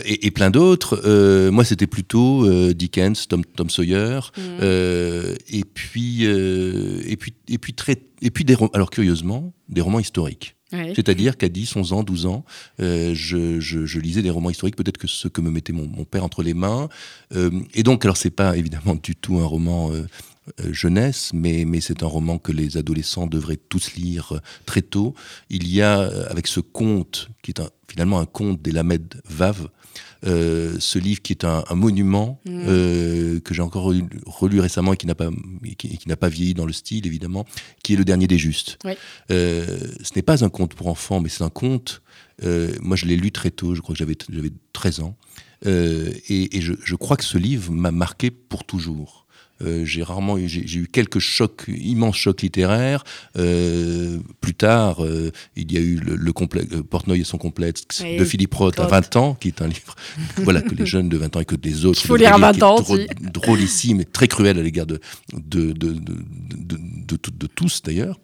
voilà. 0.00 0.08
Et, 0.10 0.26
et 0.26 0.30
plein 0.30 0.50
d'autres. 0.50 1.00
Euh, 1.04 1.50
moi, 1.50 1.64
c'était 1.64 1.86
plutôt 1.86 2.46
Dickens, 2.72 3.28
Tom, 3.28 3.44
Tom 3.44 3.70
Sawyer, 3.70 4.20
euh, 4.38 5.34
et 5.50 5.64
puis 5.64 6.24
et 6.24 7.16
puis 7.16 7.34
et 7.48 7.58
puis 7.58 7.74
très 7.74 7.96
et 8.22 8.30
puis 8.30 8.44
des 8.44 8.56
alors 8.72 8.90
curieusement 8.90 9.52
des 9.68 9.80
romans 9.80 10.00
historiques. 10.00 10.54
Ouais. 10.72 10.92
C'est-à-dire 10.96 11.36
qu'à 11.36 11.48
10, 11.48 11.76
11 11.76 11.92
ans, 11.92 12.02
12 12.02 12.26
ans, 12.26 12.44
euh, 12.80 13.12
je, 13.14 13.60
je- 13.60 13.86
je 13.86 14.00
lisais 14.00 14.20
des 14.22 14.30
romans 14.30 14.50
historiques, 14.50 14.74
peut-être 14.74 14.98
que 14.98 15.06
ceux 15.06 15.28
que 15.28 15.40
me 15.40 15.48
mettait 15.48 15.72
mon, 15.72 15.86
mon 15.86 16.02
père 16.04 16.24
entre 16.24 16.42
les 16.42 16.54
mains. 16.54 16.88
Euh, 17.36 17.50
et 17.74 17.84
donc, 17.84 18.04
alors 18.04 18.16
c'est 18.16 18.30
pas 18.30 18.56
évidemment 18.56 18.96
du 19.00 19.14
tout 19.14 19.38
un 19.38 19.44
roman 19.44 19.92
euh, 19.92 20.06
jeunesse, 20.70 21.30
mais, 21.34 21.64
mais 21.64 21.80
c'est 21.80 22.02
un 22.02 22.06
roman 22.06 22.38
que 22.38 22.52
les 22.52 22.76
adolescents 22.76 23.26
devraient 23.26 23.56
tous 23.68 23.94
lire 23.96 24.32
euh, 24.32 24.38
très 24.66 24.82
tôt. 24.82 25.14
Il 25.50 25.68
y 25.68 25.82
a, 25.82 26.00
euh, 26.00 26.26
avec 26.30 26.46
ce 26.46 26.60
conte, 26.60 27.28
qui 27.42 27.50
est 27.50 27.60
un- 27.60 27.70
finalement 27.88 28.18
un 28.18 28.26
conte 28.26 28.60
des 28.62 28.72
Lamed 28.72 29.20
Vav, 29.28 29.68
euh, 30.24 30.76
ce 30.80 30.98
livre 30.98 31.20
qui 31.22 31.32
est 31.32 31.44
un, 31.44 31.64
un 31.68 31.74
monument 31.74 32.40
Mm. 32.46 32.64
euh, 32.66 33.40
que 33.40 33.54
j'ai 33.54 33.62
encore 33.62 33.84
relu, 33.84 34.04
relu 34.26 34.60
récemment 34.60 34.92
et 34.92 34.96
qui 34.96 35.06
n'a 35.06 35.14
pas 35.14 35.30
qui, 35.78 35.98
qui 35.98 36.08
n'a 36.08 36.16
pas 36.16 36.28
vieilli 36.28 36.54
dans 36.54 36.66
le 36.66 36.72
style 36.72 37.06
évidemment, 37.06 37.44
qui 37.82 37.94
est 37.94 37.96
le 37.96 38.04
dernier 38.04 38.26
des 38.26 38.38
justes. 38.38 38.78
Oui. 38.84 38.92
Euh, 39.30 39.66
ce 40.02 40.10
n'est 40.16 40.22
pas 40.22 40.44
un 40.44 40.48
conte 40.48 40.74
pour 40.74 40.86
enfants, 40.88 41.20
mais 41.20 41.28
c'est 41.28 41.44
un 41.44 41.50
conte. 41.50 42.02
euh, 42.44 42.72
moi, 42.80 42.96
je 42.96 43.06
l'ai 43.06 43.16
lu 43.16 43.30
très 43.32 43.50
tôt. 43.50 43.74
Je 43.74 43.80
crois 43.80 43.94
que 43.94 43.98
j'avais 43.98 44.16
j'avais 44.30 44.52
13 44.72 45.00
ans, 45.00 45.16
Euh, 45.64 46.12
et, 46.28 46.58
et 46.58 46.60
je, 46.60 46.74
je 46.84 46.94
crois 46.96 47.16
que 47.16 47.24
ce 47.24 47.38
livre 47.38 47.72
m'a 47.72 47.90
marqué 47.90 48.30
pour 48.30 48.64
toujours. 48.64 49.25
Euh, 49.62 49.84
j'ai 49.84 50.02
rarement 50.02 50.36
eu, 50.38 50.48
j'ai 50.48 50.78
eu 50.78 50.86
quelques 50.86 51.18
chocs, 51.18 51.64
immenses 51.68 52.16
chocs 52.16 52.42
littéraires. 52.42 53.04
Euh, 53.38 54.18
plus 54.40 54.54
tard, 54.54 55.02
euh, 55.04 55.30
il 55.56 55.72
y 55.72 55.76
a 55.76 55.80
eu 55.80 55.96
le, 55.96 56.16
le 56.16 56.32
complexe, 56.32 56.68
euh, 56.72 56.82
Portnoy 56.82 57.20
et 57.20 57.24
son 57.24 57.38
complexe 57.38 57.84
Oui, 58.02 58.16
de 58.18 58.24
Philippe 58.24 58.54
Roth 58.54 58.78
à 58.78 58.82
Roth. 58.82 58.90
20 58.92 59.16
ans, 59.16 59.34
qui 59.34 59.48
est 59.48 59.62
un 59.62 59.68
livre 59.68 59.94
voilà, 60.38 60.60
que 60.62 60.74
les 60.74 60.86
jeunes 60.86 61.08
de 61.08 61.16
20 61.16 61.36
ans 61.36 61.40
et 61.40 61.44
que 61.44 61.56
les 61.62 61.84
autres. 61.86 61.98
Qu'il 62.00 62.08
faut 62.08 62.16
lire 62.16 62.32
à 62.32 62.52
qui 62.52 62.60
20 62.60 62.62
ans 62.64 62.80
drôle- 62.80 63.00
aussi. 63.00 63.30
Drôlissime 63.32 64.00
et 64.00 64.04
très 64.04 64.28
cruel 64.28 64.58
à 64.58 64.62
l'égard 64.62 64.86
de, 64.86 65.00
de, 65.32 65.72
de, 65.72 65.92
de, 65.94 67.16
de 67.16 67.46
tous 67.46 67.82
d'ailleurs. 67.82 68.18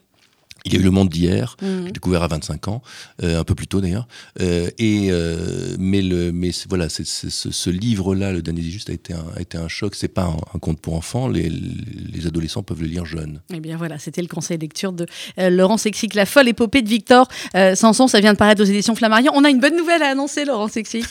Il 0.64 0.72
y 0.74 0.76
a 0.76 0.80
eu 0.80 0.82
Le 0.82 0.90
Monde 0.90 1.08
d'hier, 1.08 1.56
j'ai 1.60 1.90
découvert 1.90 2.22
à 2.22 2.28
25 2.28 2.68
ans, 2.68 2.82
euh, 3.22 3.40
un 3.40 3.44
peu 3.44 3.54
plus 3.54 3.66
tôt 3.66 3.80
d'ailleurs. 3.80 4.06
Euh, 4.40 4.70
et 4.78 5.08
euh, 5.10 5.74
mais 5.78 6.02
le, 6.02 6.30
mais 6.32 6.50
voilà, 6.68 6.88
ce, 6.88 7.02
ce 7.04 7.70
livre-là, 7.70 8.32
le 8.32 8.42
dernier 8.42 8.62
des 8.62 8.70
justes, 8.70 8.88
a 8.90 8.92
été 8.92 9.12
un, 9.12 9.24
a 9.36 9.40
été 9.40 9.58
un 9.58 9.66
choc. 9.68 9.94
C'est 9.96 10.06
pas 10.08 10.22
un, 10.22 10.36
un 10.54 10.58
conte 10.60 10.80
pour 10.80 10.94
enfants. 10.94 11.26
Les, 11.28 11.48
les 11.50 12.26
adolescents 12.26 12.62
peuvent 12.62 12.80
le 12.80 12.86
lire 12.86 13.04
jeunes. 13.06 13.40
Eh 13.52 13.58
bien 13.60 13.76
voilà, 13.76 13.98
c'était 13.98 14.22
le 14.22 14.28
conseil 14.28 14.58
lecture 14.58 14.92
de 14.92 15.06
Laurent 15.36 15.78
Sexic, 15.78 16.14
La 16.14 16.26
folle 16.26 16.48
épopée 16.48 16.82
de 16.82 16.88
Victor 16.88 17.28
Sanson. 17.74 18.06
Ça 18.06 18.20
vient 18.20 18.32
de 18.32 18.38
paraître 18.38 18.62
aux 18.62 18.66
éditions 18.66 18.94
Flammarion. 18.94 19.32
On 19.34 19.44
a 19.44 19.50
une 19.50 19.60
bonne 19.60 19.76
nouvelle 19.76 20.02
à 20.02 20.10
annoncer, 20.10 20.44
Laurent 20.44 20.68
Sexic. 20.68 21.04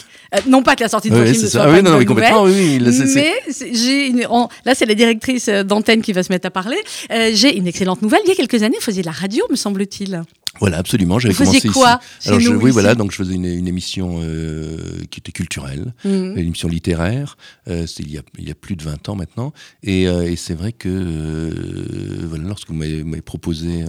Non 0.47 0.63
pas 0.63 0.75
que 0.77 0.81
la 0.83 0.89
sortie 0.89 1.09
de 1.09 1.15
ton 1.15 1.21
Ouais, 1.21 1.31
film 1.33 1.43
ne 1.43 1.47
soit 1.49 1.61
Ah 1.61 1.65
pas 1.65 1.71
oui, 1.73 1.79
une 1.79 1.85
non, 1.85 1.97
mais 1.97 2.05
complètement. 2.05 2.45
nouvelle, 2.45 2.61
Oui, 2.61 2.79
oui, 2.79 2.79
là, 2.79 3.05
mais 3.15 3.73
j'ai 3.73 4.07
une- 4.07 4.21
là, 4.65 4.75
c'est 4.75 4.85
la 4.85 4.95
directrice 4.95 5.49
d'antenne 5.49 6.01
qui 6.01 6.13
va 6.13 6.23
se 6.23 6.31
mettre 6.31 6.47
à 6.47 6.51
parler. 6.51 6.77
J'ai 7.33 7.57
une 7.57 7.67
excellente 7.67 8.01
nouvelle. 8.01 8.21
Il 8.25 8.29
y 8.29 8.31
a 8.31 8.35
quelques 8.35 8.63
années, 8.63 8.77
vous 8.79 8.85
faisiez 8.85 9.01
de 9.01 9.07
la 9.07 9.11
radio, 9.11 9.40
me 9.49 9.55
semble-t-il. 9.55 10.21
Voilà, 10.59 10.77
absolument. 10.79 11.17
J'avais 11.17 11.33
commencé 11.33 11.69
quoi. 11.69 11.99
Alors, 12.25 12.39
chez 12.39 12.45
je, 12.45 12.49
nous, 12.51 12.57
oui, 12.57 12.65
ici 12.65 12.73
voilà. 12.73 12.93
Donc, 12.93 13.11
je 13.11 13.15
faisais 13.15 13.33
une, 13.35 13.45
une 13.45 13.67
émission 13.69 14.19
euh, 14.21 14.77
qui 15.09 15.19
était 15.21 15.31
culturelle, 15.31 15.93
Mhm. 16.03 16.33
une 16.35 16.37
émission 16.39 16.67
littéraire. 16.67 17.37
Euh, 17.69 17.87
C'était 17.87 18.03
il, 18.03 18.11
y 18.11 18.17
a- 18.17 18.23
il 18.37 18.47
y 18.47 18.51
a 18.51 18.55
plus 18.55 18.75
de 18.75 18.83
20 18.83 19.07
ans 19.09 19.15
maintenant. 19.15 19.53
Et, 19.81 20.07
euh, 20.09 20.29
et 20.29 20.35
c'est 20.35 20.53
vrai 20.53 20.73
que, 20.73 22.25
voilà, 22.27 22.43
lorsque 22.43 22.67
vous 22.67 22.73
m'avez 22.75 23.21
proposé 23.21 23.83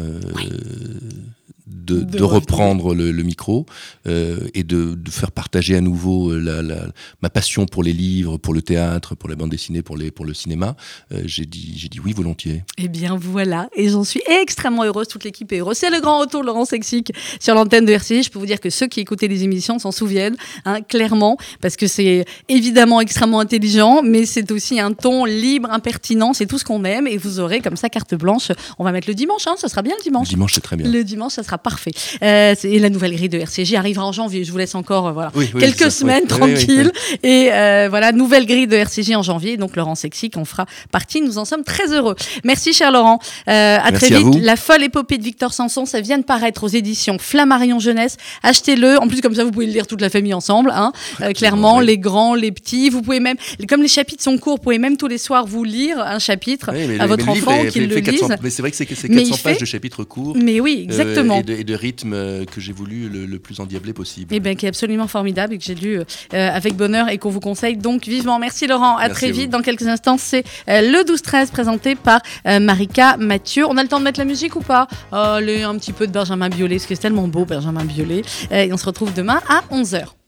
de, 1.67 2.01
De 2.01 2.19
de 2.19 2.23
reprendre 2.23 2.95
le, 2.95 3.13
le 3.13 3.23
micro 3.23 3.67
euh, 4.07 4.49
et 4.55 4.63
de, 4.65 4.95
de 4.95 5.11
faire 5.11 5.33
partager 5.33 5.77
à 5.77 5.81
nouveau 5.81 6.37
la, 6.37 6.61
la- 6.63 6.87
ma 7.23 7.31
passion 7.31 7.67
pour 7.67 7.83
les 7.83 7.93
livres, 7.93 8.37
pour 8.37 8.53
le 8.55 8.63
théâtre, 8.63 9.15
pour 9.15 9.29
la 9.29 9.37
bande 9.37 9.51
dessinée, 9.51 9.83
pour, 9.83 9.97
les, 9.97 10.11
pour 10.11 10.25
le 10.25 10.35
cinéma, 10.35 10.77
euh, 11.13 11.23
j'ai 11.25 11.47
dit, 11.47 11.75
j'ai 11.77 11.89
dit 11.89 12.01
oui 12.01 12.13
volontiers. 12.13 12.65
Eh 12.79 12.89
bien 12.89 13.17
voilà, 13.17 13.69
et 13.77 13.89
j'en 13.89 14.05
suis 14.05 14.23
extrêmement 14.41 14.85
heureuse, 14.85 15.09
toute 15.09 15.25
l'équipe 15.25 15.51
est 15.53 15.59
heureuse. 15.61 15.77
C'est 15.77 15.91
le 15.91 16.01
grand 16.01 16.19
retour 16.21 16.41
de 16.43 16.47
Laurent 16.47 16.65
Sexic 16.65 17.13
sur 17.41 17.55
l'antenne 17.55 17.85
de 17.85 17.93
RCJ. 17.93 18.25
Je 18.25 18.31
peux 18.31 18.39
vous 18.39 18.47
dire 18.47 18.61
que 18.61 18.71
ceux 18.71 18.87
qui 18.87 19.01
écoutaient 19.01 19.29
les 19.29 19.45
émissions 19.45 19.79
s'en 19.79 19.93
souviennent, 19.93 20.37
hein, 20.65 20.81
clairement, 20.83 21.37
parce 21.61 21.77
que 21.77 21.87
c'est 21.87 22.25
évidemment 22.49 23.01
extrêmement 23.01 23.41
intelligent, 23.41 24.03
mais 24.03 24.27
c'est 24.27 24.51
aussi 24.51 24.81
un 24.81 24.93
ton 24.93 25.25
libre, 25.25 25.71
impertinent, 25.71 26.33
c'est 26.33 26.47
tout 26.47 26.59
ce 26.59 26.65
qu'on 26.65 26.85
aime, 26.85 27.07
et 27.07 27.17
vous 27.17 27.41
aurez 27.41 27.61
comme 27.61 27.77
ça 27.77 27.89
carte 27.89 28.15
blanche. 28.15 28.51
On 28.79 28.85
va 28.85 28.93
mettre 28.93 29.09
le 29.09 29.15
dimanche, 29.15 29.47
hein, 29.47 29.55
ça 29.57 29.69
sera 29.69 29.83
bien 29.83 29.93
le 29.95 29.99
Le 29.99 30.05
dimanche. 30.05 30.29
dimanche, 30.29 30.53
c'est 30.55 30.61
très 30.61 30.77
bien. 30.77 30.91
Le 30.91 31.05
dimanche, 31.05 31.33
ça 31.33 31.42
sera 31.43 31.59
parfait. 31.59 31.93
Euh, 32.23 32.55
et 32.65 32.79
la 32.79 32.91
nouvelle 32.91 33.15
grille 33.15 33.29
de 33.29 33.39
RCJ 33.39 33.75
arrivera 33.75 34.07
en 34.07 34.13
janvier. 34.13 34.45
Je 34.45 34.53
vous 34.53 34.59
laisse 34.59 34.75
encore 34.75 35.09
euh, 35.09 35.13
voilà, 35.13 35.31
Oui, 35.35 35.49
oui, 35.55 35.61
quelques 35.61 35.79
ça, 35.79 35.91
semaines 35.91 36.23
Oui, 36.23 36.29
tranquilles. 36.29 36.93
Et 37.23 37.49
euh, 37.53 37.87
voilà, 37.91 38.13
nouvelle 38.13 38.47
grille 38.47 38.67
de 38.67 38.77
RCJ 38.77 39.13
en 39.17 39.23
janvier. 39.23 39.57
Donc 39.57 39.77
Laurent 39.77 39.95
Sexic 39.95 40.37
en 40.37 40.45
fera 40.45 40.67
partie. 40.91 41.21
Nous 41.21 41.39
en 41.39 41.45
sommes 41.45 41.65
très 41.65 41.93
heureux. 41.93 42.17
Merci, 42.45 42.73
cher 42.73 42.91
Laurent. 42.93 43.19
À 43.47 43.91
Merci 43.91 44.11
très 44.11 44.19
vite. 44.23 44.43
La 44.43 44.57
folle 44.57 44.83
épopée 44.83 45.19
de 45.19 45.25
Victor 45.25 45.53
Sanson, 45.53 45.85
ça 45.87 46.01
vient 46.01 46.19
de 46.19 46.25
paraître 46.25 46.65
aux 46.65 46.69
éditions 46.69 47.19
Flammarion 47.19 47.79
Jeunesse. 47.79 48.17
Achetez-le. 48.43 48.99
En 49.01 49.09
plus, 49.09 49.21
comme 49.21 49.35
ça, 49.35 49.45
vous 49.45 49.51
pouvez 49.51 49.67
le 49.67 49.73
lire 49.73 49.87
toute 49.87 50.01
la 50.01 50.11
famille 50.11 50.35
ensemble. 50.35 50.73
Hein. 50.75 50.93
Clairement, 51.35 51.81
les 51.81 51.99
grands, 51.99 52.35
les 52.35 52.53
petits. 52.53 52.91
Vous 52.91 53.03
pouvez 53.03 53.21
même, 53.21 53.37
comme 53.69 53.83
les 53.83 53.89
chapitres 53.89 54.23
sont 54.23 54.39
courts, 54.39 54.57
vous 54.57 54.63
pouvez 54.63 54.79
même 54.79 54.97
tous 54.97 55.09
les 55.09 55.19
soirs 55.19 55.47
vous 55.47 55.65
lire 55.65 55.99
un 56.01 56.19
chapitre 56.19 56.71
à 56.71 56.73
le- 56.73 57.07
votre 57.07 57.29
enfant 57.29 57.65
qu'il 57.67 57.89
le 57.89 58.01
400 58.01 58.29
lise. 58.29 58.37
Mais 58.43 58.51
c'est 58.51 58.63
vrai 58.63 58.71
que 58.71 58.77
c'est 58.77 58.89
c'est 58.95 59.09
Mais 59.09 59.23
400 59.23 59.35
il 59.37 59.43
pages 59.43 59.59
de 59.59 59.65
chapitres 59.65 60.05
courts. 60.05 60.37
Mais 60.37 60.61
oui, 60.61 60.87
euh, 60.91 60.95
et, 61.39 61.43
de, 61.43 61.53
et 61.55 61.65
de 61.65 61.75
rythme 61.75 62.13
euh, 62.13 62.45
que 62.45 62.61
j'ai 62.61 62.73
voulu 62.73 63.09
le, 63.09 63.27
le 63.27 63.39
plus 63.39 63.61
endiablé 63.61 63.93
possible. 63.93 64.35
Eh 64.35 64.41
bien, 64.41 64.55
qui 64.55 64.67
est 64.67 64.69
absolument 64.69 65.07
formidable 65.07 65.55
et 65.55 65.59
que 65.59 65.65
j'ai 65.65 65.75
lu 65.75 65.99
euh, 65.99 66.05
avec 66.33 66.75
bonheur 66.75 67.09
et 67.09 67.19
qu'on 67.19 67.31
vous 67.31 67.41
conseille 67.41 67.77
donc 67.77 68.07
vivement. 68.07 68.39
Merci 68.39 68.67
Laurent, 68.67 68.97
à 68.97 69.09
Merci 69.09 69.15
très 69.15 69.29
à 69.29 69.33
vite. 69.33 69.51
Dans 69.51 69.63
quelques 69.63 69.87
instants, 69.87 70.17
c'est 70.19 70.45
euh, 70.69 70.81
le 70.81 71.05
12-13 71.05 71.51
présenté 71.51 71.95
par 71.95 72.21
euh, 72.47 72.61
Marika 72.61 73.17
Mathieu. 73.17 73.67
On 73.67 73.77
a 73.77 73.83
le 73.83 73.89
temps 73.89 73.99
de 73.99 74.05
mettre 74.05 74.19
la 74.19 74.25
musique 74.25 74.57
ou 74.57 74.61
pas? 74.61 74.87
Allez, 75.11 75.63
un 75.63 75.77
petit 75.77 75.93
peu 75.93 76.07
de 76.07 76.13
Benjamin 76.13 76.49
Biolay, 76.49 76.77
parce 76.77 76.87
que 76.87 76.95
c'est 76.95 77.03
tellement 77.03 77.29
beau 77.29 77.45
Benjamin 77.45 77.85
Biolay. 77.85 78.23
Euh, 78.51 78.65
et 78.65 78.73
on 78.73 78.77
se 78.77 78.87
retrouve 78.87 79.13
demain 79.15 79.41
à 79.49 79.63
11h. 79.75 80.22